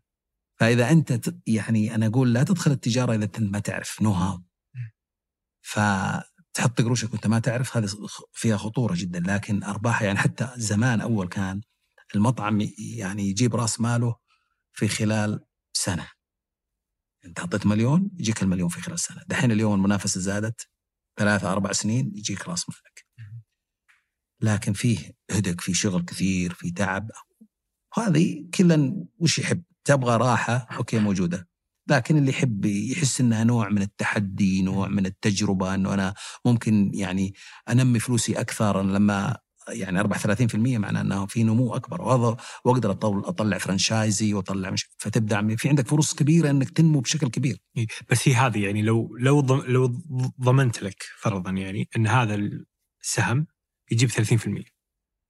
[0.59, 4.43] فإذا أنت ت- يعني أنا أقول لا تدخل التجارة إذا أنت ما تعرف know how.
[5.61, 7.89] فتحط قروشك وأنت ما تعرف هذه
[8.33, 9.19] فيها خطورة جدا.
[9.19, 11.61] لكن أرباحها يعني حتى زمان أول كان
[12.15, 12.61] المطعم
[12.97, 14.15] يعني يجيب رأس ماله
[14.75, 16.07] في خلال سنة.
[17.25, 19.23] انت حطيت مليون يجيك المليون في خلال سنة.
[19.27, 20.69] دحين اليوم المنافسة زادت
[21.19, 23.05] ثلاثة أربع سنين يجيك رأس مالك.
[24.41, 27.11] لكن فيه هدك في شغل كثير في تعب.
[27.97, 31.47] هذه كلا وش يحب؟ تبغى راحة أوكي موجودة.
[31.89, 36.13] لكن اللي يحب يحس إنها نوع من التحدي نوع من التجربة إنه أنا
[36.45, 37.33] ممكن يعني
[37.69, 39.37] أنمي فلوسي أكثر لما
[39.69, 42.01] يعني اربح 30% معناه إنه في نمو أكبر.
[42.01, 42.91] وهذا وأقدر
[43.29, 47.61] أطلع فرانشايزي وأطلع مش فتبدأ في عندك فرص كبيرة إنك تنمو بشكل كبير.
[48.09, 49.85] بس هي هذه يعني لو لو لو
[50.41, 52.35] ضمنت لك فرضا يعني إن هذا
[53.01, 53.47] السهم
[53.91, 54.63] يجيب 30%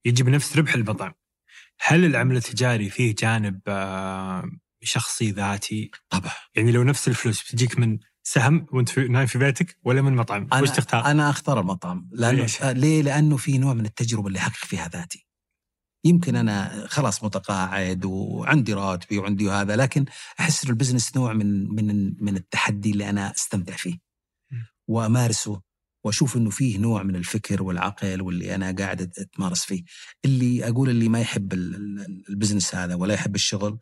[0.04, 1.12] يجيب نفس ربح المطعم
[1.80, 4.50] هل العمل التجاري فيه جانب آه،
[4.82, 6.32] شخصي ذاتي؟ طبعا.
[6.54, 7.98] يعني لو نفس الفلوس بتجيك من
[8.28, 12.08] سهم وانت في نايم في بيتك ولا من مطعم أنا وش تختار؟ أنا أختار المطعم
[12.12, 15.26] لأنه ليش؟ آه، ليه؟ لأنه في نوع من التجربة اللي أحقق فيها ذاتي
[16.04, 20.04] يمكن أنا خلاص متقاعد وعندي راتبي وعندي هذا لكن
[20.40, 23.98] أحس إنه ال business نوع من من من التحدي اللي أنا أستمتع فيه.
[24.88, 25.60] وأمارسه
[26.04, 29.84] وأشوف إنه فيه نوع من الفكر والعقل واللي أنا قاعد أتمارس فيه
[30.24, 33.78] اللي أقول اللي ما يحب ال- ال- ال business هذا ولا يحب الشغل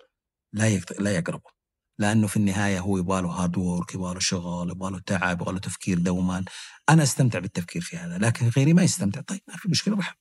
[0.52, 1.50] لا لا يقربه
[1.98, 5.52] لأنه في النهاية هو يبغى له hard work يبغى له شغل يبغى له تعب يبغى
[5.52, 6.44] له تفكير دوما.
[6.88, 9.20] أنا أستمتع بالتفكير في هذا لكن غيري ما يستمتع.
[9.20, 10.18] طيب ما في مشكلة روح.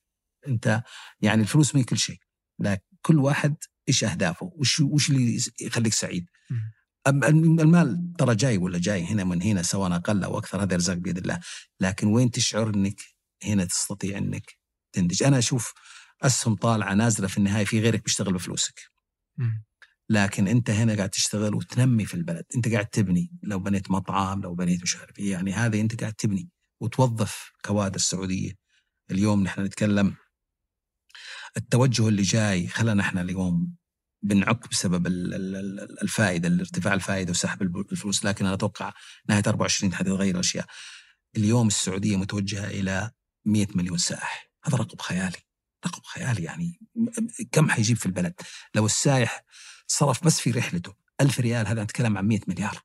[0.47, 0.83] أنت
[1.21, 2.19] يعني الفلوس ما هي كل شيء
[2.59, 3.55] لكن كل واحد
[3.87, 6.29] إيش أهدافه؟ وش وش اللي يخليك سعيد؟
[7.07, 11.17] المال ترى جاي ولا جاي هنا من هنا سواء أقل أو أكثر هذا ارزاق بيد
[11.17, 11.39] الله.
[11.79, 13.01] لكن وين تشعر إنك
[13.43, 14.57] هنا تستطيع إنك
[14.93, 15.73] تنتج؟ أنا أشوف
[16.21, 18.79] أسهم طالعة نازلة في النهاية في غيرك بيشتغل بفلوسك.
[20.09, 22.45] لكن انت هنا قاعد تشتغل وتنمي في البلد.
[22.55, 23.31] انت قاعد تبني.
[23.43, 26.49] لو بنيت مطعم لو بنيت مش عارف إيه، يعني هذه انت قاعد تبني
[26.79, 28.51] وتوظف كوادر سعودية.
[29.11, 30.15] اليوم نحن نتكلم
[31.57, 33.75] التوجه اللي جاي خلنا إحنا اليوم
[34.21, 37.61] بنعك بسبب ال- ال- ال- الفائدة الارتفاع الفائدة وسحب
[37.91, 38.25] الفلوس.
[38.25, 38.93] لكن أنا أتوقع
[39.29, 40.65] نهاية 24 حتتغير الاشياء
[41.37, 43.11] اليوم السعودية متوجهة إلى
[43.45, 44.49] 100 مليون سائح.
[44.65, 45.37] هذا رقم خيالي.
[45.85, 46.79] رقم خيالي يعني.
[47.51, 48.33] كم حيجيب في البلد؟
[48.75, 49.43] لو السائح
[49.93, 50.93] صرف بس في رحلته.
[51.21, 52.81] ألف ريال هذا نتكلم عن 100 مليار.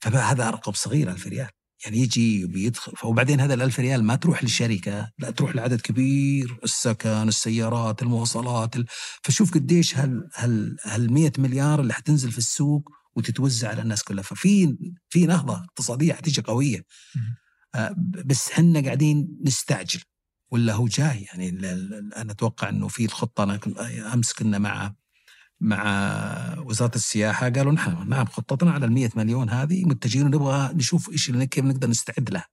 [0.00, 1.48] فهذا رقم صغير ألف ريال.
[1.84, 7.28] يعني يجي وبيدخل وبعدين هذا الألف ريال ما تروح للشركة لا تروح لعدد كبير السكن
[7.28, 8.86] السيارات المواصلات ال...
[9.22, 14.22] فشوف قديش هال هال هال 100 مليار اللي حتنزل في السوق وتتوزع على الناس كلها.
[14.22, 14.76] ففي
[15.08, 16.84] في نهضة اقتصادية حتيجي قوية.
[17.74, 17.94] آه،
[18.24, 20.00] بس إحنا قاعدين نستعجل.
[20.50, 21.48] ولا هو جاي؟ يعني
[22.16, 23.60] أنا أتوقع إنه في الخطة أنا
[24.14, 24.94] أمس كنا مع
[25.60, 31.10] مع وزارة السياحة قالوا نحن نعم خطتنا على ال 100 مليون هذه متجهين نبغى نشوف
[31.10, 32.46] إيش كيف نقدر نستعد لها.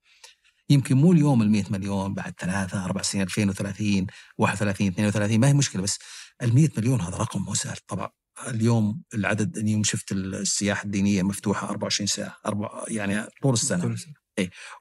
[0.70, 4.08] يمكن مو اليوم ال 100 مليون بعد ثلاثة أربع سنين 2030
[4.38, 6.00] 31 32 ما هي مشكلة بس
[6.44, 8.10] ال 100 مليون هذا رقم مو سهل طبعا
[8.48, 14.14] اليوم العدد اليوم شفت السياحة الدينية مفتوحة 24 ساعة أربع يعني طول السنة كل سنة.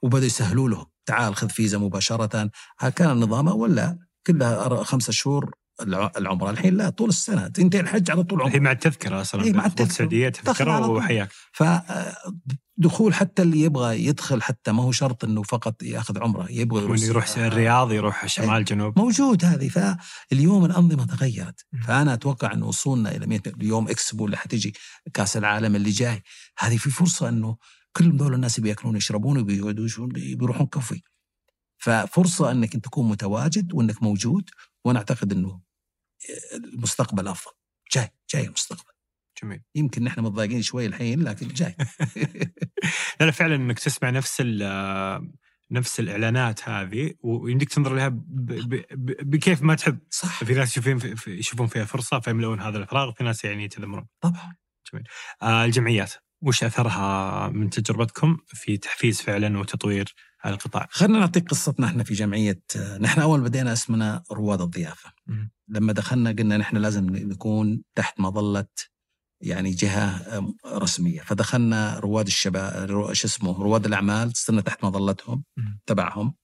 [0.03, 6.12] وبدأوا يسهلوا له تعال خذ فيزا مباشرة هل كان النظام ولا كلها خمسة شهور الع-
[6.16, 7.48] العمرة الحين لا طول السنة.
[7.48, 10.97] تنتهي الحج على طول هي عمرة مع التذكرة أصلا إيه، مع على تذكرة طول.
[10.97, 11.28] وحياك.
[11.53, 17.01] فدخول حتى اللي يبغى يدخل حتى ما هو شرط إنه فقط يأخذ عمرة يبغى يروح,
[17.01, 18.98] يروح الرياض يروح شمال جنوب.
[18.98, 19.69] موجود هذه.
[19.69, 21.66] فاليوم الأنظمة تغيرت.
[21.86, 24.74] فأنا أتوقع انه وصولنا إلى 100 اليوم اكسبو اللي حتجي
[25.15, 26.23] كأس العالم اللي جاي.
[26.59, 27.57] هذه في فرصة إنه
[27.97, 28.97] كل دول الناس بياكلون
[29.85, 31.03] يشون- بيروحون كوفي
[31.78, 34.51] ففرصة إنك أنت تكون متواجد وإنك موجود
[34.85, 35.61] وأنا أعتقد إنه
[36.55, 37.53] المستقبل أفضل.
[37.93, 38.93] جاي جاي المستقبل.
[39.43, 39.62] جميل.
[39.74, 41.77] يمكن نحن متضايقين شوي الحين لكن جاي.
[43.20, 44.40] لا لا فعلا إنك تسمع نفس
[45.70, 48.09] نفس الإعلانات هذه ويمديك تنظر لها
[49.23, 49.98] بكيف ما تحب.
[50.11, 50.44] صح.
[50.44, 54.57] في ناس يشوفون يشوفون فيها فرصة فيملؤون هذا الفراغ في ناس يعني يتذمرون طبعا.
[55.43, 56.12] آه الجمعيات
[56.43, 60.15] وش أثرها من تجربتكم في تحفيز فعلا وتطوير
[60.47, 62.62] هذا القطاع؟ خلينا نعطيك قصتنا إحنا في جمعية
[63.01, 65.12] نحن أول بدينا اسمنا رواد الضيافة.
[65.27, 65.51] مم.
[65.68, 68.66] لما دخلنا قلنا نحن لازم نكون تحت مظلة
[69.40, 70.23] يعني جهة
[70.66, 71.20] رسمية.
[71.20, 75.44] فدخلنا رواد الشباب رو- شو اسمه رواد الأعمال صرنا تحت مظلتهم.
[75.86, 76.35] تبعهم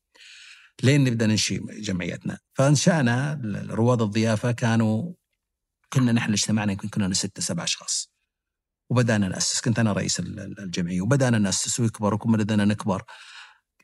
[0.83, 2.39] لين نبدأ ننشئ جمعيتنا.
[2.55, 5.12] فانشأنا رواد الضيافة كانوا
[5.93, 8.12] كنا نحن اجتمعنا يمكن كنا ستة سبع أشخاص.
[8.91, 9.61] وبدأنا نأسس.
[9.61, 11.01] كنت أنا رئيس ال- ال- الجمعية.
[11.01, 13.03] وبدأنا نأسس ويكبر وكنا بدأنا نكبر.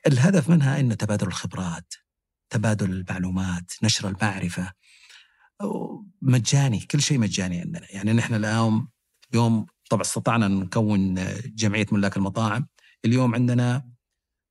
[0.07, 1.93] الهدف منها إنه تبادل الخبرات
[2.49, 4.71] تبادل المعلومات نشر المعرفة.
[6.21, 7.87] مجاني كل شيء مجاني عندنا.
[7.89, 8.87] يعني نحن اليوم
[9.33, 11.15] يوم طبعا استطعنا نكون
[11.45, 12.67] جمعية ملاك المطاعم.
[13.05, 13.89] اليوم عندنا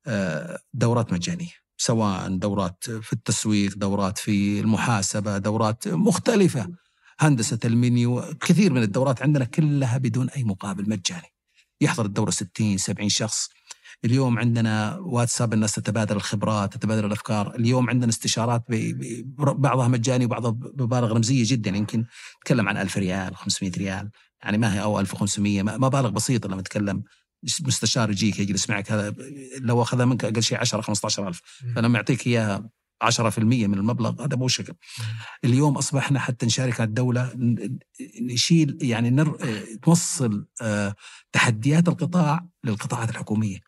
[0.07, 1.53] آه، دورات مجانية.
[1.77, 6.69] سواء دورات في التسويق دورات في المحاسبة دورات مختلفة.
[7.21, 11.33] هندسة المنيو كثير من الدورات عندنا كلها بدون أي مقابل مجاني.
[11.81, 13.49] يحضر الدورة 60 70 شخص.
[14.05, 17.55] اليوم عندنا واتساب الناس تتبادل الخبرات تتبادل الأفكار.
[17.55, 18.65] اليوم عندنا استشارات
[19.39, 21.71] بعضها مجاني وبعضها بمبالغ رمزية جدا.
[21.71, 22.05] يمكن
[22.41, 24.11] نتكلم عن 1000 ريال 500 ريال.
[24.43, 27.03] يعني ما هي أو 1500 ما- مبالغ بسيطه لما نتكلم.
[27.43, 29.15] مستشار يجيك يجلس معك هذا
[29.61, 31.41] لو أخذها منك أقل شيء 10 15000
[31.77, 32.71] فلما يعطيك إياها
[33.03, 34.75] 10% من المبلغ هذا مو شكل.
[35.45, 37.33] اليوم أصبحنا حتى نشارك على الدولة
[38.23, 39.39] نشيل يعني نر...
[39.83, 40.95] توصل آه،
[41.33, 43.68] تحديات القطاع للقطاعات الحكومية.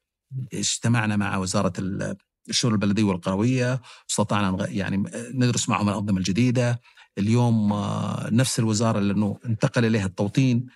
[0.54, 2.16] اجتمعنا مع وزارة ال-
[2.48, 3.80] الشؤون البلدية والقروية
[4.10, 4.96] استطعنا يعني
[5.34, 6.80] ندرس معهم الأنظمة الجديدة.
[7.18, 10.66] اليوم آه، نفس الوزارة اللي انتقل إليها التوطين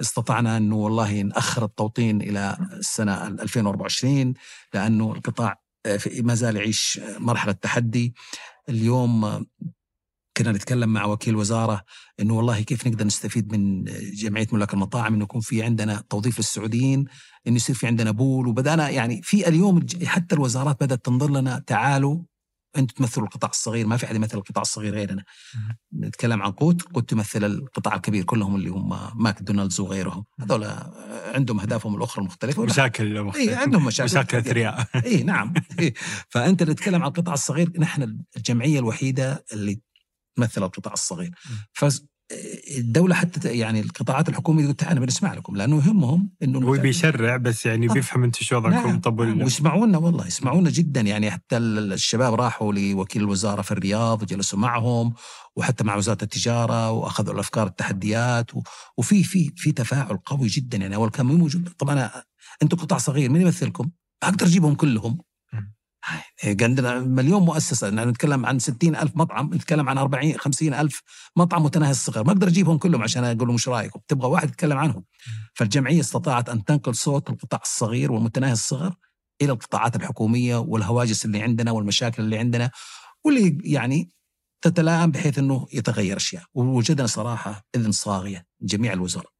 [0.00, 4.34] استطعنا أنه والله نأخر التوطين إلى السنة 2024
[4.74, 8.14] لأنه القطاع آه، ما زال يعيش آه، مرحلة تحدي.
[8.68, 9.46] اليوم
[10.36, 11.84] كنا نتكلم مع وكيل وزارة
[12.20, 13.84] إنه والله كيف نقدر نستفيد من
[14.14, 17.04] جمعية ملاك المطاعم إنه يكون في عندنا توظيف للسعوديين
[17.46, 22.22] إنه يصير في عندنا بول وبدأنا يعني في اليوم حتى الوزارات بدأت تنظر لنا تعالوا
[22.76, 25.24] أنتم تمثلوا القطاع الصغير ما في أحد يمثل القطاع الصغير غيرنا.
[25.94, 30.24] نتكلم عن قوت قوت تمثل القطاع الكبير كلهم اللي هم ماكدونالدز وغيرهم.
[30.40, 30.64] هذول
[31.34, 33.56] عندهم أهدافهم الأخرى المختلفه مشاكل اي مختلفة.
[33.56, 34.86] عندهم مشاكل مشاكل أثرياء.
[35.04, 35.54] اي نعم.
[35.78, 35.94] إيه.
[36.28, 39.80] فأنت تتكلم عن القطاع الصغير نحن الجمعية الوحيدة اللي
[40.36, 41.30] تمثل القطاع الصغير
[41.72, 47.66] فالدوله حتى يعني القطاعات الحكومية تقول تعالوا بنسمع لكم لأنه يهمهم إنه هو بيشرع بس
[47.66, 47.92] يعني آه.
[47.92, 49.00] بيفهم أنتم شو وضعكم نعم.
[49.00, 49.42] طب نعم.
[49.42, 55.14] ويسمعونا والله يسمعونا جدا يعني حتى ال- الشباب راحوا لوكيل الوزارة في الرياض وجلسوا معهم
[55.56, 58.62] وحتى مع وزارة التجارة وأخذوا الأفكار التحديات و-
[58.98, 62.22] وفي في في تفاعل قوي جدا يعني أول كان مو موجود طبعا أنا-
[62.62, 63.90] أنتم قطاع صغير مين يمثلكم؟
[64.22, 65.18] أقدر أجيبهم كلهم
[66.62, 67.88] عندنا مليون مؤسسة.
[67.88, 71.02] يعني نتكلم عن 60 ألف مطعم نتكلم عن 40 50 ألف
[71.36, 74.00] مطعم متناهي الصغر ما أقدر أجيبهم كلهم عشان أقول لهم إيش رأيكم.
[74.08, 75.04] تبغى واحد يتكلم عنهم.
[75.54, 78.94] فالجمعية استطاعت أن تنقل صوت القطاع الصغير والمتناهي الصغر
[79.42, 82.70] إلى القطاعات الحكومية والهواجس اللي عندنا والمشاكل اللي عندنا
[83.24, 84.10] واللي يعني
[84.62, 86.42] تتلائم بحيث إنه يتغير أشياء.
[86.54, 89.30] ووجدنا صراحة إذن صاغية من جميع الوزراء.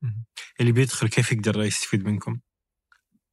[0.61, 2.41] اللي بيدخل كيف يقدر يستفيد منكم؟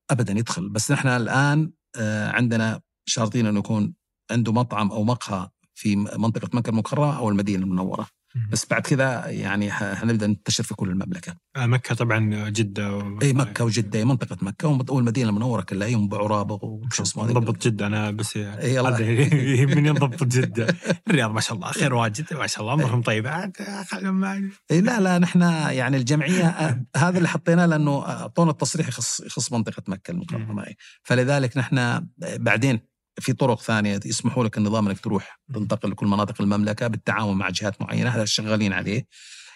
[0.09, 0.69] ابدا يدخل.
[0.69, 3.93] بس نحن الآن آه، عندنا شارطين انه يكون
[4.31, 8.07] عنده مطعم أو مقهى في منطقة مكة المكرمه أو المدينة المنورة.
[8.51, 11.35] بس بعد كذا يعني حنبدأ ننتشر في كل المملكة.
[11.55, 13.19] آه، مكة طبعا جدة و...
[13.21, 18.11] إي مكة وجدة منطقة مكة والمدينة المنورة كلها ينبع ورابغ وشو اسمه ضبط جدة أنا
[18.11, 20.67] بس يهمني نضبط جدة.
[21.07, 23.51] الرياض ما شاء الله خير واجد ما شاء الله امرهم طيب
[23.89, 24.49] خلهم معي.
[24.71, 25.41] إيه لا لا نحن
[25.71, 30.65] يعني الجمعية آه، هذا اللي حطيناه لأنه أعطونا التصريح يخص يخص منطقة مكة المكرمة.
[31.03, 36.87] فلذلك نحن بعدين في طرق ثانية يسمحوا لك النظام إنك تروح تنتقل لكل مناطق المملكة
[36.87, 39.07] بالتعاون مع جهات معينة هذا شغالين عليه.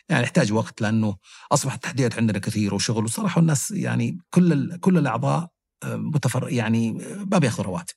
[0.10, 1.18] يعني يحتاج وقت لأنه
[1.52, 5.50] أصبحت التحديات عندنا كثيره وشغل وصراحة الناس يعني كل كل الأعضاء
[5.84, 7.96] آه، متفر يعني آه، ما بياخذوا رواتب.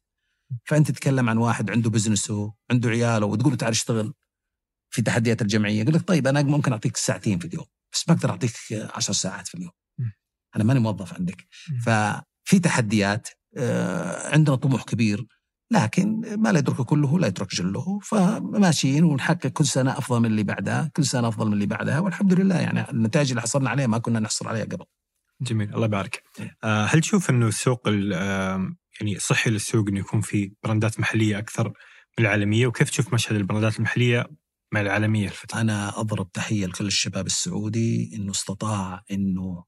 [0.64, 4.14] فأنت تتكلم عن واحد عنده بزنسه عنده عياله وتقول له تعال اشتغل
[4.90, 8.30] في تحديات الجمعية يقول لك طيب أنا ممكن أعطيك ساعتين في اليوم بس ما أقدر
[8.30, 9.72] أعطيك عشر ساعات في اليوم.
[10.56, 11.46] أنا ماني موظف عندك.
[11.84, 15.26] ففي تحديات آه، عندنا طموح كبير.
[15.70, 17.98] لكن ما لا يدرك كله لا يترك جله.
[17.98, 22.32] فماشيين ونحقق كل سنة أفضل من اللي بعدها كل سنة أفضل من اللي بعدها والحمد
[22.32, 24.84] لله يعني النتائج اللي حصلنا عليها ما كنا نحصل عليها قبل.
[25.40, 26.22] جميل الله يبارك.
[26.64, 28.12] آه، هل تشوف إنه السوق ال-
[29.00, 31.68] يعني صحي للسوق إنه يكون في براندات محلية أكثر
[32.18, 34.26] من العالمية؟ وكيف تشوف مشهد البراندات المحلية
[34.72, 39.64] مع العالمية الفترة؟ أنا أضرب تحية لكل الشباب السعودي إنه استطاع إنه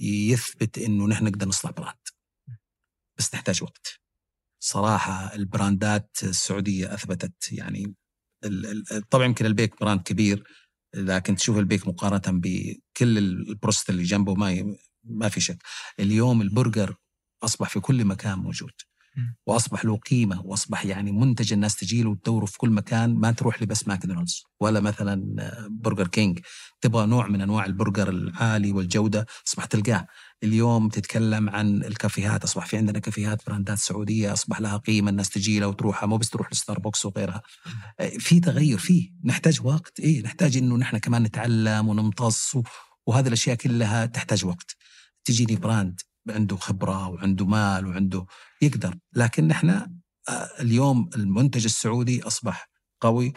[0.00, 1.96] يثبت إنه نحن نقدر نصنع brand.
[3.18, 4.00] بس نحتاج وقت.
[4.60, 7.94] صراحة البراندات السعودية أثبتت يعني
[9.10, 10.44] طبعا يمكن البيك brand كبير
[10.94, 15.58] لكن تشوف البيك مقارنة بكل البروست اللي جنبه ما ما في شك
[16.00, 16.96] اليوم البرجر
[17.44, 18.72] أصبح في كل مكان موجود.
[19.46, 23.60] وأصبح له قيمة وأصبح يعني منتج الناس تجي له وتدوره في كل مكان ما تروح
[23.60, 26.38] لي بس ماكدونالدز ولا مثلا آه، برجر كينج.
[26.80, 30.06] تبغى نوع من أنواع البرجر العالي والجودة أصبح تلقاه.
[30.42, 35.58] اليوم تتكلم عن الكافيهات أصبح في عندنا كافيهات براندات سعودية أصبح لها قيمة الناس تجي
[35.60, 37.42] لها وتروحها مو بس تروح لستاربكس وغيرها.
[38.00, 42.56] آه، في تغير فيه نحتاج وقت إيه نحتاج إنه نحن كمان نتعلم ونمتص
[43.06, 44.76] وهذه الأشياء كلها تحتاج وقت.
[45.24, 48.26] تجيني براند عنده خبرة وعنده مال وعنده
[48.62, 48.98] يقدر.
[49.14, 53.32] لكن نحن آه، اليوم المنتج السعودي أصبح قوي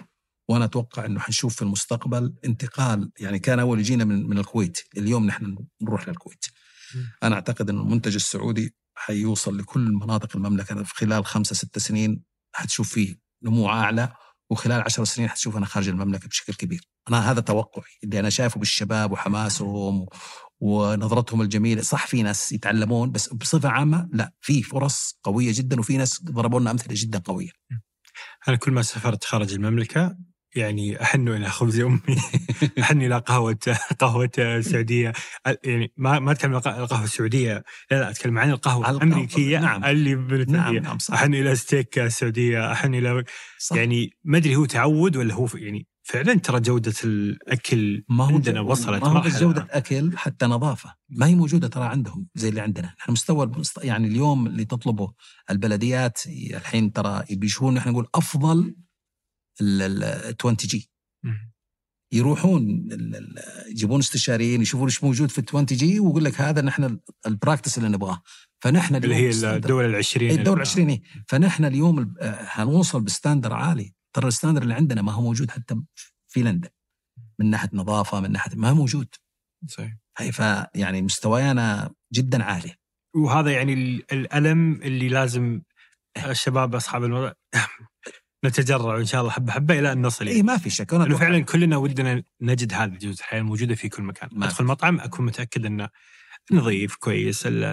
[0.50, 4.80] وأنا أتوقع إنه حنشوف في المستقبل انتقال يعني كان أول يجينا من من الكويت.
[4.98, 6.46] اليوم نحن نروح للكويت.
[7.24, 10.84] أنا أعتقد إنه المنتج السعودي حيوصل لكل مناطق المملكة.
[10.84, 12.24] في خلال خمسة ست سنين
[12.56, 14.14] حتشوف فيه نمو أعلى
[14.50, 16.82] وخلال عشر سنين حتشوف أنا خارج المملكة بشكل كبير.
[17.10, 17.92] أنا هذا توقعي.
[18.04, 20.06] اللي أنا شايفه بالشباب وحماسهم
[20.62, 21.82] ونظرتهم الجميلة.
[21.82, 26.60] صح في ناس يتعلمون بس بصفة عامة لا في فرص قوية جدا وفي ناس ضربوا
[26.60, 27.50] لنا أمثلة جدا قوية.
[28.48, 30.18] أنا كل ما سافرت خارج المملكة
[30.56, 32.00] يعني أحن إلى خبز أمي
[32.80, 33.58] أحن إلى قهوة
[34.00, 35.14] قهوة سعودية.
[35.64, 39.86] يعني ما ما أتكلم عن القهوة السعودية لا لا أتكلم عن القهوة الأمريكية نعم.
[39.86, 40.16] اللي
[40.46, 43.24] نعم نعم صح, أحن إلى ستيك سعودية أحن إلى
[43.60, 43.76] صح.
[43.76, 48.60] يعني ما أدري هو تعود ولا هو يعني فعلا ترى جودة الأكل ما هو عندنا
[48.62, 49.40] وصلت ما هو بس.
[49.40, 50.96] جودة أكل حتى نظافة.
[51.10, 52.96] ما هي موجودة ترى عندهم زي اللي عندنا.
[53.00, 53.52] نحن مستوى
[53.84, 55.14] يعني اليوم اللي تطلبه
[55.50, 58.76] البلديات الحين ترى بيشوفون نحن نقول أفضل
[59.62, 60.04] ال
[60.40, 60.92] 20 جي.
[62.14, 62.62] يروحون
[62.92, 63.36] ال- ال-
[63.72, 67.78] يجيبون استشاريين يشوفون إيش موجود في ال 20 G ويقول لك هذا نحن ال practice
[67.78, 68.22] اللي نبغاه.
[68.64, 71.02] فنحن اللي هي الدول العشرين إيه، الدول 20 إيه.
[71.28, 73.94] فنحن اليوم ال- آه، حنوصل ب standard عالي.
[74.14, 75.76] ترى ال standard اللي عندنا ما هو موجود حتى
[76.28, 76.70] في لندن.
[77.40, 79.08] من ناحية نظافة من ناحية ما هو موجود.
[79.68, 79.94] صحيح.
[80.18, 82.76] هي فيعني مستوانا جدا عالي.
[83.16, 85.62] وهذا يعني ال- الألم اللي لازم
[86.26, 87.34] الشباب أصحاب الموضوع
[88.46, 89.32] نتجرع إن شاء الله.
[89.32, 90.92] حبة حبة إلى أن نصل اي ما في شك.
[90.96, 94.30] أتوقع- فعلا كلنا ودنا نجد هذه الجوده الحياة الموجودة في كل مكان.
[94.34, 95.90] ما أدخل مطعم أكون متأكد انه
[96.52, 97.64] نظيف كويس ال-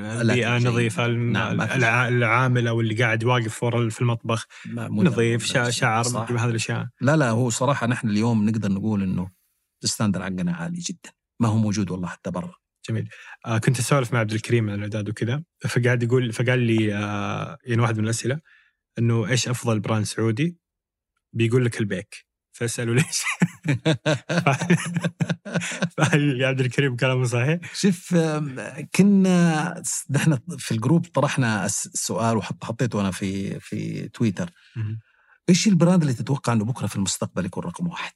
[0.00, 0.58] البيئة.
[0.58, 4.46] نظيفة نعم، العامل أو اللي قاعد واقف ورا في المطبخ.
[4.76, 6.88] نظيف شعر هذه الأشياء.
[7.00, 9.30] لا لا هو صراحة نحن اليوم نقدر نقول إنه
[9.84, 11.10] ال standard حقنا عالي جدا.
[11.40, 12.54] ما هو موجود والله حتى برا.
[12.88, 13.08] جميل.
[13.46, 17.82] آه كنت أسولف مع عبد الكريم عن الإعداد وكذا فقاعد يقول فقال لي آه يعني
[17.82, 18.40] واحد من الأسئلة
[18.98, 20.58] إنه إيش أفضل brand سعودي؟
[21.32, 22.27] بيقول لك البيك.
[22.58, 23.22] فاساله ليش؟
[25.96, 28.14] فهل يا عبد الكريم كلامه صحيح؟ شوف
[28.94, 34.50] كنا نحن في ال group طرحنا الس- سؤال وحط حطيته أنا في في تويتر.
[35.48, 38.12] إيش ال brand اللي تتوقع إنه بكرة في المستقبل يكون رقم واحد؟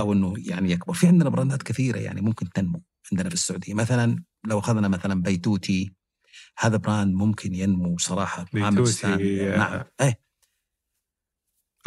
[0.00, 0.94] أو إنه يعني يكبر.
[0.94, 2.82] في عندنا براندات كثيرة يعني ممكن تنمو
[3.12, 3.74] عندنا في السعودية.
[3.74, 5.92] مثلا لو أخذنا مثلا بيتوتي
[6.58, 8.46] هذا brand ممكن ينمو صراحة.
[8.52, 9.20] بيتوتي، ستاند.
[9.20, 9.56] آه.
[9.56, 10.23] نعم إيه.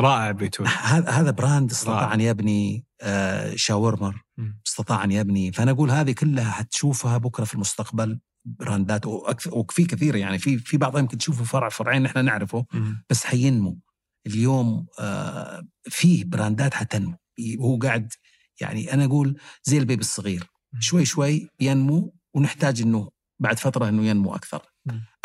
[0.01, 0.67] رائع بيتوت
[1.07, 2.13] هذا brand استطاع رائع.
[2.13, 4.23] أن يبني آه، شاورمر.
[4.67, 9.05] استطاع أن يبني فأنا أقول هذه كلها حتشوفها بكرة في المستقبل براندات
[9.47, 13.05] وفي كثير يعني في في بعضها يمكن تشوفه فرع فرعين نحن نعرفه مم.
[13.09, 13.79] بس حينمو
[14.27, 17.17] اليوم آه فيه براندات حتنمو
[17.59, 18.13] وهو قاعد
[18.61, 20.47] يعني أنا أقول زي ال baby الصغير
[20.79, 23.09] شوي شوي ينمو ونحتاج إنه
[23.39, 24.61] بعد فترة إنه ينمو أكثر.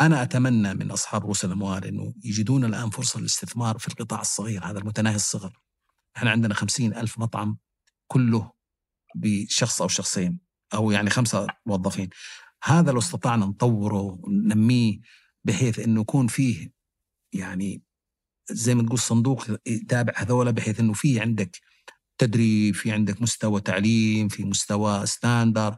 [0.03, 0.13] مم.
[0.13, 4.79] أنا أتمنى من أصحاب رؤوس الأموال إنه يجدون الآن فرصة للاستثمار في القطاع الصغير هذا
[4.79, 5.59] المتناهي الصغر.
[6.17, 7.57] إحنا عندنا خمسين ألف مطعم
[8.07, 8.51] كله
[9.15, 10.39] بشخص أو شخصين
[10.73, 12.09] أو يعني خمسة موظفين.
[12.63, 14.99] هذا لو استطعنا نطوره وننميه
[15.43, 16.71] بحيث إنه يكون فيه
[17.33, 17.83] يعني
[18.51, 21.59] زي ما تقول صندوق يتابع هذولا بحيث إنه في عندك
[22.17, 25.75] تدريب في عندك مستوى تعليم في مستوى standard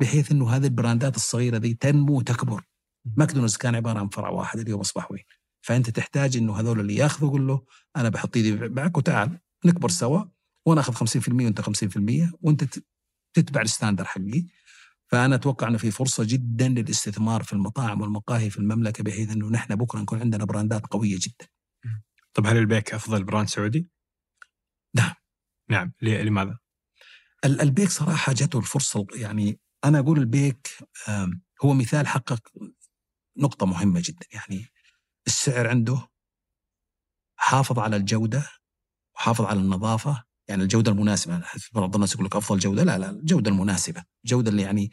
[0.00, 2.67] بحيث إنه هذه البراندات الصغيرة دي تنمو وتكبر
[3.16, 5.24] ماكدونالدز كان عبارة عن فرع واحد اليوم أصبح وين
[5.60, 7.64] فأنت تحتاج إنه هذول اللي ياخذوا قول له
[7.96, 10.24] أنا بحط إيدي معك وتعال نكبر سوا
[10.66, 12.64] وأنا اخذ 50% وأنت 50% وأنت
[13.34, 14.46] تتبع ال standard حقي
[15.06, 19.76] فأنا أتوقع إنه في فرصة جدا للاستثمار في المطاعم والمقاهي في المملكة بحيث إنه نحن
[19.76, 21.46] بكرة نكون عندنا براندات قوية جدا
[22.34, 23.88] طب هل البيك أفضل brand سعودي؟
[24.94, 25.14] نعم.
[25.70, 26.58] نعم لماذا؟
[27.44, 30.68] ال- البيك صراحة جاته الفرصة يعني أنا أقول البيك
[31.64, 32.40] هو مثال حقق
[33.38, 34.26] نقطة مهمة جدا.
[34.32, 34.66] يعني
[35.26, 36.08] السعر عنده
[37.36, 38.50] حافظ على الجودة
[39.16, 40.24] وحافظ على النظافة.
[40.48, 41.42] يعني الجودة المناسبة
[41.72, 42.82] بعض الناس يقول لك أفضل جودة.
[42.82, 44.04] لا لا الجودة المناسبة.
[44.24, 44.90] الجودة اللي يعني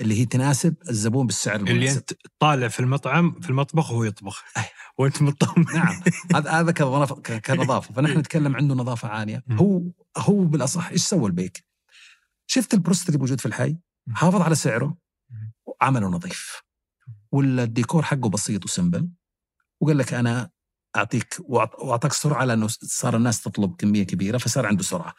[0.00, 1.76] اللي هي تناسب الزبون بالسعر المناسب.
[1.76, 4.44] اللي أنت طالع في المطعم في المطبخ وهو يطبخ.
[4.98, 5.64] وأنت مطمن.
[5.74, 6.02] نعم.
[6.34, 6.72] هذا هذا
[7.38, 7.94] كنظافة.
[7.94, 9.44] فنحن نتكلم عنده نظافة عالية.
[9.50, 9.82] هو
[10.16, 11.64] هو بالأصح إيش سوى البيك؟
[12.46, 13.76] شفت البروست اللي موجود في الحي؟
[14.14, 14.96] حافظ على سعره.
[15.66, 16.65] وعمله نظيف.
[17.36, 19.08] ولا الديكور حقه بسيط و simple
[19.80, 20.50] وقال لك أنا
[20.96, 25.14] أعطيك وأعطاك سرعة لأنه صار الناس تطلب كمية كبيرة فصار عنده سرعة.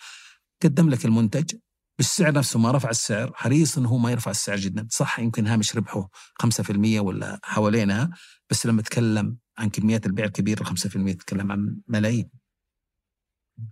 [0.64, 1.56] قدم لك المنتج
[1.98, 4.88] بالسعر نفسه ما رفع السعر حريص إنه هو ما يرفع السعر جدا.
[4.91, 6.10] صح يمكن هامش ربحه
[6.44, 8.10] 5% ولا حوالينها
[8.49, 12.30] بس لما تكلم عن كميات البيع الكبيرة 5% تتكلم عن ملايين.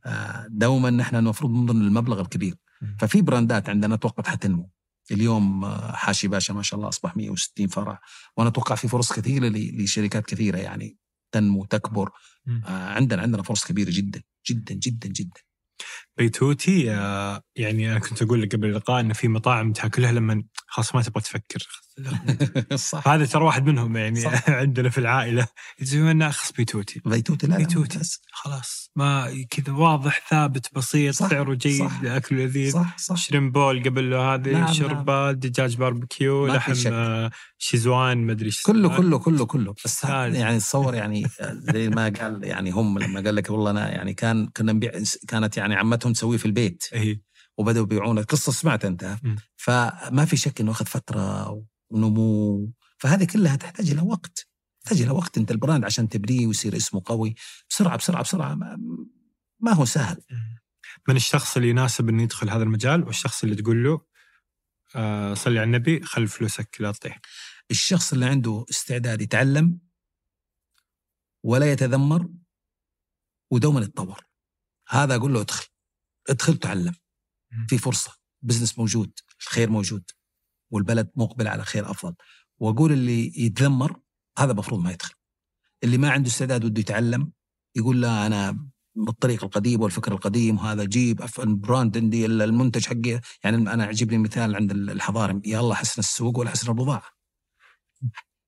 [0.06, 2.56] آه، دوما نحن المفروض نظن المبلغ الكبير.
[3.00, 4.70] ففي براندات عندنا توقعت حتنمو.
[5.12, 8.02] اليوم آه، حاشي باشا ما شاء الله أصبح 160 فرع.
[8.38, 10.98] وأنا أتوقع في فرص كثيرة لشركات كثيرة يعني
[11.32, 12.10] تنمو تكبر.
[12.66, 15.42] آه، عندنا عندنا فرص كبيرة جدا جدا جدا جدا.
[16.18, 20.96] بيتوتي آه، يعني أنا كنت أقول لك قبل اللقاء إنه في مطاعم تاكلها لما خلاص
[20.96, 21.68] ما تبغى تفكر
[22.76, 24.50] صح هذا ترى واحد منهم يعني صح.
[24.62, 25.48] عندنا في العائلة
[26.12, 28.00] لنا أخص بيتوتي بيتوتي لا بيتوتي.
[28.32, 32.02] خلاص ما كذا واضح ثابت بسيط صح، سعره جيد صح.
[32.04, 35.78] أكل لذيذ صح صح شريمبول قبل له هذه نعم، دجاج
[36.48, 36.92] في لحم شك.
[36.92, 38.98] آه، شيزوان ما أدري كله.
[38.98, 40.04] كله كله كله بس.
[40.04, 41.26] يعني تصور يعني
[41.74, 44.92] زي ما قال يعني هم لما قال لك والله أنا يعني كان كنا نبيع
[45.28, 45.76] كانت يعني
[46.06, 46.84] عمتهم تسويه في البيت.
[46.94, 47.22] اي
[47.58, 48.22] وبدأوا يبيعونه.
[48.22, 49.18] قصه سمعت أنت.
[49.24, 49.36] مم.
[49.56, 52.72] فما في شك إنه أخذ فترة ونمو.
[52.98, 54.48] فهذه كلها تحتاج إلى وقت.
[54.84, 55.38] تحتاج إلى وقت.
[55.38, 57.36] أنت البراند عشان تبنيه ويصير اسمه قوي.
[57.70, 58.56] بسرعة بسرعة بسرعة.
[58.56, 58.78] ما,
[59.60, 60.22] ما هو سهل.
[61.08, 64.02] من الشخص اللي يناسب إنه يدخل هذا المجال؟ والشخص اللي تقول له
[64.96, 67.22] آه صلي على النبي خل فلوسك لا تطيح.
[67.72, 69.80] الشخص اللي عنده استعداد يتعلم
[71.44, 72.30] ولا يتذمر
[73.52, 74.26] ودوما يتطور.
[74.90, 75.68] هذا أقول له ادخل.
[76.30, 76.96] ادخل تعلم.
[77.68, 78.12] في فرصة.
[78.42, 79.12] business موجود.
[79.42, 80.04] الخير موجود.
[80.72, 82.16] والبلد مقبل على خير أفضل.
[82.58, 84.00] وأقول اللي يتذمر
[84.40, 85.14] هذا المفروض ما يدخل.
[85.84, 87.32] اللي ما عنده استعداد وده يتعلم
[87.76, 93.22] يقول لا أنا بالطريق القديم والفكر القديم وهذا جيب ال brand عندي المنتج حقي.
[93.44, 97.16] يعني أنا عجبني مثال عند الحضارم يلا حسن السوق ولا حسن البضاعه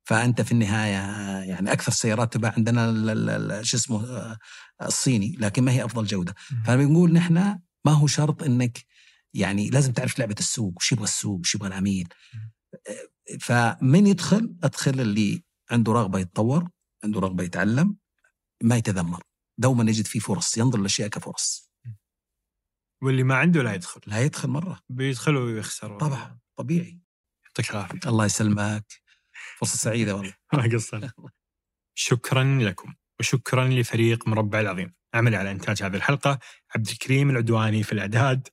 [0.08, 0.92] فأنت في النهاية
[1.50, 4.38] يعني أكثر سيارات تباع عندنا شو اسمه آه،
[4.82, 6.36] الصيني لكن ما هي أفضل جودة.
[6.66, 8.86] فبنقول نحن ما هو شرط إنك
[9.34, 12.08] يعني لازم تعرف لعبة السوق وش يبغى السوق وش يبغى العميل
[13.40, 16.70] فمن يدخل أدخل اللي عنده رغبة يتطور
[17.04, 17.98] عنده رغبة يتعلم
[18.64, 19.24] ما يتذمر.
[19.58, 21.72] دوما يجد فيه فرص ينظر للأشياء كفرص.
[23.04, 24.02] واللي ما عنده لا يدخل.
[24.08, 24.80] لا يدخل مرة.
[24.90, 27.02] بيدخل ويخسر طبعا طبيعي.
[27.46, 28.00] يعطيك العافية.
[28.06, 28.94] الله يسلمك.
[29.58, 30.34] فرصة سعيدة والله.
[30.54, 31.10] ما قصر
[32.08, 32.94] شكرا لكم.
[33.20, 34.94] وشكرا لفريق مربع العظيم.
[35.14, 36.40] عمل على إنتاج هذه الحلقة
[36.76, 38.48] عبد الكريم العدواني في الإعداد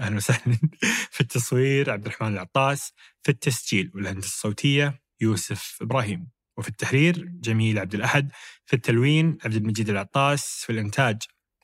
[0.00, 0.58] أهلا وسهلا
[1.14, 2.92] في التصوير عبد الرحمن العطاس
[3.22, 8.32] في التسجيل والهندسة الصوتية يوسف إبراهيم وفي التحرير جميل عبد الأحد
[8.66, 11.22] في التلوين عبد المجيد العطاس في الإنتاج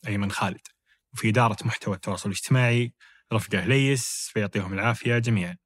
[0.08, 0.66] أيمن خالد
[1.12, 2.92] وفي إدارة محتوى التواصل الاجتماعي
[3.32, 5.56] رفقة ليس فيعطيهم العافية جميعا.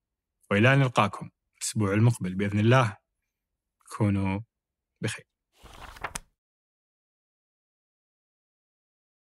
[0.50, 2.96] وإلى أن نلقاكم الأسبوع المقبل بإذن الله.
[3.96, 4.40] كونوا
[5.02, 5.31] بخير.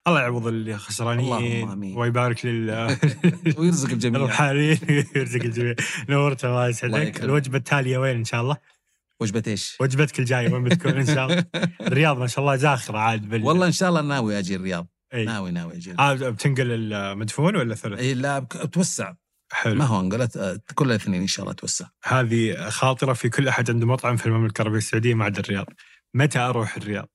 [0.08, 1.98] الله يعوض الخسرانين.
[1.98, 2.98] ويبارك لل
[3.58, 5.76] ويرزق الجميع الربحانين ويرزق الجميع
[6.10, 7.24] نورت الله يسعدك.
[7.24, 8.58] الوجبة التالية وين إن شاء الله؟
[9.20, 11.46] وجبة إيش؟ وجبتك الجاية وين بتكون إن شاء الله؟
[11.88, 15.26] الرياض ما شاء الله زاخرة عاد بال والله إن شاء الله ناوي أجي الرياض أي.
[15.26, 19.14] ناوي ناوي أجي آه بتنقل المدفون ولا ثلث؟ إي لا اتوسع
[19.52, 23.72] حلو ما هو انقلت كل الاثنين إن شاء الله اتوسع هذه خاطرة في كل أحد
[23.72, 25.66] عنده مطعم في المملكة العربية السعودية ما عدا الرياض.
[26.14, 27.10] متى أروح الرياض؟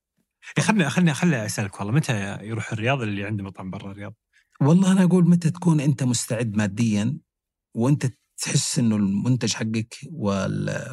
[0.57, 4.13] إيه، خلني خلني خلني أسألك والله متى يروح الرياض اللي عنده مطعم برا الرياض؟
[4.61, 7.17] والله أنا أقول متى تكون أنت مستعد ماديا
[7.75, 8.05] وأنت
[8.37, 10.85] تحس إنه المنتج حقك وال...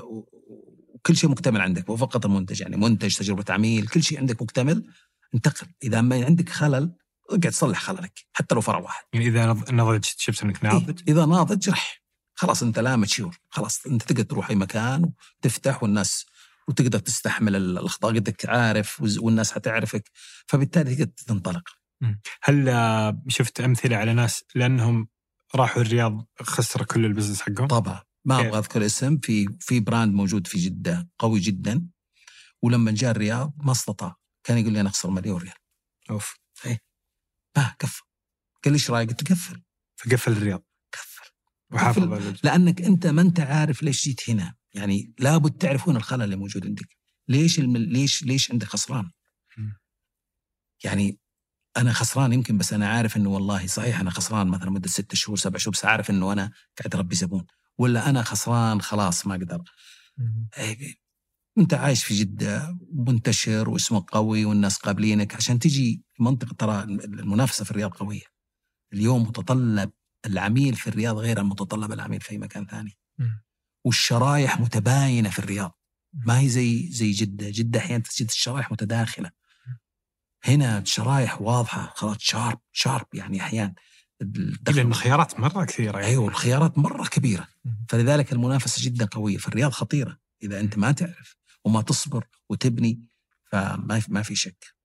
[0.94, 4.86] وكل شيء مكتمل عندك مو فقط المنتج يعني منتج تجربة عميل كل شيء عندك مكتمل
[5.34, 6.94] انتقل إذا ما عندك خلل
[7.30, 11.14] اقعد صلح خللك حتى لو فرع واحد يعني إذا نض- نضجت شفت إنك ناضج إيه؟
[11.14, 12.02] إذا ناضج رح
[12.34, 16.26] خلاص أنت لا متشور خلاص أنت تقدر تروح أي مكان وتفتح والناس
[16.70, 20.10] وتقدر تستحمل ال- الأخطاء قدك عارف والناس حتعرفك
[20.46, 21.68] فبالتالي تقدر تنطلق.
[22.42, 25.08] هل آه، شفت أمثلة على ناس لأنهم
[25.54, 28.02] راحوا الرياض خسروا كل ال business حقهم؟ طبعا.
[28.24, 31.86] ما؟ أبغى أذكر اسم في في brand موجود في جدة قوي جدا
[32.62, 34.16] ولما جاء الرياض ما استطاع.
[34.44, 35.54] كان يقول لي أنا أخسر مليون ريال.
[36.10, 36.36] أوف.
[37.56, 38.02] ما كفى
[38.64, 39.62] قال لي إيش رأيك؟ قلت قفل.
[39.96, 40.64] فقفل الرياض.
[40.92, 41.30] قفل.
[41.72, 42.38] وحافظ قفل.
[42.44, 44.54] لأنك أنت ما أنت عارف ليش جيت هنا.
[44.74, 46.88] يعني لابد تعرف وين الخلل اللي موجود عندك.
[47.28, 47.76] ليش الم...
[47.76, 49.10] ليش ليش عندك خسران.
[50.84, 51.18] يعني
[51.76, 55.36] أنا خسران يمكن بس أنا عارف إنه والله صحيح أنا خسران مثلا مدة ست شهور
[55.38, 57.46] سبع شهور بس عارف إنه أنا قاعد أربي زبون.
[57.78, 59.62] ولا أنا خسران خلاص ما أقدر.
[60.58, 60.94] إيه،
[61.58, 65.34] أنت عايش في جدة منتشر واسمك قوي والناس قابلينك.
[65.34, 68.24] عشان تجي منطقة ترى المنافسة في الرياض قوية.
[68.92, 69.90] اليوم متطلب
[70.26, 72.98] العميل في الرياض غير المتطلب العميل في أي مكان ثاني.
[73.84, 75.78] والشرايح متباينة في الرياض.
[76.12, 77.50] ما هي زي زي جدة.
[77.50, 79.30] جدة أحيانا تجد الشرايح متداخلة.
[80.44, 81.92] هنا الشرايح واضحة.
[81.96, 83.74] خلاص شارب شارب يعني أحيانا
[84.68, 86.06] لأن الخيارات مرة كثيرة يعني.
[86.06, 87.48] أيوه الخيارات مرة كبيرة.
[87.88, 89.36] فلذلك المنافسة جدا قوية.
[89.38, 90.18] في الرياض خطيرة.
[90.42, 93.02] إذا أنت ما تعرف وما تصبر وتبني
[93.50, 94.79] فما ما في شك.